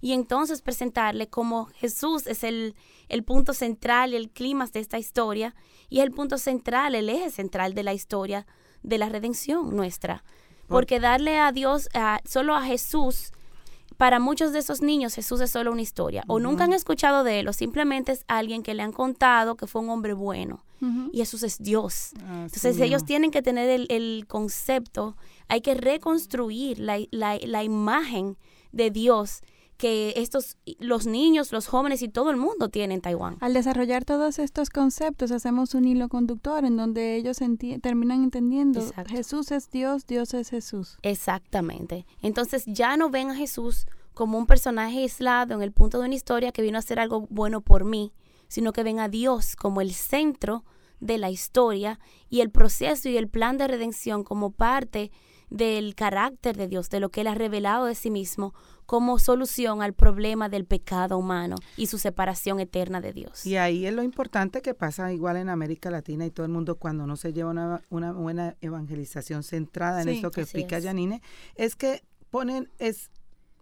y 0.00 0.12
entonces 0.12 0.62
presentarle 0.62 1.28
como 1.28 1.66
Jesús 1.66 2.26
es 2.26 2.42
el, 2.44 2.74
el 3.08 3.22
punto 3.22 3.54
central 3.54 4.12
y 4.12 4.16
el 4.16 4.30
clima 4.30 4.66
de 4.66 4.80
esta 4.80 4.98
historia, 4.98 5.54
y 5.88 6.00
el 6.00 6.10
punto 6.10 6.38
central, 6.38 6.96
el 6.96 7.08
eje 7.08 7.30
central 7.30 7.74
de 7.74 7.84
la 7.84 7.94
historia 7.94 8.46
de 8.82 8.98
la 8.98 9.08
redención 9.08 9.74
nuestra. 9.76 10.24
Porque 10.66 10.98
darle 10.98 11.38
a 11.38 11.52
Dios, 11.52 11.88
a, 11.94 12.20
solo 12.24 12.54
a 12.54 12.62
Jesús, 12.62 13.32
para 13.96 14.18
muchos 14.18 14.52
de 14.52 14.58
esos 14.58 14.82
niños 14.82 15.14
Jesús 15.14 15.40
es 15.40 15.50
solo 15.50 15.72
una 15.72 15.82
historia. 15.82 16.24
O 16.26 16.38
nunca 16.40 16.64
han 16.64 16.72
escuchado 16.72 17.24
de 17.24 17.40
él, 17.40 17.48
o 17.48 17.52
simplemente 17.52 18.12
es 18.12 18.24
alguien 18.28 18.62
que 18.62 18.74
le 18.74 18.82
han 18.82 18.92
contado 18.92 19.56
que 19.56 19.66
fue 19.66 19.82
un 19.82 19.90
hombre 19.90 20.12
bueno. 20.12 20.64
Y 21.12 21.18
Jesús 21.20 21.42
es 21.44 21.62
Dios. 21.62 22.10
Entonces 22.20 22.78
ellos 22.78 23.06
tienen 23.06 23.30
que 23.30 23.40
tener 23.40 23.86
el, 23.88 24.26
concepto, 24.28 25.16
hay 25.48 25.62
que 25.62 25.74
reconstruir 25.74 26.78
la, 26.78 26.98
la 27.10 27.64
imagen 27.64 28.36
de 28.70 28.90
Dios 28.90 29.40
que 29.84 30.14
estos 30.16 30.56
los 30.78 31.06
niños, 31.06 31.52
los 31.52 31.66
jóvenes 31.66 32.00
y 32.00 32.08
todo 32.08 32.30
el 32.30 32.38
mundo 32.38 32.70
tiene 32.70 32.94
en 32.94 33.02
Taiwán. 33.02 33.36
Al 33.40 33.52
desarrollar 33.52 34.06
todos 34.06 34.38
estos 34.38 34.70
conceptos 34.70 35.30
hacemos 35.30 35.74
un 35.74 35.84
hilo 35.84 36.08
conductor 36.08 36.64
en 36.64 36.78
donde 36.78 37.16
ellos 37.16 37.36
terminan 37.82 38.22
entendiendo 38.24 38.80
Jesús 39.06 39.52
es 39.52 39.68
Dios, 39.68 40.06
Dios 40.06 40.32
es 40.32 40.48
Jesús. 40.48 40.96
Exactamente. 41.02 42.06
Entonces 42.22 42.64
ya 42.64 42.96
no 42.96 43.10
ven 43.10 43.28
a 43.28 43.34
Jesús 43.34 43.84
como 44.14 44.38
un 44.38 44.46
personaje 44.46 45.00
aislado 45.00 45.52
en 45.52 45.60
el 45.60 45.72
punto 45.72 45.98
de 45.98 46.06
una 46.06 46.14
historia 46.14 46.50
que 46.50 46.62
vino 46.62 46.78
a 46.78 46.80
hacer 46.80 46.98
algo 46.98 47.26
bueno 47.28 47.60
por 47.60 47.84
mí, 47.84 48.14
sino 48.48 48.72
que 48.72 48.84
ven 48.84 49.00
a 49.00 49.10
Dios 49.10 49.54
como 49.54 49.82
el 49.82 49.92
centro 49.92 50.64
de 51.00 51.18
la 51.18 51.28
historia 51.28 52.00
y 52.30 52.40
el 52.40 52.50
proceso 52.50 53.10
y 53.10 53.18
el 53.18 53.28
plan 53.28 53.58
de 53.58 53.68
redención 53.68 54.24
como 54.24 54.48
parte 54.50 55.12
del 55.50 55.94
carácter 55.94 56.56
de 56.56 56.68
Dios, 56.68 56.90
de 56.90 57.00
lo 57.00 57.10
que 57.10 57.22
Él 57.22 57.26
ha 57.26 57.34
revelado 57.34 57.86
de 57.86 57.94
sí 57.94 58.10
mismo 58.10 58.54
como 58.86 59.18
solución 59.18 59.82
al 59.82 59.94
problema 59.94 60.48
del 60.48 60.66
pecado 60.66 61.16
humano 61.16 61.56
y 61.76 61.86
su 61.86 61.98
separación 61.98 62.60
eterna 62.60 63.00
de 63.00 63.12
Dios. 63.12 63.46
Y 63.46 63.56
ahí 63.56 63.86
es 63.86 63.94
lo 63.94 64.02
importante 64.02 64.60
que 64.62 64.74
pasa 64.74 65.12
igual 65.12 65.36
en 65.36 65.48
América 65.48 65.90
Latina 65.90 66.26
y 66.26 66.30
todo 66.30 66.44
el 66.44 66.52
mundo 66.52 66.76
cuando 66.76 67.06
no 67.06 67.16
se 67.16 67.32
lleva 67.32 67.50
una, 67.50 67.82
una 67.90 68.12
buena 68.12 68.56
evangelización 68.60 69.42
centrada 69.42 70.02
en 70.02 70.08
esto 70.10 70.30
que 70.30 70.42
explica 70.42 70.80
Janine, 70.80 71.22
es 71.54 71.76
que 71.76 72.02
ponen, 72.30 72.68
es 72.78 73.10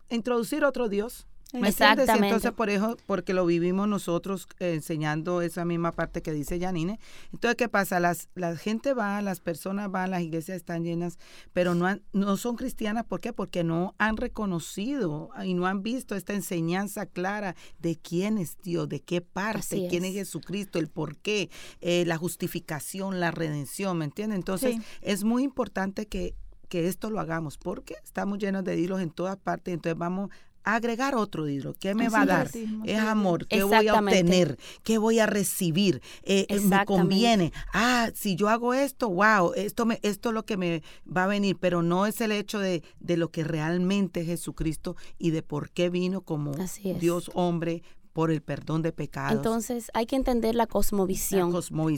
introducir 0.08 0.64
otro 0.64 0.88
Dios, 0.88 1.26
¿Me 1.26 1.31
Exactamente. 1.52 2.26
Entonces, 2.26 2.52
por 2.52 2.70
eso, 2.70 2.96
porque 3.06 3.34
lo 3.34 3.44
vivimos 3.44 3.88
nosotros 3.88 4.48
eh, 4.58 4.74
enseñando 4.74 5.42
esa 5.42 5.64
misma 5.64 5.92
parte 5.92 6.22
que 6.22 6.32
dice 6.32 6.58
Janine. 6.58 6.98
Entonces, 7.32 7.56
¿qué 7.56 7.68
pasa? 7.68 8.00
Las, 8.00 8.28
la 8.34 8.56
gente 8.56 8.94
va, 8.94 9.20
las 9.22 9.40
personas 9.40 9.90
van, 9.90 10.10
las 10.10 10.22
iglesias 10.22 10.56
están 10.56 10.84
llenas, 10.84 11.18
pero 11.52 11.74
no, 11.74 11.98
no 12.12 12.36
son 12.36 12.56
cristianas. 12.56 13.04
¿Por 13.04 13.20
qué? 13.20 13.32
Porque 13.32 13.64
no 13.64 13.94
han 13.98 14.16
reconocido 14.16 15.30
y 15.44 15.54
no 15.54 15.66
han 15.66 15.82
visto 15.82 16.14
esta 16.14 16.32
enseñanza 16.32 17.06
clara 17.06 17.54
de 17.78 17.96
quién 17.96 18.38
es 18.38 18.56
Dios, 18.62 18.88
de 18.88 19.00
qué 19.00 19.20
parte, 19.20 19.88
quién 19.88 20.04
es 20.04 20.14
Jesucristo, 20.14 20.78
el 20.78 20.88
por 20.88 21.16
qué, 21.16 21.50
eh, 21.80 22.04
la 22.06 22.16
justificación, 22.16 23.20
la 23.20 23.30
redención, 23.30 23.98
¿me 23.98 24.06
entiendes? 24.06 24.38
Entonces, 24.38 24.76
es 25.02 25.24
muy 25.24 25.42
importante 25.42 26.06
que 26.06 26.34
que 26.72 26.88
esto 26.88 27.10
lo 27.10 27.20
hagamos, 27.20 27.58
porque 27.58 27.96
estamos 28.02 28.38
llenos 28.38 28.64
de 28.64 28.80
hilos 28.80 29.02
en 29.02 29.10
todas 29.10 29.36
partes, 29.36 29.74
entonces 29.74 29.98
vamos 29.98 30.30
agregar 30.64 31.14
otro 31.14 31.48
hidro. 31.48 31.74
¿Qué 31.78 31.94
me 31.94 32.08
va 32.08 32.22
a 32.22 32.26
dar? 32.26 32.50
Es 32.84 32.98
amor. 32.98 33.46
¿Qué 33.46 33.62
voy 33.62 33.88
a 33.88 33.94
obtener? 33.94 34.58
¿Qué 34.82 34.98
voy 34.98 35.18
a 35.18 35.26
recibir? 35.26 36.02
Eh, 36.22 36.46
eh, 36.48 36.60
me 36.60 36.84
conviene. 36.84 37.52
Ah, 37.72 38.10
si 38.14 38.36
yo 38.36 38.48
hago 38.48 38.74
esto, 38.74 39.08
wow, 39.10 39.52
esto, 39.54 39.86
me, 39.86 39.98
esto 40.02 40.30
es 40.30 40.34
lo 40.34 40.44
que 40.44 40.56
me 40.56 40.82
va 41.04 41.24
a 41.24 41.28
venir, 41.28 41.56
pero 41.58 41.82
no 41.82 42.06
es 42.06 42.20
el 42.20 42.32
hecho 42.32 42.58
de, 42.58 42.82
de 43.00 43.16
lo 43.16 43.30
que 43.30 43.44
realmente 43.44 44.20
es 44.20 44.26
Jesucristo 44.26 44.96
y 45.18 45.30
de 45.30 45.42
por 45.42 45.70
qué 45.70 45.90
vino 45.90 46.20
como 46.22 46.52
Dios 46.98 47.30
hombre 47.34 47.82
por 48.12 48.30
el 48.30 48.42
perdón 48.42 48.82
de 48.82 48.92
pecados. 48.92 49.32
Entonces 49.32 49.90
hay 49.94 50.06
que 50.06 50.16
entender 50.16 50.54
la 50.54 50.66
cosmovisión, 50.66 51.52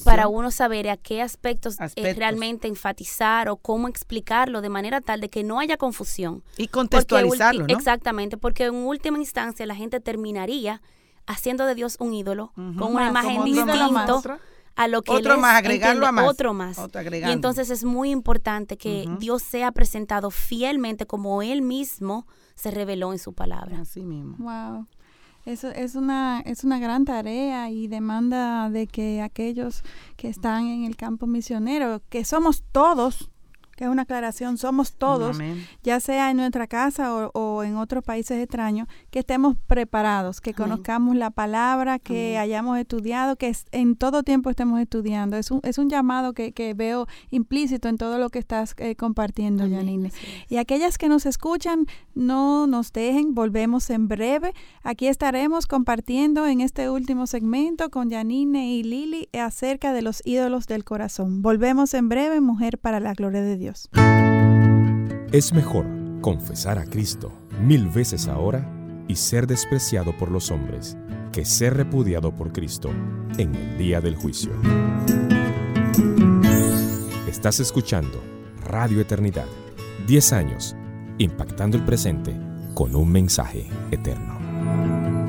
para 0.05 0.29
uno 0.29 0.51
saber 0.51 0.89
a 0.89 0.97
qué 0.97 1.23
aspectos, 1.23 1.77
realmente 1.97 2.69
enfatizar 2.69 3.49
o 3.49 3.57
cómo 3.57 3.89
explicarlo 3.89 4.61
de 4.61 4.69
manera 4.69 5.01
tal 5.01 5.21
de 5.21 5.29
que 5.29 5.43
no 5.43 5.59
haya 5.59 5.77
confusión. 5.77 6.43
Y 6.57 6.69
contextualizarlo, 6.69 7.67
¿no? 7.67 7.75
Exactamente, 7.75 8.37
porque 8.37 8.65
en 8.65 8.75
última 8.75 9.19
instancia 9.19 9.67
la 9.67 9.75
gente 9.75 10.01
terminaría 10.01 10.81
haciendo 11.27 11.67
de 11.67 11.75
Dios 11.75 11.97
un 11.99 12.15
ídolo 12.15 12.53
con 12.55 12.95
una 12.95 13.09
imagen 13.09 13.45
distinta 13.45 14.39
a 14.77 14.89
lo 14.89 15.03
que 15.03 15.13
otro 15.13 15.39
más 15.39 15.57
agregarlo 15.57 16.07
a 16.07 16.13
más. 16.13 16.29
Otro 16.29 16.53
más. 16.53 16.79
Y 17.13 17.31
entonces 17.31 17.71
es 17.71 17.85
muy 17.85 18.11
importante 18.11 18.77
que 18.77 19.09
Dios 19.19 19.43
sea 19.43 19.73
presentado 19.73 20.31
fielmente 20.31 21.07
como 21.07 21.43
él 21.43 21.63
mismo 21.63 22.27
se 22.55 22.71
reveló 22.71 23.13
en 23.13 23.19
su 23.19 23.33
palabra. 23.33 23.81
Así 23.81 24.03
mismo. 24.05 24.37
Wow 24.39 24.87
eso 25.45 25.69
es 25.69 25.95
una, 25.95 26.41
es 26.41 26.65
una 26.65 26.79
gran 26.79 27.05
tarea 27.05 27.71
y 27.71 27.87
demanda 27.87 28.71
de 28.71 28.87
que 28.87 29.21
aquellos 29.21 29.83
que 30.17 30.29
están 30.29 30.67
en 30.67 30.85
el 30.85 30.97
campo 30.97 31.27
misionero, 31.27 32.03
que 32.09 32.25
somos 32.25 32.65
todos, 32.73 33.31
es 33.85 33.91
una 33.91 34.03
aclaración, 34.03 34.59
somos 34.59 34.95
todos, 34.95 35.39
ya 35.83 36.01
sea 36.01 36.31
en 36.31 36.37
nuestra 36.37 36.67
casa 36.67 37.29
o, 37.33 37.63
en 37.63 37.77
otros 37.77 38.03
países 38.03 38.43
extraños, 38.43 38.89
que 39.11 39.21
estemos 39.21 39.57
preparados, 39.67 40.41
que 40.41 40.55
conozcamos 40.55 41.17
la 41.17 41.31
palabra, 41.31 41.99
que 41.99 42.39
hayamos 42.39 42.79
estudiado, 42.79 43.37
que 43.37 43.55
en 43.73 43.97
todo 43.97 44.23
tiempo 44.23 44.51
estemos 44.51 44.81
estudiando. 44.81 45.37
Es 45.37 45.51
un, 45.51 45.61
es 45.63 45.79
un 45.79 45.89
llamado 45.89 46.33
que, 46.33 46.53
que 46.53 46.75
veo 46.75 47.07
implícito 47.31 47.89
en 47.89 47.99
todo 47.99 48.19
lo 48.19 48.31
que 48.31 48.39
estás 48.39 48.75
eh, 48.79 48.97
compartiendo, 48.97 49.69
Janine. 49.69 50.13
Y 50.49 50.57
aquellas 50.57 50.99
que 50.99 51.09
nos 51.09 51.27
escuchan, 51.27 51.87
no 52.15 52.67
nos 52.67 52.93
dejen, 52.93 53.35
volvemos 53.35 53.91
en 53.91 54.09
breve. 54.09 54.53
Aquí 54.83 55.07
estaremos 55.09 55.67
compartiendo 55.67 56.47
en 56.47 56.61
este 56.61 56.91
último 56.91 57.27
segmento 57.27 57.91
con 57.91 58.11
Janine 58.11 58.75
y 58.75 58.83
Lili 58.83 59.29
acerca 59.33 59.93
de 59.93 60.03
los 60.03 60.23
ídolos 60.25 60.67
del 60.67 60.85
corazón. 60.85 61.43
Volvemos 61.43 61.95
en 61.95 62.09
breve, 62.09 62.41
Mujer 62.41 62.79
para 62.79 63.01
la 63.01 63.15
Gloria 63.15 63.43
de 63.43 63.57
Dios. 63.57 63.74
Es 65.33 65.53
mejor 65.53 65.87
confesar 66.21 66.79
a 66.79 66.85
Cristo 66.85 67.33
mil 67.61 67.89
veces 67.89 68.29
ahora 68.29 68.71
y 69.09 69.17
ser 69.17 69.47
despreciado 69.47 70.17
por 70.17 70.31
los 70.31 70.51
hombres 70.51 70.97
que 71.33 71.45
ser 71.45 71.75
repudiado 71.75 72.35
por 72.35 72.53
Cristo 72.53 72.91
en 73.37 73.55
el 73.55 73.77
día 73.77 74.01
del 74.01 74.15
juicio. 74.15 74.53
Estás 77.29 77.59
escuchando 77.59 78.23
Radio 78.65 79.01
Eternidad, 79.01 79.47
10 80.07 80.33
años, 80.33 80.77
impactando 81.19 81.77
el 81.77 81.85
presente 81.85 82.33
con 82.75 82.95
un 82.95 83.11
mensaje 83.11 83.69
eterno. 83.91 85.24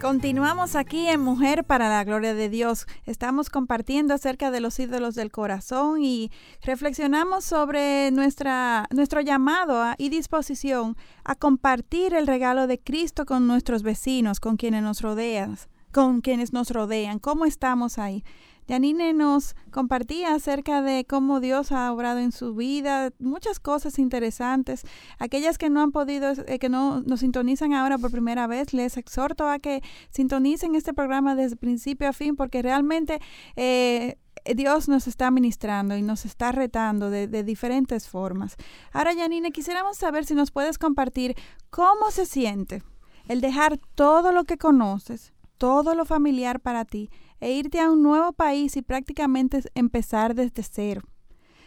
Continuamos 0.00 0.76
aquí 0.76 1.08
en 1.08 1.20
Mujer 1.20 1.64
para 1.64 1.90
la 1.90 2.02
Gloria 2.04 2.32
de 2.32 2.48
Dios. 2.48 2.86
Estamos 3.04 3.50
compartiendo 3.50 4.14
acerca 4.14 4.50
de 4.50 4.60
los 4.60 4.78
ídolos 4.80 5.14
del 5.14 5.30
corazón 5.30 6.02
y 6.02 6.30
reflexionamos 6.62 7.44
sobre 7.44 8.10
nuestra, 8.10 8.88
nuestro 8.92 9.20
llamado 9.20 9.94
y 9.98 10.08
disposición 10.08 10.96
a 11.22 11.34
compartir 11.34 12.14
el 12.14 12.26
regalo 12.26 12.66
de 12.66 12.78
Cristo 12.80 13.26
con 13.26 13.46
nuestros 13.46 13.82
vecinos, 13.82 14.40
con 14.40 14.56
quienes 14.56 14.82
nos 14.82 15.02
rodean, 15.02 15.58
con 15.92 16.22
quienes 16.22 16.54
nos 16.54 16.70
rodean. 16.70 17.18
¿Cómo 17.18 17.44
estamos 17.44 17.98
ahí? 17.98 18.24
Yanine 18.70 19.12
nos 19.12 19.56
compartía 19.72 20.32
acerca 20.32 20.80
de 20.80 21.04
cómo 21.04 21.40
Dios 21.40 21.72
ha 21.72 21.92
obrado 21.92 22.20
en 22.20 22.30
su 22.30 22.54
vida, 22.54 23.10
muchas 23.18 23.58
cosas 23.58 23.98
interesantes. 23.98 24.82
Aquellas 25.18 25.58
que 25.58 25.70
no 25.70 25.82
han 25.82 25.90
podido, 25.90 26.30
eh, 26.46 26.60
que 26.60 26.68
no 26.68 27.00
nos 27.00 27.18
sintonizan 27.18 27.72
ahora 27.72 27.98
por 27.98 28.12
primera 28.12 28.46
vez, 28.46 28.72
les 28.72 28.96
exhorto 28.96 29.48
a 29.48 29.58
que 29.58 29.82
sintonicen 30.10 30.76
este 30.76 30.94
programa 30.94 31.34
desde 31.34 31.56
principio 31.56 32.08
a 32.08 32.12
fin, 32.12 32.36
porque 32.36 32.62
realmente 32.62 33.18
eh, 33.56 34.18
Dios 34.54 34.88
nos 34.88 35.08
está 35.08 35.32
ministrando 35.32 35.96
y 35.96 36.02
nos 36.02 36.24
está 36.24 36.52
retando 36.52 37.10
de, 37.10 37.26
de 37.26 37.42
diferentes 37.42 38.08
formas. 38.08 38.54
Ahora, 38.92 39.14
Yanine, 39.14 39.50
quisiéramos 39.50 39.96
saber 39.96 40.26
si 40.26 40.34
nos 40.36 40.52
puedes 40.52 40.78
compartir 40.78 41.34
cómo 41.70 42.12
se 42.12 42.24
siente 42.24 42.84
el 43.26 43.40
dejar 43.40 43.78
todo 43.96 44.30
lo 44.30 44.44
que 44.44 44.58
conoces, 44.58 45.32
todo 45.58 45.96
lo 45.96 46.04
familiar 46.04 46.60
para 46.60 46.84
ti, 46.84 47.10
e 47.40 47.52
irte 47.52 47.80
a 47.80 47.90
un 47.90 48.02
nuevo 48.02 48.32
país 48.32 48.76
y 48.76 48.82
prácticamente 48.82 49.62
empezar 49.74 50.34
desde 50.34 50.62
cero. 50.62 51.02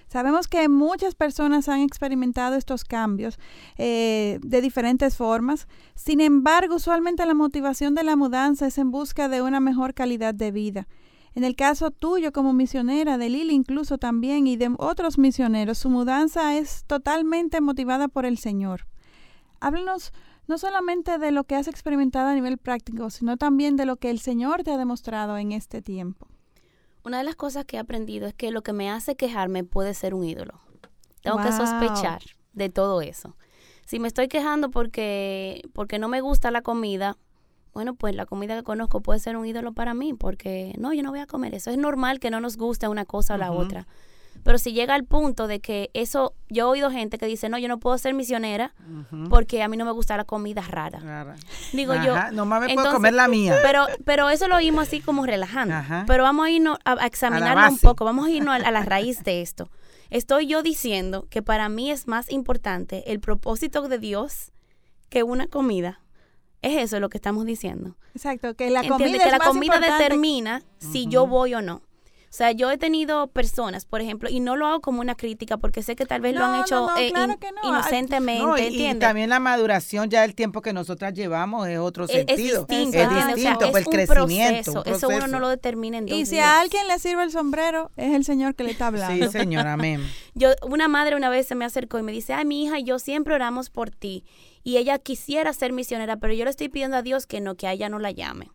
Sabemos 0.08 0.48
que 0.48 0.70
muchas 0.70 1.16
personas 1.16 1.70
han 1.70 1.82
experimentado 1.82 2.56
estos 2.56 2.84
cambios 2.84 3.40
eh, 3.78 4.40
de 4.44 4.62
diferentes 4.62 5.18
formas. 5.18 5.68
Sin 5.96 6.22
embargo, 6.22 6.76
usualmente 6.76 7.26
la 7.26 7.34
motivación 7.34 7.96
de 7.96 8.04
la 8.04 8.16
mudanza 8.16 8.68
es 8.68 8.78
en 8.78 8.92
busca 8.92 9.28
de 9.28 9.42
una 9.42 9.60
mejor 9.60 9.96
calidad 9.96 10.36
de 10.36 10.52
vida. 10.52 10.88
En 11.36 11.44
el 11.44 11.56
caso 11.56 11.90
tuyo 11.90 12.32
como 12.32 12.54
misionera, 12.54 13.18
de 13.18 13.30
Lili 13.30 13.56
incluso 13.56 13.98
también 13.98 14.46
y 14.46 14.56
de 14.56 14.72
otros 14.78 15.18
misioneros, 15.18 15.80
su 15.80 15.90
mudanza 15.90 16.56
es 16.58 16.84
totalmente 16.86 17.60
motivada 17.60 18.08
por 18.08 18.28
el 18.28 18.38
Señor. 18.38 18.86
Háblanos 19.60 20.14
no 20.48 20.58
solamente 20.58 21.18
de 21.18 21.32
lo 21.32 21.44
que 21.44 21.56
has 21.56 21.68
experimentado 21.68 22.30
a 22.30 22.34
nivel 22.34 22.58
práctico, 22.58 23.10
sino 23.10 23.38
también 23.38 23.76
de 23.76 23.86
lo 23.86 23.96
que 23.98 24.10
el 24.10 24.20
Señor 24.20 24.64
te 24.64 24.72
ha 24.72 24.78
demostrado 24.78 25.38
en 25.38 25.52
este 25.52 25.82
tiempo. 25.82 26.28
Una 27.06 27.18
de 27.18 27.24
las 27.24 27.36
cosas 27.36 27.66
que 27.66 27.78
he 27.78 27.80
aprendido 27.80 28.28
es 28.28 28.34
que 28.34 28.52
lo 28.52 28.62
que 28.62 28.74
me 28.74 28.90
hace 28.90 29.16
quejarme 29.16 29.64
puede 29.64 29.94
ser 29.94 30.14
un 30.14 30.24
ídolo. 30.24 30.62
Tengo 31.22 31.38
que 31.38 31.52
sospechar 31.52 32.22
de 32.54 32.70
todo 32.70 33.02
eso. 33.02 33.36
Si 33.86 34.00
me 34.00 34.08
estoy 34.08 34.28
quejando 34.28 34.72
porque, 34.72 35.62
porque 35.74 36.00
no 36.00 36.08
me 36.08 36.22
gusta 36.22 36.52
la 36.52 36.62
comida, 36.62 37.18
bueno, 37.74 37.96
pues 37.96 38.16
la 38.16 38.26
comida 38.26 38.56
que 38.56 38.64
conozco 38.64 39.02
puede 39.02 39.20
ser 39.20 39.36
un 39.36 39.46
ídolo 39.46 39.74
para 39.74 39.94
mí, 39.94 40.14
porque 40.14 40.74
no, 40.78 40.94
yo 40.94 41.04
no 41.04 41.12
voy 41.12 41.20
a 41.20 41.28
comer 41.28 41.56
eso. 41.56 41.72
Es 41.72 41.78
normal 41.78 42.20
que 42.20 42.30
no 42.30 42.40
nos 42.40 42.56
guste 42.56 42.88
una 42.88 43.06
cosa 43.06 43.36
o 43.36 43.38
la 43.38 43.52
otra. 43.52 43.88
Pero 44.44 44.58
si 44.58 44.74
llega 44.74 44.94
al 44.94 45.06
punto 45.06 45.48
de 45.48 45.60
que 45.60 45.90
eso, 45.94 46.34
yo 46.50 46.66
he 46.66 46.70
oído 46.70 46.92
gente 46.92 47.18
que 47.18 47.26
dice, 47.26 47.50
no, 47.50 47.58
yo 47.58 47.68
no 47.68 47.80
puedo 47.80 47.98
ser 47.98 48.14
misionera 48.14 48.74
porque 49.30 49.64
a 49.64 49.68
mí 49.68 49.78
no 49.78 49.86
me 49.86 49.92
gusta 49.92 50.18
la 50.18 50.26
comida 50.26 50.62
rara. 50.62 51.00
Digo 51.72 51.94
yo. 51.96 52.16
No 52.32 52.46
me 52.46 52.74
puedo 52.74 52.92
comer 52.92 53.14
la 53.14 53.28
mía. 53.28 53.58
Pero, 53.64 53.86
pero 54.06 54.30
eso 54.30 54.48
lo 54.48 54.56
oímos 54.58 54.88
así 54.88 55.00
como 55.00 55.26
relajando. 55.26 55.76
Pero 56.08 56.24
vamos 56.24 56.46
a 56.46 56.50
irnos 56.50 56.78
a, 56.86 57.06
examinarlo 57.06 57.70
un 57.70 57.80
poco, 57.80 58.06
vamos 58.06 58.28
a 58.28 58.32
irnos 58.32 58.54
a, 58.54 58.68
a 58.68 58.72
la 58.72 58.84
raíz 58.84 59.24
de 59.24 59.42
esto. 59.42 59.70
Estoy 60.10 60.46
yo 60.46 60.62
diciendo 60.62 61.28
que 61.30 61.42
para 61.42 61.70
mí 61.70 61.90
es 61.90 62.08
más 62.08 62.32
importante 62.32 63.12
el 63.12 63.20
propósito 63.20 63.88
de 63.88 63.98
Dios 63.98 64.52
que 65.10 65.24
una 65.24 65.48
comida. 65.48 66.02
Es 66.62 66.82
eso 66.82 67.00
lo 67.00 67.10
que 67.10 67.18
estamos 67.18 67.46
diciendo. 67.46 67.98
Exacto, 68.16 68.56
que 68.56 68.70
la 68.70 68.88
comida, 68.88 69.24
que 69.24 69.32
la 69.32 69.40
comida 69.40 69.80
determina 69.80 70.64
si 70.78 71.08
yo 71.08 71.28
voy 71.28 71.54
o 71.54 71.62
no. 71.62 71.82
O 72.34 72.36
sea, 72.36 72.52
yo 72.52 72.72
he 72.72 72.80
tenido 72.80 73.28
personas, 73.28 73.86
por 73.86 74.02
ejemplo, 74.02 74.28
y 74.28 74.40
no 74.40 74.56
lo 74.56 74.66
hago 74.66 74.82
como 74.82 75.02
una 75.02 75.14
crítica 75.14 75.58
porque 75.58 75.84
sé 75.84 75.96
que 75.96 76.08
tal 76.08 76.20
vez 76.20 76.34
lo 76.34 76.44
han 76.44 76.62
hecho 76.62 76.90
eh, 76.98 77.14
inocentemente, 77.64 78.70
y, 78.70 78.96
también 78.96 79.30
la 79.30 79.40
maduración, 79.40 80.10
ya 80.10 80.26
el 80.26 80.34
tiempo 80.34 80.64
que 80.64 80.74
nosotras 80.74 81.14
llevamos 81.14 81.68
es 81.68 81.78
otro 81.78 82.08
sentido. 82.08 82.66
Es, 82.68 82.68
distinto. 82.68 82.98
Es 82.98 83.36
distinto, 83.36 83.70
pues 83.70 83.86
crecimiento. 83.86 84.84
Eso 84.84 85.10
uno 85.10 85.28
no 85.28 85.40
lo 85.40 85.48
determina 85.48 86.00
en 86.00 86.08
dos 86.08 86.18
Y 86.18 86.26
si 86.26 86.40
a 86.40 86.60
alguien 86.60 86.88
le 86.88 86.98
sirve 86.98 87.22
el 87.22 87.30
sombrero, 87.30 87.92
es 87.98 88.16
el 88.16 88.26
Señor 88.26 88.56
que 88.56 88.64
le 88.64 88.72
está 88.72 88.88
hablando. 88.88 89.28
Sí, 89.28 89.32
señor, 89.32 89.68
amén. 89.68 90.04
yo, 90.34 90.54
una 90.64 90.88
madre 90.88 91.16
una 91.16 91.30
vez 91.30 91.46
se 91.46 91.54
me 91.54 91.66
acercó 91.66 92.00
y 92.00 92.02
me 92.02 92.12
dice, 92.12 92.34
ay, 92.34 92.46
mi 92.46 92.64
hija, 92.64 92.80
yo 92.80 92.98
siempre 92.98 93.36
oramos 93.36 93.70
por 93.70 93.92
ti. 93.92 94.26
Y 94.64 94.78
ella 94.78 94.98
quisiera 94.98 95.54
ser 95.54 95.72
misionera, 95.72 96.18
pero 96.18 96.34
yo 96.34 96.46
le 96.46 96.50
estoy 96.50 96.70
pidiendo 96.70 96.98
a 96.98 97.04
Dios 97.04 97.28
que 97.28 97.42
no, 97.42 97.54
que 97.54 97.68
a 97.68 97.74
ella 97.74 97.90
no 97.90 98.00
la 98.00 98.10
llame. 98.10 98.50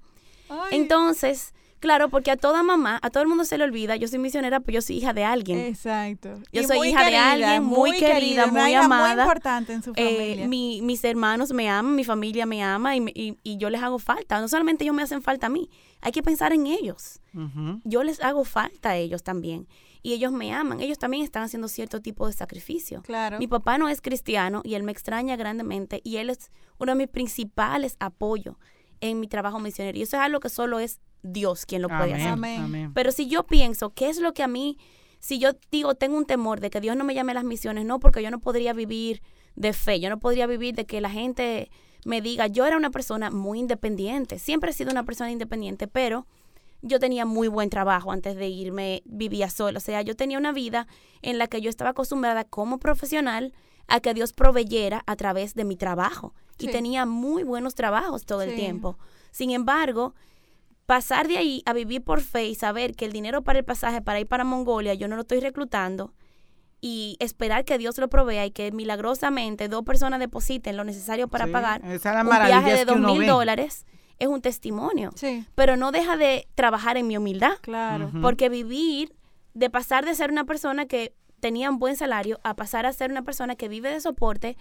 Entonces 0.73 1.55
Claro, 1.81 2.09
porque 2.09 2.31
a 2.31 2.37
toda 2.37 2.63
mamá, 2.63 2.99
a 3.03 3.11
todo 3.11 3.23
el 3.23 3.29
mundo 3.29 3.45
se 3.45 3.57
le 3.57 3.65
olvida, 3.65 3.97
yo 3.97 4.09
soy 4.09 4.19
misionera, 4.19 4.61
pues 4.61 4.75
yo 4.75 4.83
soy 4.83 4.97
hija 4.97 5.13
de 5.13 5.25
alguien. 5.25 5.59
Exacto. 5.59 6.41
Yo 6.53 6.65
soy 6.65 6.89
hija 6.89 7.05
de 7.09 7.17
alguien 7.17 7.63
muy, 7.63 7.93
querida, 7.93 8.47
muy 8.47 8.75
amada. 8.75 9.15
Muy 9.15 9.23
importante 9.23 9.73
en 9.73 9.83
su 9.83 9.93
eh, 9.95 10.37
familia. 10.39 10.83
mis 10.83 11.05
hermanos 11.05 11.53
me 11.53 11.69
aman, 11.69 11.95
mi 11.95 12.05
familia 12.05 12.47
me 12.47 12.63
ama 12.63 12.97
y, 12.97 13.37
yo 13.45 13.71
les 13.71 13.83
hago 13.83 13.99
falta. 13.99 14.41
No 14.41 14.49
solamente 14.49 14.85
ellos 14.85 14.95
me 14.95 15.03
hacen 15.03 15.23
falta 15.23 15.47
a 15.47 15.51
mí, 15.51 15.71
hay 16.01 16.13
que 16.13 16.23
pensar 16.23 16.53
en 16.53 16.67
ellos. 16.67 17.21
Yo 17.85 18.03
les 18.03 18.21
hago 18.21 18.45
falta 18.45 18.91
a 18.91 18.97
ellos 18.97 19.23
también. 19.23 19.69
Y 20.03 20.13
ellos 20.13 20.33
me 20.33 20.53
aman, 20.53 20.81
ellos 20.81 20.99
también 20.99 21.25
están 21.25 21.43
haciendo 21.43 21.69
cierto 21.69 22.01
tipo 22.01 22.27
de 22.27 22.33
sacrificio. 22.33 23.03
Claro. 23.03 23.39
Mi 23.39 23.47
papá 23.47 23.79
no 23.79 23.89
es 23.89 24.01
cristiano 24.01 24.63
y 24.65 24.75
él 24.75 24.83
me 24.83 24.93
extraña 24.93 25.37
grandemente 25.37 26.01
y 26.05 26.17
él 26.17 26.31
es 26.31 26.51
uno 26.79 26.93
de 26.93 26.97
mis 26.97 27.09
principales 27.09 27.97
apoyos 27.99 28.57
en 29.01 29.21
mi 29.21 29.29
trabajo 29.29 29.59
misionero. 29.59 29.99
Y 29.99 30.03
eso 30.03 30.17
es 30.17 30.23
algo 30.23 30.41
que 30.41 30.49
solo 30.49 30.79
es 30.79 31.01
Dios 31.23 31.67
quien 31.67 31.83
lo 31.83 31.89
puede 31.89 32.15
hacer. 32.15 32.39
Pero 32.95 33.13
si 33.13 33.29
yo 33.29 33.45
pienso, 33.45 33.91
¿qué 33.91 34.09
es 34.09 34.19
lo 34.19 34.33
que 34.33 34.43
a 34.43 34.49
mí, 34.49 34.79
si 35.19 35.39
yo 35.39 35.51
digo, 35.71 35.95
tengo 35.95 36.17
un 36.17 36.27
temor 36.27 36.61
de 36.61 36.71
que 36.71 36.81
Dios 36.81 36.97
no 36.97 37.05
me 37.05 37.15
llame 37.15 37.33
a 37.33 37.37
las 37.37 37.45
misiones, 37.45 37.85
no, 37.85 38.01
porque 38.01 38.23
yo 38.23 38.31
no 38.31 38.41
podría 38.41 38.73
vivir 38.73 39.23
de 39.57 39.73
fe, 39.73 40.01
yo 40.01 40.09
no 40.09 40.19
podría 40.19 40.47
vivir 40.47 40.75
de 40.75 40.87
que 40.87 41.01
la 41.01 41.11
gente 41.11 41.71
me 42.05 42.21
diga, 42.21 42.47
yo 42.47 42.65
era 42.65 42.77
una 42.77 42.91
persona 42.91 43.31
muy 43.31 43.59
independiente, 43.59 44.39
siempre 44.39 44.71
he 44.71 44.75
sido 44.75 44.91
una 44.91 45.05
persona 45.05 45.31
independiente, 45.31 45.89
pero 45.89 46.27
yo 46.81 47.01
tenía 47.01 47.27
muy 47.27 47.49
buen 47.49 47.71
trabajo 47.71 48.13
antes 48.13 48.37
de 48.37 48.47
irme, 48.49 49.03
vivía 49.05 49.51
sola, 49.51 49.79
o 49.79 49.81
sea, 49.81 50.03
yo 50.03 50.15
tenía 50.15 50.39
una 50.39 50.53
vida 50.53 50.87
en 51.23 51.39
la 51.39 51.49
que 51.49 51.61
yo 51.61 51.71
estaba 51.71 51.91
acostumbrada 51.91 52.45
como 52.45 52.79
profesional 52.79 53.53
a 53.89 54.01
que 54.01 54.15
Dios 54.15 54.33
proveyera 54.33 55.03
a 55.07 55.17
través 55.17 55.55
de 55.55 55.65
mi 55.65 55.75
trabajo. 55.75 56.35
Y 56.61 56.69
tenía 56.69 57.07
muy 57.07 57.45
buenos 57.45 57.75
trabajos 57.77 58.27
todo 58.27 58.43
el 58.43 58.57
tiempo. 58.57 58.99
Sin 59.31 59.51
embargo, 59.51 60.15
pasar 60.89 61.29
de 61.29 61.37
ahí 61.37 61.63
a 61.67 61.75
vivir 61.75 62.03
por 62.03 62.23
fe 62.23 62.47
y 62.47 62.55
saber 62.55 62.95
que 62.95 63.05
el 63.05 63.13
dinero 63.13 63.43
para 63.43 63.59
el 63.59 63.65
pasaje 63.67 64.01
para 64.01 64.21
ir 64.21 64.27
para 64.27 64.45
Mongolia 64.45 64.95
yo 64.95 65.07
no 65.07 65.17
lo 65.17 65.21
estoy 65.21 65.39
reclutando 65.41 66.15
y 66.81 67.19
esperar 67.21 67.67
que 67.67 67.77
Dios 67.77 67.99
lo 67.99 68.09
provea 68.09 68.47
y 68.47 68.53
que 68.53 68.73
milagrosamente 68.73 69.69
dos 69.69 69.85
personas 69.85 70.19
depositen 70.19 70.79
lo 70.79 70.85
necesario 70.85 71.29
para 71.29 71.47
pagar 71.47 71.83
un 71.85 72.47
viaje 72.47 72.75
de 72.75 72.87
dos 72.87 72.99
mil 72.99 73.27
dólares 73.27 73.85
es 74.19 74.29
un 74.29 74.41
testimonio. 74.41 75.11
Pero 75.55 75.77
no 75.77 75.93
deja 75.93 76.17
de 76.17 76.49
trabajar 76.55 76.97
en 76.97 77.07
mi 77.07 77.19
humildad. 77.19 77.59
Claro. 77.61 78.11
Porque 78.23 78.49
vivir, 78.49 79.15
de 79.53 79.69
pasar 79.69 80.07
de 80.07 80.15
ser 80.15 80.33
una 80.33 80.45
persona 80.45 80.87
que 80.87 81.15
tenía 81.39 81.69
un 81.69 81.79
buen 81.79 81.97
salario 81.97 82.41
a 82.45 82.57
pasar 82.57 82.87
a 82.87 82.93
ser 82.95 83.11
una 83.11 83.23
persona 83.23 83.57
que 83.57 83.69
vive 83.69 83.91
de 83.91 84.01
soporte, 84.01 84.57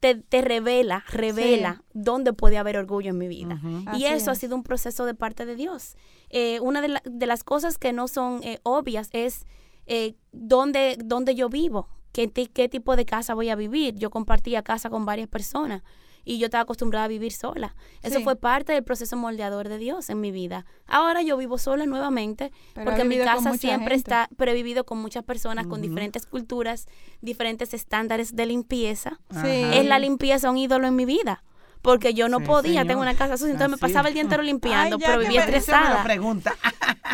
te, 0.00 0.42
revela, 0.42 1.04
revela 1.08 1.82
dónde 1.92 2.32
puede 2.32 2.58
haber 2.58 2.76
orgullo 2.76 3.10
en 3.10 3.18
mi 3.18 3.28
vida. 3.28 3.60
Y 3.96 4.04
eso 4.04 4.30
ha 4.30 4.34
sido 4.34 4.54
un 4.54 4.62
proceso 4.62 5.04
de 5.04 5.14
parte 5.14 5.46
de 5.46 5.56
Dios. 5.56 5.96
Eh, 6.30 6.60
una 6.60 6.80
de, 6.80 7.00
de, 7.04 7.26
las 7.26 7.44
cosas 7.44 7.78
que 7.78 7.92
no 7.92 8.08
son 8.08 8.40
eh, 8.42 8.60
obvias 8.62 9.08
es 9.12 9.46
eh, 9.86 10.14
dónde, 10.32 10.98
dónde 11.02 11.34
yo 11.34 11.48
vivo, 11.48 11.88
qué, 12.12 12.30
qué 12.30 12.68
tipo 12.68 12.96
de 12.96 13.04
casa 13.04 13.34
voy 13.34 13.48
a 13.48 13.56
vivir. 13.56 13.94
Yo 13.96 14.10
compartía 14.10 14.62
casa 14.62 14.90
con 14.90 15.04
varias 15.06 15.28
personas 15.28 15.82
y 16.24 16.38
yo 16.38 16.46
estaba 16.46 16.62
acostumbrada 16.62 17.06
a 17.06 17.08
vivir 17.08 17.32
sola. 17.32 17.74
Eso 18.02 18.20
fue 18.20 18.36
parte 18.36 18.72
del 18.72 18.84
proceso 18.84 19.16
moldeador 19.16 19.68
de 19.68 19.78
Dios 19.78 20.10
en 20.10 20.20
mi 20.20 20.30
vida. 20.30 20.66
Ahora 20.86 21.22
yo 21.22 21.36
vivo 21.36 21.58
sola 21.58 21.86
nuevamente 21.86 22.52
porque 22.74 23.04
mi 23.04 23.18
casa 23.18 23.56
siempre 23.56 23.94
está, 23.94 24.28
pero 24.36 24.50
he 24.50 24.54
vivido 24.54 24.84
con 24.84 24.98
muchas 24.98 25.24
personas 25.24 25.66
con 25.66 25.82
diferentes 25.82 26.26
culturas, 26.26 26.86
diferentes 27.20 27.74
estándares 27.74 28.34
de 28.36 28.46
limpieza. 28.46 29.20
Es 29.44 29.84
la 29.84 29.98
limpieza 29.98 30.50
un 30.50 30.58
ídolo 30.58 30.86
en 30.86 30.96
mi 30.96 31.04
vida 31.04 31.42
porque 31.82 32.14
yo 32.14 32.28
no 32.28 32.40
podía, 32.40 32.84
tengo 32.84 33.00
una 33.00 33.14
casa 33.14 33.36
sucia, 33.36 33.52
entonces 33.52 33.70
me 33.70 33.78
pasaba 33.78 34.08
el 34.08 34.14
día 34.14 34.22
entero 34.22 34.42
limpiando, 34.42 34.98
pero 34.98 35.18
vivía 35.20 35.40
estresada. 35.44 36.02
pregunta. 36.02 36.54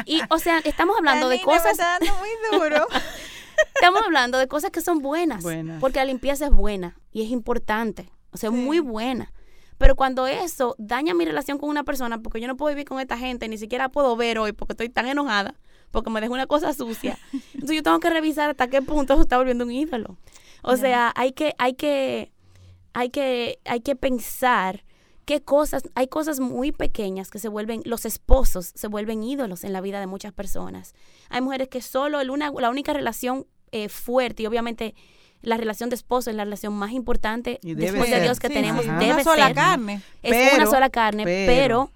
Y, 0.07 0.21
o 0.29 0.39
sea, 0.39 0.59
estamos 0.65 0.97
hablando 0.99 1.29
de 1.29 1.41
cosas... 1.41 1.79
muy 2.01 2.59
duro. 2.59 2.87
estamos 3.75 4.03
hablando 4.05 4.39
de 4.39 4.49
cosas 4.49 4.71
que 4.71 4.81
son 4.81 4.99
buenas, 4.99 5.43
buenas, 5.43 5.81
porque 5.81 6.01
la 6.01 6.05
limpieza 6.05 6.47
es 6.47 6.51
buena 6.51 6.97
y 7.13 7.23
es 7.23 7.31
importante 7.31 8.11
o 8.35 8.37
sea, 8.37 8.51
muy 8.51 8.81
buena. 8.81 9.33
Pero 9.79 9.97
cuando 9.97 10.27
eso 10.27 10.75
daña 10.79 11.15
mi 11.15 11.25
relación 11.25 11.59
con 11.59 11.69
una 11.69 11.85
persona, 11.85 12.21
porque 12.21 12.41
yo 12.41 12.49
no 12.49 12.57
puedo 12.57 12.75
vivir 12.75 12.87
con 12.87 13.01
esta 13.01 13.17
gente, 13.17 13.49
ni 13.49 13.59
siquiera 13.59 13.89
puedo 13.89 14.15
ver 14.17 14.39
hoy 14.39 14.53
porque 14.53 14.73
estoy 14.73 14.89
tan 14.89 15.07
enojada, 15.07 15.55
porque 15.91 16.11
me 16.11 16.21
dejó 16.21 16.35
una 16.35 16.47
cosa 16.47 16.73
sucia. 16.75 17.19
Entonces 17.55 17.77
yo 17.77 17.83
tengo 17.83 18.01
que 18.01 18.11
revisar 18.11 18.51
hasta 18.51 18.69
qué 18.69 18.83
punto 18.83 19.15
eso 19.15 19.23
está 19.23 19.39
volviendo 19.39 19.65
un 19.65 19.73
ídolo. 19.73 20.19
O 20.63 20.77
sea, 20.77 21.13
hay 21.15 21.33
que, 21.33 21.55
hay 21.59 21.75
que, 21.75 22.33
hay 22.93 23.11
que, 23.11 23.59
hay 23.65 23.81
que 23.81 23.97
pensar 23.97 24.85
qué 25.27 25.43
cosas, 25.43 25.83
hay 25.95 26.09
cosas 26.09 26.41
muy 26.41 26.73
pequeñas 26.73 27.31
que 27.31 27.39
se 27.39 27.49
vuelven, 27.49 27.83
los 27.85 28.05
esposos 28.05 28.73
se 28.75 28.89
vuelven 28.89 29.23
ídolos 29.23 29.65
en 29.65 29.73
la 29.73 29.81
vida 29.81 30.01
de 30.01 30.07
muchas 30.07 30.33
personas. 30.33 30.95
Hay 31.29 31.41
mujeres 31.41 31.69
que 31.69 31.83
solo 31.83 32.23
la 32.23 32.71
única 32.71 32.93
relación 32.93 33.47
eh, 33.73 33.89
fuerte 33.89 34.45
y 34.45 34.47
obviamente 34.47 34.95
la 35.45 35.57
relación 35.57 35.91
de 35.91 35.97
esposo 35.97 36.31
es 36.31 36.37
la 36.37 36.45
relación 36.45 36.75
más 36.75 36.93
importante 36.93 37.59
después 37.63 38.11
de 38.11 38.21
Dios 38.21 38.41
que 38.41 38.49
tenemos. 38.49 38.85
Debe 38.85 39.13
una 39.13 39.25
sola 39.25 39.55
carne. 39.55 40.03
Es 40.23 40.55
una 40.55 40.67
sola 40.67 40.91
carne, 40.91 41.25
pero, 41.25 41.91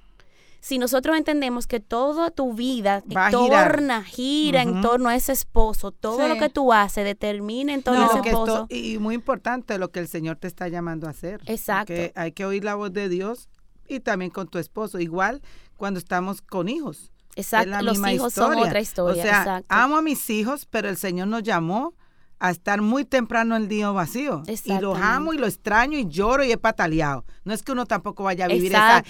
si 0.60 0.78
nosotros 0.78 1.16
entendemos 1.16 1.66
que 1.66 1.80
toda 1.80 2.30
tu 2.30 2.52
vida 2.52 3.02
torna, 3.30 4.02
gira 4.04 4.62
en 4.62 4.80
torno 4.82 5.08
a 5.08 5.16
ese 5.16 5.32
esposo, 5.32 5.92
todo 5.92 6.28
lo 6.28 6.36
que 6.36 6.48
tú 6.48 6.72
haces 6.72 7.04
determina 7.04 7.72
en 7.72 7.82
torno 7.82 8.04
a 8.04 8.18
ese 8.18 8.28
esposo. 8.28 8.66
y 8.68 8.98
muy 8.98 9.14
importante 9.14 9.78
lo 9.78 9.90
que 9.90 10.00
el 10.00 10.08
Señor 10.08 10.36
te 10.36 10.48
está 10.48 10.68
llamando 10.68 11.06
a 11.06 11.10
hacer. 11.10 11.40
Exacto. 11.46 11.92
Que 11.92 12.12
hay 12.16 12.32
que 12.32 12.44
oír 12.44 12.64
la 12.64 12.74
voz 12.74 12.92
de 12.92 13.08
Dios 13.08 13.48
y 13.88 14.00
también 14.00 14.30
con 14.30 14.48
tu 14.48 14.58
esposo. 14.58 14.98
Igual 14.98 15.42
cuando 15.76 15.98
estamos 15.98 16.42
con 16.42 16.68
hijos. 16.68 17.12
Exacto, 17.36 17.82
los 17.82 17.98
hijos 18.08 18.34
son 18.34 18.58
otra 18.58 18.80
historia. 18.80 19.22
O 19.22 19.26
sea, 19.26 19.62
amo 19.68 19.96
a 19.96 20.02
mis 20.02 20.28
hijos, 20.28 20.66
pero 20.66 20.88
el 20.88 20.96
Señor 20.96 21.28
nos 21.28 21.44
llamó 21.44 21.94
a 22.40 22.50
estar 22.50 22.82
muy 22.82 23.04
temprano 23.04 23.56
el 23.56 23.68
día 23.68 23.90
vacío. 23.90 24.42
Y 24.46 24.78
los 24.80 24.98
amo 24.98 25.32
y 25.32 25.38
lo 25.38 25.46
extraño 25.46 25.98
y 25.98 26.06
lloro 26.08 26.44
y 26.44 26.52
he 26.52 26.58
pataleado. 26.58 27.24
No 27.44 27.52
es 27.52 27.62
que 27.62 27.72
uno 27.72 27.86
tampoco 27.86 28.24
vaya 28.24 28.44
a 28.44 28.48
vivir 28.48 28.72
esa, 28.72 29.04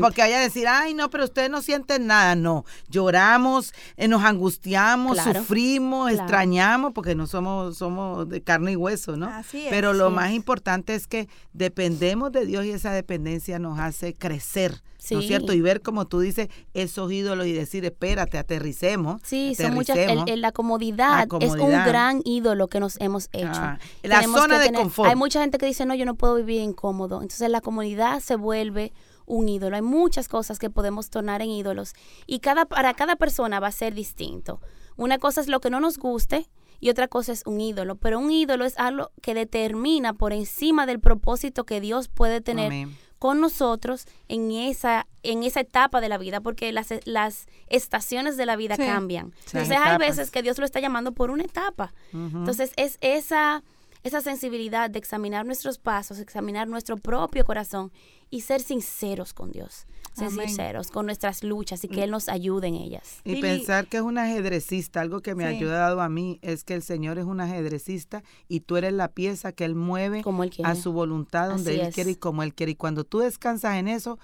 porque 0.00 0.22
vaya 0.22 0.38
a 0.38 0.40
decir, 0.40 0.66
ay, 0.68 0.94
no, 0.94 1.10
pero 1.10 1.24
ustedes 1.24 1.50
no 1.50 1.62
sienten 1.62 2.06
nada. 2.06 2.34
No, 2.34 2.64
lloramos, 2.88 3.72
eh, 3.96 4.08
nos 4.08 4.24
angustiamos, 4.24 5.18
sufrimos, 5.18 6.10
extrañamos, 6.10 6.92
porque 6.92 7.14
no 7.14 7.26
somos, 7.26 7.76
somos 7.76 8.28
de 8.28 8.42
carne 8.42 8.72
y 8.72 8.76
hueso, 8.76 9.16
¿no? 9.16 9.26
Así 9.26 9.66
pero 9.70 9.92
lo 9.92 10.10
más 10.10 10.32
importante 10.32 10.94
es 10.94 11.06
que 11.06 11.28
dependemos 11.52 12.32
de 12.32 12.46
Dios 12.46 12.64
y 12.64 12.70
esa 12.70 12.92
dependencia 12.92 13.58
nos 13.58 13.78
hace 13.78 14.14
crecer. 14.14 14.82
¿No 15.10 15.20
es 15.20 15.26
cierto? 15.26 15.52
Y 15.52 15.60
ver, 15.60 15.82
como 15.82 16.06
tú 16.06 16.20
dices, 16.20 16.48
esos 16.74 17.10
ídolos 17.10 17.46
y 17.46 17.52
decir, 17.52 17.84
espérate, 17.84 18.38
aterricemos. 18.38 19.20
Sí, 19.24 19.54
son 19.54 19.74
muchas, 19.74 19.96
la, 20.36 20.52
comodidad 20.52 21.26
es 21.40 21.52
un 21.52 21.70
gran 21.70 22.20
ídolo 22.24 22.68
que 22.68 22.80
nos 22.80 23.00
hemos 23.00 23.28
hecho. 23.32 23.48
Ah, 23.54 23.78
la 24.02 24.22
zona 24.22 24.58
de 24.58 24.72
confort. 24.72 25.10
Hay 25.10 25.16
mucha 25.16 25.40
gente 25.40 25.58
que 25.58 25.66
dice, 25.66 25.86
no, 25.86 25.94
yo 25.94 26.04
no 26.04 26.14
puedo 26.14 26.36
vivir 26.36 26.60
incómodo. 26.60 27.22
Entonces 27.22 27.50
la 27.50 27.60
comunidad 27.60 28.20
se 28.20 28.36
vuelve 28.36 28.92
un 29.26 29.48
ídolo. 29.48 29.76
Hay 29.76 29.82
muchas 29.82 30.28
cosas 30.28 30.58
que 30.58 30.70
podemos 30.70 31.10
tornar 31.10 31.42
en 31.42 31.50
ídolos 31.50 31.94
y 32.26 32.40
cada, 32.40 32.66
para 32.66 32.94
cada 32.94 33.16
persona 33.16 33.60
va 33.60 33.68
a 33.68 33.72
ser 33.72 33.94
distinto. 33.94 34.60
Una 34.96 35.18
cosa 35.18 35.40
es 35.40 35.48
lo 35.48 35.60
que 35.60 35.70
no 35.70 35.80
nos 35.80 35.98
guste 35.98 36.48
y 36.80 36.90
otra 36.90 37.08
cosa 37.08 37.32
es 37.32 37.42
un 37.46 37.60
ídolo, 37.60 37.96
pero 37.96 38.18
un 38.18 38.30
ídolo 38.30 38.64
es 38.64 38.76
algo 38.78 39.10
que 39.22 39.34
determina 39.34 40.14
por 40.14 40.32
encima 40.32 40.84
del 40.84 41.00
propósito 41.00 41.64
que 41.64 41.80
Dios 41.80 42.08
puede 42.08 42.40
tener 42.40 42.88
con 43.22 43.40
nosotros 43.40 44.08
en 44.26 44.50
esa 44.50 45.06
en 45.22 45.44
esa 45.44 45.60
etapa 45.60 46.00
de 46.00 46.08
la 46.08 46.18
vida 46.18 46.40
porque 46.40 46.72
las, 46.72 46.88
las 47.04 47.46
estaciones 47.68 48.36
de 48.36 48.46
la 48.46 48.56
vida 48.56 48.76
cambian. 48.76 49.32
Entonces 49.46 49.78
hay 49.80 49.96
veces 49.96 50.32
que 50.32 50.42
Dios 50.42 50.58
lo 50.58 50.64
está 50.64 50.80
llamando 50.80 51.12
por 51.12 51.30
una 51.30 51.44
etapa. 51.44 51.94
Entonces 52.12 52.72
es 52.74 52.98
esa 53.00 53.62
esa 54.02 54.20
sensibilidad 54.20 54.90
de 54.90 54.98
examinar 54.98 55.46
nuestros 55.46 55.78
pasos, 55.78 56.18
examinar 56.18 56.68
nuestro 56.68 56.96
propio 56.96 57.44
corazón 57.44 57.92
y 58.30 58.40
ser 58.40 58.60
sinceros 58.60 59.34
con 59.34 59.52
Dios, 59.52 59.86
ser 60.14 60.30
sinceros 60.30 60.90
con 60.90 61.06
nuestras 61.06 61.44
luchas 61.44 61.84
y 61.84 61.88
que 61.88 62.02
Él 62.02 62.10
nos 62.10 62.28
ayude 62.28 62.68
en 62.68 62.74
ellas. 62.74 63.20
Y, 63.24 63.40
pensar 63.40 63.86
que 63.86 63.98
es 63.98 64.02
un 64.02 64.18
ajedrecista, 64.18 65.00
algo 65.00 65.20
que 65.20 65.34
me 65.34 65.44
ha 65.44 65.48
ayudado 65.48 66.00
a 66.00 66.08
mí 66.08 66.38
es 66.42 66.64
que 66.64 66.74
el 66.74 66.82
Señor 66.82 67.18
es 67.18 67.24
un 67.24 67.40
ajedrecista 67.40 68.22
y 68.48 68.60
tú 68.60 68.76
eres 68.76 68.92
la 68.92 69.08
pieza 69.08 69.52
que 69.52 69.64
Él 69.64 69.74
mueve 69.74 70.22
a 70.64 70.74
su 70.74 70.92
voluntad 70.92 71.50
donde 71.50 71.80
Él 71.80 71.92
quiere 71.92 72.12
y 72.12 72.16
como 72.16 72.42
Él 72.42 72.54
quiere. 72.54 72.72
Y 72.72 72.76
cuando 72.76 73.04
tú 73.04 73.20
descansas 73.20 73.76
en 73.76 73.86
eso, 73.86 74.18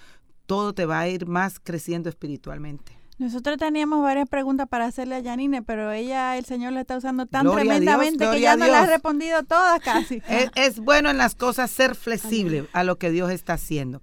todo 0.45 0.73
te 0.73 0.85
va 0.85 0.99
a 0.99 1.07
ir 1.07 1.27
más 1.27 1.59
creciendo 1.59 2.09
espiritualmente. 2.09 2.98
Nosotros 3.19 3.57
teníamos 3.57 4.01
varias 4.01 4.29
preguntas 4.29 4.65
para 4.69 4.85
hacerle 4.85 5.15
a 5.15 5.21
Janine, 5.21 5.61
pero 5.61 5.91
ella, 5.91 6.37
el 6.37 6.45
Señor 6.45 6.71
la 6.71 6.79
está 6.79 6.97
usando 6.97 7.25
tan 7.25 7.51
tremendamente 7.51 8.25
que 8.31 8.39
ya 8.39 8.55
no 8.55 8.65
la 8.65 8.83
ha 8.83 8.85
respondido 8.85 9.43
todas 9.43 9.81
casi. 9.81 10.23
Es, 10.55 10.79
bueno 10.79 11.09
en 11.09 11.17
las 11.17 11.35
cosas 11.35 11.69
ser 11.69 11.95
flexible 11.95 12.67
a 12.71 12.85
lo 12.85 12.97
que 12.97 13.11
Dios 13.11 13.29
está 13.29 13.53
haciendo. 13.53 14.01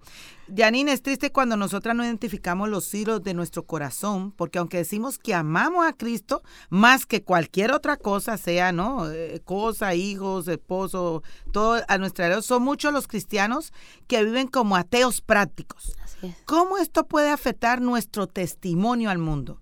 Janine, 0.55 0.93
es 0.93 1.03
triste 1.03 1.33
cuando 1.33 1.57
nosotras 1.57 1.97
no 1.97 2.05
identificamos 2.05 2.69
los 2.69 2.93
hilos 2.93 3.23
de 3.23 3.33
nuestro 3.33 3.65
corazón, 3.65 4.33
porque 4.33 4.59
aunque 4.59 4.77
decimos 4.77 5.19
que 5.19 5.35
amamos 5.35 5.87
a 5.87 5.95
Cristo 5.95 6.43
más 6.69 7.07
que 7.07 7.23
cualquier 7.23 7.73
otra 7.73 7.97
cosa, 7.97 8.37
sea, 8.37 8.71
¿no? 8.71 9.11
Eh, 9.11 9.41
cosa, 9.45 9.95
hijos, 9.95 10.47
esposo, 10.47 11.23
todo 11.53 11.83
a 11.89 11.99
nuestra 11.99 12.27
edad, 12.27 12.43
son 12.43 12.63
muchos 12.63 12.93
los 12.93 13.09
cristianos 13.09 13.73
que 14.07 14.23
viven 14.23 14.47
como 14.47 14.77
ateos 14.77 15.23
prácticos. 15.23 15.97
¿Cómo 16.45 16.79
esto 16.79 17.07
puede 17.07 17.31
afectar 17.31 17.81
nuestro 17.81 18.27
testimonio 18.27 19.11
al 19.11 19.19
mundo? 19.19 19.61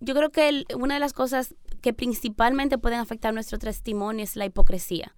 Yo 0.00 0.14
creo 0.14 0.30
que 0.30 0.64
una 0.76 0.94
de 0.94 1.00
las 1.00 1.12
cosas 1.12 1.54
que 1.80 1.92
principalmente 1.92 2.78
pueden 2.78 3.00
afectar 3.00 3.32
nuestro 3.34 3.58
testimonio 3.58 4.24
es 4.24 4.36
la 4.36 4.46
hipocresía. 4.46 5.14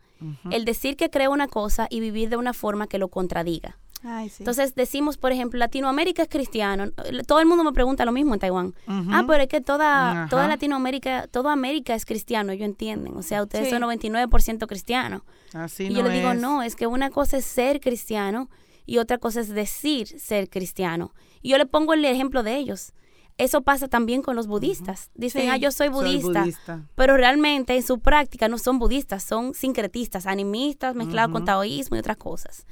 El 0.50 0.66
decir 0.66 0.96
que 0.96 1.08
creo 1.08 1.32
una 1.32 1.48
cosa 1.48 1.86
y 1.88 2.00
vivir 2.00 2.28
de 2.28 2.36
una 2.36 2.52
forma 2.52 2.86
que 2.86 2.98
lo 2.98 3.08
contradiga. 3.08 3.78
Entonces 4.02 4.74
decimos, 4.74 5.18
por 5.18 5.32
ejemplo, 5.32 5.58
Latinoamérica 5.58 6.22
es 6.22 6.28
cristiano. 6.28 6.90
Todo 7.26 7.40
el 7.40 7.46
mundo 7.46 7.64
me 7.64 7.72
pregunta 7.72 8.04
lo 8.04 8.12
mismo 8.12 8.34
en 8.34 8.40
Taiwán. 8.40 8.74
Ah, 8.86 9.24
pero 9.26 9.42
es 9.42 9.48
que 9.48 9.60
toda, 9.60 10.26
toda 10.30 10.48
Latinoamérica, 10.48 11.26
toda 11.26 11.52
América 11.52 11.94
es 11.94 12.04
cristiano, 12.04 12.52
ellos 12.52 12.66
entienden. 12.66 13.16
O 13.16 13.22
sea, 13.22 13.42
ustedes 13.42 13.70
son 13.70 13.82
99% 13.82 14.66
cristianos. 14.66 15.22
Así 15.52 15.84
y 15.84 15.94
yo 15.94 16.02
les 16.02 16.12
digo, 16.12 16.34
no, 16.34 16.62
es 16.62 16.76
que 16.76 16.86
una 16.86 17.10
cosa 17.10 17.38
es 17.38 17.44
ser 17.44 17.80
cristiano 17.80 18.48
y 18.90 18.98
otra 18.98 19.18
cosa 19.18 19.38
es 19.38 19.50
decir 19.50 20.18
ser 20.18 20.50
cristiano. 20.50 21.14
Y 21.42 21.50
yo 21.50 21.58
le 21.58 21.66
pongo 21.66 21.94
el 21.94 22.04
ejemplo 22.04 22.42
de 22.42 22.56
ellos. 22.56 22.92
Eso 23.38 23.62
pasa 23.62 23.86
también 23.86 24.20
con 24.20 24.34
los 24.34 24.48
budistas. 24.48 25.12
Dicen, 25.14 25.48
ah, 25.48 25.56
yo 25.56 25.70
soy 25.70 25.90
budista, 25.90 26.44
pero 26.96 27.16
realmente 27.16 27.76
en 27.76 27.84
su 27.84 28.00
práctica 28.00 28.48
no 28.48 28.58
son 28.58 28.80
budistas, 28.80 29.22
son 29.22 29.54
sincretistas, 29.54 30.26
animistas 30.26 30.96
mezclados 30.96 31.30
con 31.30 31.44
taoísmo 31.44 31.94
y 31.94 32.00
otras 32.00 32.16
cosas. 32.16 32.66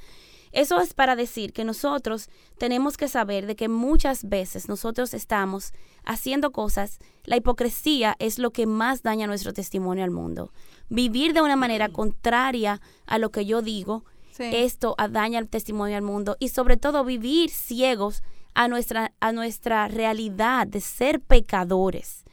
Eso 0.51 0.81
es 0.81 0.93
para 0.93 1.15
decir 1.15 1.53
que 1.53 1.63
nosotros 1.63 2.27
tenemos 2.57 2.97
que 2.97 3.07
saber 3.07 3.45
de 3.45 3.55
que 3.55 3.69
muchas 3.69 4.27
veces 4.27 4.67
nosotros 4.67 5.13
estamos 5.13 5.71
haciendo 6.03 6.51
cosas, 6.51 6.99
la 7.23 7.37
hipocresía 7.37 8.17
es 8.19 8.39
lo 8.39 8.51
que 8.51 8.65
más 8.65 9.03
daña 9.03 9.25
nuestro 9.25 9.53
testimonio 9.53 10.03
al 10.03 10.11
mundo. 10.11 10.51
Vivir 10.89 11.31
de 11.31 11.41
una 11.41 11.55
manera 11.55 11.87
contraria 11.87 12.81
a 13.05 13.19
lo 13.19 13.31
que 13.31 13.45
yo 13.45 13.61
digo 13.61 14.03
esto 14.39 14.95
daña 15.09 15.39
el 15.39 15.47
testimonio 15.47 15.97
al 15.97 16.01
mundo 16.01 16.37
y 16.39 16.49
sobre 16.49 16.77
todo 16.77 17.03
vivir 17.03 17.49
ciegos 17.49 18.23
a 18.53 18.67
nuestra, 18.67 19.13
a 19.19 19.31
nuestra 19.31 19.87
realidad 19.87 20.67
de 20.67 20.81
ser 20.81 21.19
pecadores. 21.19 22.25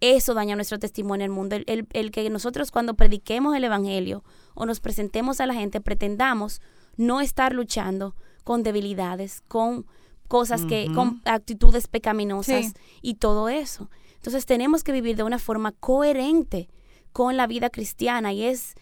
Eso 0.00 0.34
daña 0.34 0.56
nuestro 0.56 0.78
testimonio 0.78 1.24
al 1.24 1.30
mundo. 1.30 1.56
El, 1.56 1.86
el, 1.92 2.10
que 2.10 2.28
nosotros 2.30 2.70
cuando 2.70 2.94
prediquemos 2.94 3.54
el 3.54 3.64
Evangelio 3.64 4.24
o 4.54 4.64
nos 4.66 4.80
presentemos 4.80 5.40
a 5.40 5.46
la 5.46 5.54
gente 5.54 5.80
pretendamos 5.80 6.62
no 6.96 7.20
estar 7.20 7.54
luchando 7.54 8.14
con 8.44 8.62
debilidades, 8.62 9.42
con 9.46 9.86
cosas 10.28 10.64
que, 10.64 10.88
con 10.94 11.20
actitudes 11.24 11.88
pecaminosas 11.88 12.74
y 13.02 13.14
todo 13.14 13.48
eso. 13.48 13.90
Entonces 14.14 14.46
tenemos 14.46 14.84
que 14.84 14.92
vivir 14.92 15.16
de 15.16 15.22
una 15.22 15.38
forma 15.38 15.72
coherente 15.72 16.68
con 17.12 17.36
la 17.36 17.46
vida 17.46 17.70
cristiana 17.70 18.32
y 18.32 18.44
es 18.44 18.74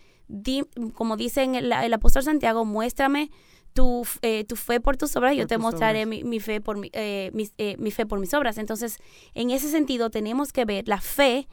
como 0.95 1.17
dice 1.17 1.45
el, 1.45 1.73
el, 1.73 1.95
apóstol 1.95 2.23
Santiago, 2.23 2.65
muéstrame 2.65 3.31
tu, 3.73 4.07
eh, 4.23 4.45
tu 4.45 4.57
fe 4.57 4.81
por 4.81 4.97
tus 4.97 5.15
obras, 5.17 5.35
y 5.35 5.37
yo 5.37 5.47
te 5.47 5.59
mostraré 5.59 6.07
mi, 6.07 6.41
fe 6.41 6.61
por 6.61 6.79
eh, 6.85 7.31
eh, 7.59 7.77
mi, 7.79 7.91
fe 7.91 8.07
por 8.07 8.21
mis 8.21 8.35
obras. 8.35 8.59
Entonces, 8.59 8.99
en 9.35 9.51
ese 9.51 9.71
sentido, 9.71 10.11
tenemos 10.11 10.53
que 10.53 10.65
ver 10.65 10.89
la 10.89 11.01
fe, 11.01 11.49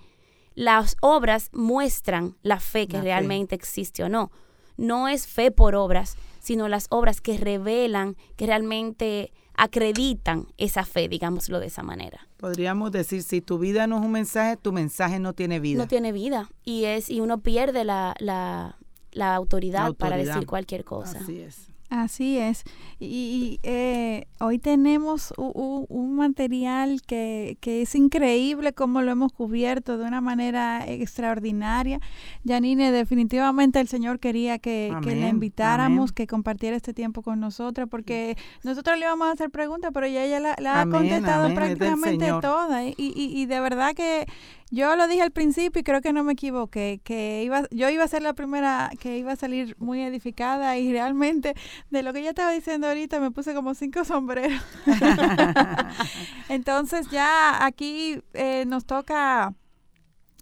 las 0.56 0.98
obras 1.02 1.50
muestran 1.54 2.36
la 2.42 2.60
fe 2.60 2.88
que 2.88 3.02
realmente 3.02 3.56
existe 3.56 4.04
o 4.04 4.10
no. 4.10 4.32
No 4.78 5.08
es 5.08 5.28
fe 5.28 5.52
por 5.52 5.76
obras, 5.76 6.18
sino 6.40 6.68
las 6.68 6.88
obras 6.90 7.22
que 7.22 7.38
revelan, 7.38 8.18
que 8.36 8.46
realmente 8.46 9.32
acreditan 9.58 10.47
esa 10.58 10.86
fe, 10.86 11.08
digámoslo 11.08 11.60
de 11.60 11.68
esa 11.68 11.84
manera. 11.84 12.28
Podríamos 12.38 12.91
decir, 12.91 13.24
si 13.24 13.41
tu 13.41 13.58
vida 13.58 13.88
no 13.88 13.97
es 13.97 14.06
un 14.06 14.12
mensaje, 14.12 14.58
tu 14.58 14.72
mensaje 14.72 15.20
no 15.20 15.34
tiene 15.34 15.60
vida. 15.60 15.82
No 15.82 15.88
tiene 15.88 16.12
vida 16.12 16.49
y 16.64 16.86
es 16.86 17.10
y 17.10 17.22
uno 17.22 17.39
pierde 17.39 17.84
la, 17.84 18.16
la, 18.20 18.78
la 19.12 19.36
autoridad, 19.36 19.93
para 19.95 20.18
decir 20.18 20.45
cualquier 20.45 20.84
cosa. 20.84 21.20
Así 21.20 21.39
es. 21.39 21.70
Así 21.90 22.38
es. 22.40 22.64
Y, 23.00 23.60
eh, 23.64 24.26
hoy 24.40 24.58
tenemos 24.58 25.34
un, 25.38 26.16
material 26.16 27.02
que, 27.06 27.58
que, 27.60 27.82
es 27.82 27.94
increíble 27.94 28.74
como 28.74 29.02
lo 29.02 29.12
hemos 29.12 29.32
cubierto 29.34 29.98
de 29.98 30.06
una 30.06 30.22
manera 30.22 30.86
extraordinaria. 30.88 32.00
Janine, 32.46 32.92
definitivamente 32.92 33.80
el 33.80 33.88
Señor 33.88 34.20
quería 34.20 34.58
que, 34.58 34.96
que 35.04 35.16
la 35.16 35.30
invitáramos, 35.30 36.12
que 36.12 36.26
compartiera 36.26 36.76
este 36.76 36.94
tiempo 36.94 37.22
con 37.22 37.40
nosotros, 37.40 37.88
porque 37.90 38.38
nosotros 38.64 38.98
le 38.98 39.06
íbamos 39.06 39.28
a 39.28 39.32
hacer 39.32 39.50
preguntas, 39.52 39.92
pero 39.94 40.08
ya 40.08 40.24
ella 40.24 40.40
la, 40.40 40.82
ha 40.82 40.86
contestado 40.88 41.54
prácticamente 41.54 42.32
toda. 42.42 42.86
Y, 42.86 42.96
y, 42.98 43.14
y 43.16 43.46
de 43.46 43.60
verdad 43.60 43.94
que 43.94 44.26
yo 44.72 44.95
lo 44.95 45.07
dije 45.07 45.22
al 45.22 45.32
principio 45.32 45.80
y 45.80 45.84
creo 45.84 46.01
que 46.01 46.11
no 46.11 46.24
me 46.24 46.34
equivoqué, 46.34 46.99
que 47.03 47.43
iba, 47.43 47.68
yo 47.70 47.89
iba 47.89 48.03
a 48.03 48.07
ser 48.07 48.24
la 48.24 48.34
primera 48.34 48.89
que 48.99 49.18
iba 49.18 49.32
a 49.32 49.36
salir 49.36 49.76
muy 49.80 50.01
edificada 50.01 50.78
y 50.78 50.91
realmente 50.91 51.55
de 51.91 52.03
lo 52.03 52.13
que 52.13 52.20
ella 52.20 52.30
estaba 52.30 52.51
diciendo 52.51 52.88
ahorita 52.88 53.20
me 53.20 53.32
puse 53.32 53.53
como 53.53 53.76
cinco 53.76 54.03
sombreros. 54.05 54.61
Entonces 56.49 57.07
ya 57.11 57.63
aquí 57.66 58.22
eh, 58.34 58.66
nos 58.68 58.86
toca 58.86 59.53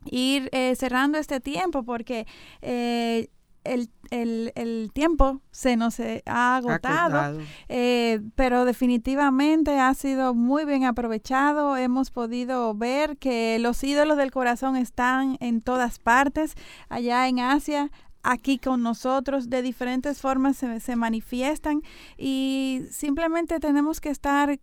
ir 0.05 0.49
eh, 0.51 0.75
cerrando 0.75 1.17
este 1.17 1.39
tiempo 1.39 1.83
porque 1.83 2.25
eh, 2.61 3.29
el, 3.63 3.89
el, 4.21 4.51
el, 4.55 4.91
tiempo 4.93 5.41
se 5.51 5.75
nos 5.75 5.99
ha 6.25 6.55
agotado, 6.57 7.39
eh, 7.67 8.21
pero 8.35 8.65
definitivamente 8.65 9.79
ha 9.79 9.93
sido 9.93 10.35
muy 10.35 10.65
bien 10.65 10.85
aprovechado. 10.85 11.77
Hemos 11.77 12.11
podido 12.11 12.75
ver 12.75 13.17
que 13.17 13.57
los 13.59 13.83
ídolos 13.83 14.17
del 14.17 14.31
corazón 14.31 14.75
están 14.75 15.37
en 15.39 15.61
todas 15.61 15.99
partes, 15.99 16.53
allá 16.89 17.27
en 17.27 17.39
Asia, 17.39 17.91
aquí 18.21 18.57
con 18.57 18.83
nosotros, 18.83 19.49
de 19.49 19.61
diferentes 19.61 20.21
formas 20.21 20.57
se, 20.57 20.79
se 20.79 20.95
manifiestan 20.95 21.81
y 22.17 22.81
simplemente 22.91 23.59
tenemos 23.59 23.99
que 23.99 24.09
estar 24.09 24.59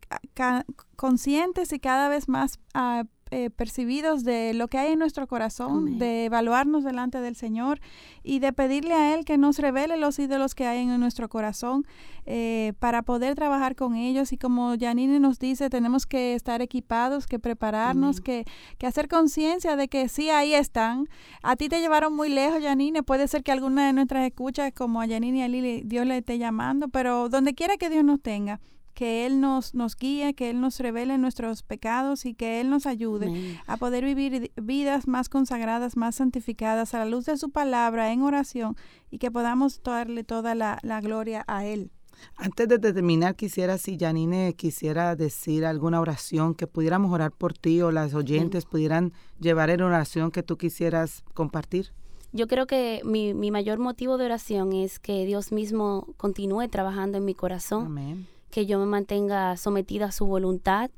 conscientes 0.97 1.73
y 1.73 1.79
cada 1.79 2.09
vez 2.09 2.29
más 2.29 2.59
uh, 2.75 3.05
eh, 3.31 3.51
percibidos 3.51 4.25
de 4.25 4.55
lo 4.55 4.69
que 4.69 4.79
hay 4.79 4.93
en 4.93 4.99
nuestro 4.99 5.27
corazón, 5.27 5.99
de 5.99 6.25
evaluarnos 6.25 6.85
delante 6.85 7.21
del 7.21 7.37
Señor 7.37 7.81
y 8.23 8.41
de 8.41 8.53
pedirle 8.53 8.95
a 8.95 9.15
Él 9.15 9.25
que 9.25 9.39
nos 9.39 9.59
revele 9.59 9.97
los 9.97 10.19
ídolos 10.19 10.55
que 10.55 10.67
hay 10.67 10.81
en 10.81 10.99
nuestro 10.99 11.29
corazón 11.29 11.87
eh, 12.27 12.73
para 12.79 13.03
poder 13.03 13.35
trabajar 13.35 13.77
con 13.77 13.95
ellos. 13.95 14.33
Y 14.33 14.37
como 14.37 14.75
Janine 14.79 15.21
nos 15.21 15.39
dice, 15.39 15.71
tenemos 15.71 16.07
que 16.07 16.35
estar 16.35 16.61
equipados, 16.61 17.27
que 17.27 17.39
prepararnos, 17.39 18.21
que, 18.21 18.45
que 18.79 18.87
hacer 18.87 19.09
conciencia 19.09 19.77
de 19.77 19.89
que 19.89 20.09
sí, 20.09 20.31
ahí 20.31 20.55
están. 20.55 21.09
A 21.43 21.57
ti 21.57 21.69
te 21.69 21.81
llevaron 21.81 22.15
muy 22.15 22.29
lejos, 22.29 22.63
Janine. 22.63 23.03
Puede 23.03 23.29
ser 23.29 23.43
que 23.43 23.53
alguna 23.53 23.87
de 23.87 23.93
nuestras 23.93 24.27
escuchas, 24.27 24.73
como 24.75 25.01
a 25.01 25.07
Janine 25.07 25.39
y 25.39 25.43
a 25.43 25.49
Lili, 25.49 25.83
Dios 25.85 26.07
le 26.07 26.19
esté 26.19 26.39
llamando, 26.39 26.89
pero 26.89 27.29
donde 27.29 27.55
quiera 27.55 27.77
que 27.77 27.91
Dios 27.91 28.05
nos 28.05 28.21
tenga, 28.21 28.61
que 29.01 29.25
Él 29.25 29.41
nos, 29.41 29.73
nos 29.73 29.97
guíe, 29.97 30.35
que 30.35 30.51
Él 30.51 30.61
nos 30.61 30.79
revele 30.79 31.17
nuestros 31.17 31.63
pecados 31.63 32.27
y 32.27 32.35
que 32.35 32.61
Él 32.61 32.69
nos 32.69 32.85
ayude 32.85 33.59
a 33.67 33.79
poder 33.79 34.05
vivir 34.05 34.53
vidas 34.61 35.09
más 35.09 35.31
consagradas, 35.31 35.97
más 35.97 36.17
santificadas 36.17 36.93
a 36.93 36.99
la 36.99 37.07
luz 37.07 37.25
de 37.25 37.39
su 37.39 37.49
palabra 37.49 38.13
en 38.13 38.21
oración 38.21 38.77
y 39.11 39.17
que 39.17 39.31
podamos 39.31 39.83
darle 39.83 40.23
toda 40.23 40.55
la, 40.55 41.01
gloria 41.01 41.47
a 41.47 41.65
Él. 41.65 41.91
Antes 42.37 42.69
de 42.69 42.79
terminar, 42.79 43.37
quisiera, 43.37 43.79
si 43.79 43.97
Janine 43.99 44.53
quisiera 44.53 45.17
decir 45.17 45.65
alguna 45.65 45.99
oración 45.99 46.55
que 46.55 46.67
pudiéramos 46.67 47.11
orar 47.11 47.33
por 47.33 47.55
ti 47.55 47.81
o 47.81 47.91
las 47.91 48.13
oyentes 48.13 48.67
pudieran 48.67 49.15
llevar 49.41 49.71
en 49.71 49.81
oración 49.81 50.31
que 50.31 50.43
tú 50.43 50.59
quisieras 50.59 51.25
compartir. 51.33 51.95
Yo 52.33 52.49
creo 52.49 52.67
que 52.67 53.01
mi, 53.03 53.33
mi 53.33 53.51
mayor 53.51 53.79
motivo 53.79 54.19
de 54.19 54.27
oración 54.27 54.75
es 54.75 54.99
que 54.99 55.25
Dios 55.25 55.53
mismo 55.53 56.13
continúe 56.19 56.69
trabajando 56.69 57.17
en 57.17 57.25
mi 57.25 57.35
corazón. 57.35 57.87
Amén 57.87 58.40
que 58.51 58.67
yo 58.67 58.79
me 58.79 58.87
mantenga 58.87 59.57
sometida 59.57 60.07
a 60.07 60.13
su 60.13 60.27
voluntad. 60.27 60.91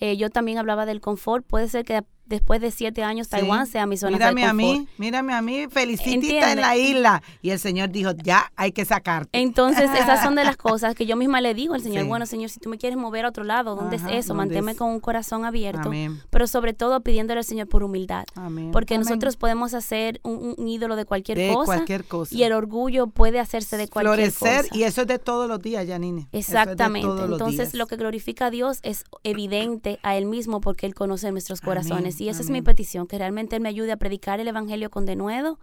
Eh, 0.00 0.16
yo 0.16 0.30
también 0.30 0.58
hablaba 0.58 0.86
del 0.86 1.00
confort. 1.00 1.46
Puede 1.46 1.68
ser 1.68 1.84
que 1.84 2.02
después 2.26 2.60
de 2.60 2.70
siete 2.70 3.02
años 3.02 3.28
Taiwán 3.28 3.66
sea 3.66 3.86
mi 3.86 3.96
zona 3.96 4.12
mírame 4.12 4.40
de 4.42 4.48
confort. 4.48 4.50
a 4.50 4.78
mí, 4.78 4.88
mírame 4.98 5.34
a 5.34 5.42
mí, 5.42 5.66
felicitita 5.70 6.52
en 6.52 6.60
la 6.60 6.76
isla. 6.76 7.22
Y 7.42 7.50
el 7.50 7.58
Señor 7.58 7.90
dijo, 7.90 8.12
ya 8.22 8.52
hay 8.56 8.72
que 8.72 8.84
sacarte. 8.84 9.38
Entonces, 9.38 9.90
esas 9.94 10.22
son 10.22 10.34
de 10.34 10.44
las 10.44 10.56
cosas 10.64 10.94
que 10.94 11.06
yo 11.06 11.16
misma 11.16 11.40
le 11.40 11.54
digo 11.54 11.74
al 11.74 11.82
Señor, 11.82 12.06
bueno, 12.06 12.26
Señor, 12.26 12.50
si 12.50 12.60
tú 12.60 12.68
me 12.68 12.78
quieres 12.78 12.98
mover 12.98 13.24
a 13.24 13.28
otro 13.28 13.44
lado, 13.44 13.74
¿dónde 13.74 13.96
es 13.96 14.02
eso? 14.10 14.34
Manténme 14.34 14.74
con 14.74 14.90
un 14.90 15.00
corazón 15.00 15.44
abierto, 15.44 15.90
pero 16.30 16.46
sobre 16.46 16.72
todo 16.72 17.00
pidiéndole 17.00 17.38
al 17.38 17.44
Señor 17.44 17.68
por 17.68 17.82
humildad. 17.82 18.24
Porque 18.72 18.98
nosotros 18.98 19.36
podemos 19.36 19.74
hacer 19.74 20.20
un, 20.22 20.54
ídolo 20.66 20.96
de 20.96 21.04
cualquier, 21.04 21.38
de 21.38 21.52
cosa, 21.52 21.66
cualquier 21.66 22.04
cosa. 22.04 22.34
Y 22.34 22.42
el 22.42 22.52
orgullo 22.52 23.06
puede 23.08 23.38
hacerse 23.38 23.76
de 23.76 23.88
cualquier 23.88 24.30
Florecer, 24.32 24.66
y 24.72 24.84
eso 24.84 25.02
es 25.02 25.06
de 25.06 25.18
todos 25.18 25.48
los 25.48 25.60
días, 25.60 25.86
Janine. 25.86 26.28
Exactamente. 26.32 27.08
Entonces, 27.24 27.74
lo 27.74 27.86
que 27.86 27.96
glorifica 27.96 28.46
a 28.46 28.50
Dios 28.50 28.78
es 28.82 29.04
evidente 29.22 29.98
a 30.02 30.16
Él 30.16 30.26
mismo 30.26 30.60
porque 30.60 30.86
Él 30.86 30.94
conoce 30.94 31.30
nuestros 31.30 31.60
corazones. 31.60 32.13
Y 32.20 32.28
esa 32.28 32.42
es 32.42 32.50
mi 32.50 32.62
petición 32.62 33.06
que 33.06 33.18
realmente 33.18 33.56
Él 33.56 33.62
me 33.62 33.68
ayude 33.68 33.92
a 33.92 33.96
predicar 33.96 34.40
el 34.40 34.48
Evangelio 34.48 34.90
con 34.90 35.06
denuedo, 35.06 35.58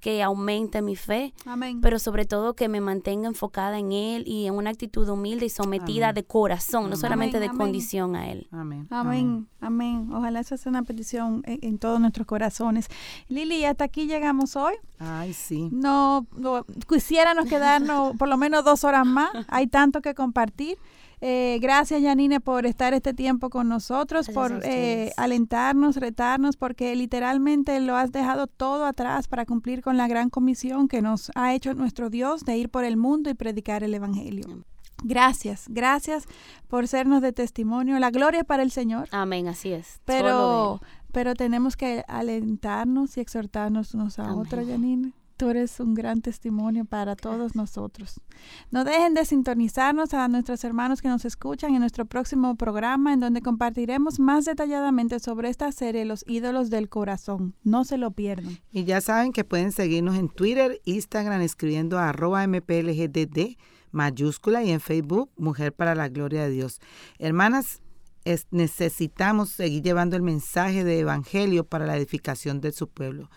que 0.00 0.22
aumente 0.22 0.80
mi 0.80 0.96
fe, 0.96 1.34
pero 1.82 1.98
sobre 1.98 2.24
todo 2.24 2.54
que 2.54 2.68
me 2.68 2.80
mantenga 2.80 3.28
enfocada 3.28 3.78
en 3.78 3.92
Él 3.92 4.24
y 4.26 4.46
en 4.46 4.54
una 4.54 4.70
actitud 4.70 5.06
humilde 5.08 5.44
y 5.46 5.50
sometida 5.50 6.12
de 6.14 6.24
corazón, 6.24 6.88
no 6.88 6.96
solamente 6.96 7.38
de 7.38 7.50
condición 7.50 8.16
a 8.16 8.30
Él. 8.30 8.48
Amén. 8.50 8.86
Amén. 8.90 9.46
Amén. 9.60 10.10
Ojalá 10.12 10.40
esa 10.40 10.56
sea 10.56 10.70
una 10.70 10.84
petición 10.84 11.42
en, 11.44 11.78
todos 11.78 12.00
nuestros 12.00 12.26
corazones. 12.26 12.88
Lili, 13.28 13.64
hasta 13.64 13.84
aquí 13.84 14.06
llegamos 14.06 14.56
hoy. 14.56 14.74
Ay, 14.98 15.34
sí. 15.34 15.68
No, 15.70 16.26
no 16.34 16.64
quisiéramos 16.88 17.46
quedarnos 17.46 18.16
por 18.16 18.28
lo 18.28 18.38
menos 18.38 18.64
dos 18.64 18.84
horas 18.84 19.06
más. 19.06 19.30
Hay 19.48 19.66
tanto 19.66 20.00
que 20.00 20.14
compartir. 20.14 20.78
Eh, 21.22 21.58
gracias, 21.60 22.02
Janine, 22.02 22.40
por 22.40 22.64
estar 22.64 22.94
este 22.94 23.12
tiempo 23.12 23.50
con 23.50 23.68
nosotros, 23.68 24.28
por 24.30 24.60
eh, 24.64 25.12
alentarnos, 25.18 25.96
retarnos, 25.96 26.56
porque 26.56 26.96
literalmente 26.96 27.78
lo 27.80 27.96
has 27.96 28.10
dejado 28.10 28.46
todo 28.46 28.86
atrás 28.86 29.28
para 29.28 29.44
cumplir 29.44 29.82
con 29.82 29.98
la 29.98 30.08
gran 30.08 30.30
comisión 30.30 30.88
que 30.88 31.02
nos 31.02 31.30
ha 31.34 31.52
hecho 31.54 31.74
nuestro 31.74 32.08
Dios 32.08 32.44
de 32.44 32.56
ir 32.56 32.70
por 32.70 32.84
el 32.84 32.96
mundo 32.96 33.28
y 33.28 33.34
predicar 33.34 33.84
el 33.84 33.94
Evangelio. 33.94 34.64
Gracias, 35.02 35.66
gracias 35.68 36.26
por 36.68 36.88
sernos 36.88 37.22
de 37.22 37.32
testimonio. 37.32 37.98
La 37.98 38.10
gloria 38.10 38.44
para 38.44 38.62
el 38.62 38.70
Señor. 38.70 39.08
Amén, 39.12 39.48
así 39.48 39.72
es. 39.72 40.00
Pero, 40.04 40.80
pero 41.12 41.34
tenemos 41.34 41.76
que 41.76 42.04
alentarnos 42.08 43.16
y 43.16 43.20
exhortarnos 43.20 43.94
unos 43.94 44.18
a 44.18 44.34
otros, 44.34 44.66
Janine. 44.66 45.12
Tú 45.40 45.48
eres 45.48 45.80
un 45.80 45.94
gran 45.94 46.20
testimonio 46.20 46.84
para 46.84 47.16
todos 47.16 47.54
nosotros. 47.56 48.20
No 48.70 48.84
dejen 48.84 49.14
de 49.14 49.24
sintonizarnos 49.24 50.12
a 50.12 50.28
nuestros 50.28 50.62
hermanos 50.64 51.00
que 51.00 51.08
nos 51.08 51.24
escuchan 51.24 51.72
en 51.72 51.80
nuestro 51.80 52.04
próximo 52.04 52.56
programa 52.56 53.14
en 53.14 53.20
donde 53.20 53.40
compartiremos 53.40 54.20
más 54.20 54.44
detalladamente 54.44 55.18
sobre 55.18 55.48
esta 55.48 55.72
serie 55.72 56.04
Los 56.04 56.26
ídolos 56.28 56.68
del 56.68 56.90
corazón. 56.90 57.54
No 57.64 57.84
se 57.84 57.96
lo 57.96 58.10
pierdan. 58.10 58.58
Y 58.70 58.84
ya 58.84 59.00
saben 59.00 59.32
que 59.32 59.44
pueden 59.44 59.72
seguirnos 59.72 60.16
en 60.16 60.28
Twitter, 60.28 60.78
Instagram 60.84 61.40
escribiendo 61.40 61.98
a 61.98 62.10
arroba 62.10 62.46
mplgdd 62.46 63.56
mayúscula 63.92 64.62
y 64.62 64.72
en 64.72 64.80
Facebook 64.80 65.30
Mujer 65.38 65.72
para 65.72 65.94
la 65.94 66.10
Gloria 66.10 66.42
de 66.42 66.50
Dios. 66.50 66.80
Hermanas, 67.18 67.80
necesitamos 68.50 69.48
seguir 69.48 69.82
llevando 69.82 70.16
el 70.16 70.22
mensaje 70.22 70.84
de 70.84 70.98
Evangelio 70.98 71.64
para 71.64 71.86
la 71.86 71.96
edificación 71.96 72.60
de 72.60 72.72
su 72.72 72.88
pueblo. 72.88 73.30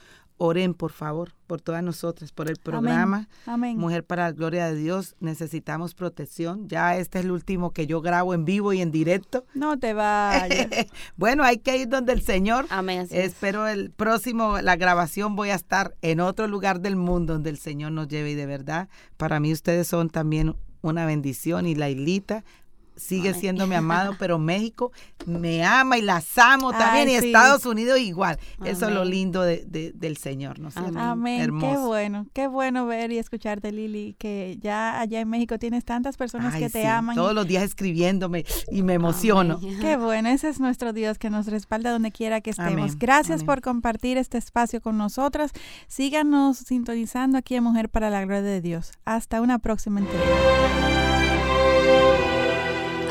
Oren, 0.46 0.74
por 0.74 0.92
favor, 0.92 1.32
por 1.48 1.62
todas 1.62 1.82
nosotras, 1.82 2.34
por 2.34 2.50
el 2.50 2.58
programa. 2.58 3.30
Amén. 3.46 3.78
Mujer 3.78 4.04
para 4.04 4.24
la 4.24 4.34
Gloria 4.34 4.66
de 4.66 4.76
Dios. 4.76 5.16
Necesitamos 5.22 5.96
protección. 5.96 6.68
Ya 6.68 6.98
este 6.98 7.20
es 7.20 7.24
el 7.24 7.32
último 7.32 7.72
que 7.72 7.88
yo 7.88 8.02
grabo 8.02 8.34
en 8.34 8.44
vivo 8.44 8.74
y 8.74 8.82
en 8.82 8.92
directo. 8.92 9.46
No 9.54 9.80
te 9.80 9.94
vayas. 9.94 10.68
bueno, 11.16 11.46
hay 11.46 11.60
que 11.60 11.78
ir 11.78 11.88
donde 11.88 12.12
el 12.12 12.24
Señor. 12.24 12.66
Amén. 12.72 13.08
Espero 13.10 13.70
el 13.70 13.90
próximo, 13.90 14.60
la 14.60 14.76
grabación, 14.76 15.38
voy 15.38 15.52
a 15.52 15.56
estar 15.56 15.96
en 16.02 16.20
otro 16.20 16.46
lugar 16.50 16.82
del 16.82 16.98
mundo 16.98 17.32
donde 17.32 17.50
el 17.50 17.58
Señor 17.58 17.94
nos 17.94 18.10
lleve. 18.10 18.32
Y 18.32 18.36
de 18.36 18.46
verdad, 18.46 18.90
para 19.16 19.40
mí 19.40 19.54
ustedes 19.54 19.88
son 19.88 20.10
también 20.10 20.58
una 20.82 21.06
bendición 21.06 21.66
y 21.66 21.76
la 21.76 21.90
islita 21.90 22.44
sigue 22.96 23.34
siendo 23.34 23.68
mi 23.68 23.76
amado, 23.76 24.16
pero 24.20 24.40
México 24.40 24.92
me 25.26 25.64
ama 25.64 25.98
y 25.98 26.02
las 26.02 26.38
amo 26.38 26.72
también 26.72 27.10
y 27.10 27.16
Estados 27.16 27.66
Unidos 27.66 28.00
igual. 28.00 28.40
Eso 28.64 28.88
es 28.88 28.94
lo 28.94 29.06
lindo 29.06 29.42
de, 29.42 29.92
del 29.94 30.18
Señor, 30.18 30.60
¿no 30.60 30.70
Amén. 30.96 31.60
Qué 31.60 31.78
bueno, 31.78 32.28
qué 32.34 32.48
bueno 32.48 32.86
ver 32.86 33.12
y 33.12 33.18
escucharte, 33.18 33.72
Lili, 33.72 34.16
que 34.18 34.58
ya 34.62 35.00
allá 35.00 35.20
en 35.20 35.30
México 35.30 35.58
tienes 35.60 35.86
tantas 35.86 36.18
personas 36.18 36.56
que 36.56 36.70
te 36.70 36.86
aman. 36.88 37.16
Todos 37.16 37.34
los 37.34 37.48
días 37.48 37.64
escribiéndome 37.64 38.46
y 38.72 38.84
me 38.84 38.94
emociono. 38.94 39.60
Qué 39.82 39.98
bueno, 39.98 40.30
ese 40.30 40.50
es 40.50 40.60
nuestro 40.60 40.94
Dios 40.94 41.18
que 41.18 41.30
nos 41.30 41.48
respalda 41.48 41.92
donde 41.92 42.12
quiera 42.12 42.42
que 42.42 42.52
estemos. 42.52 42.98
Gracias 42.98 43.44
por 43.44 43.62
compartir 43.62 44.18
este 44.18 44.38
espacio 44.38 44.82
con 44.82 44.98
nosotras. 44.98 45.52
Síganos 45.88 46.58
sintonizando 46.58 47.38
aquí 47.38 47.56
en 47.56 47.64
Mujer 47.64 47.90
para 47.90 48.10
la 48.10 48.24
Gloria 48.26 48.42
de 48.42 48.62
Dios. 48.62 48.92
Hasta 49.06 49.42
una 49.42 49.60
próxima 49.60 50.00
entrega. 50.00 50.93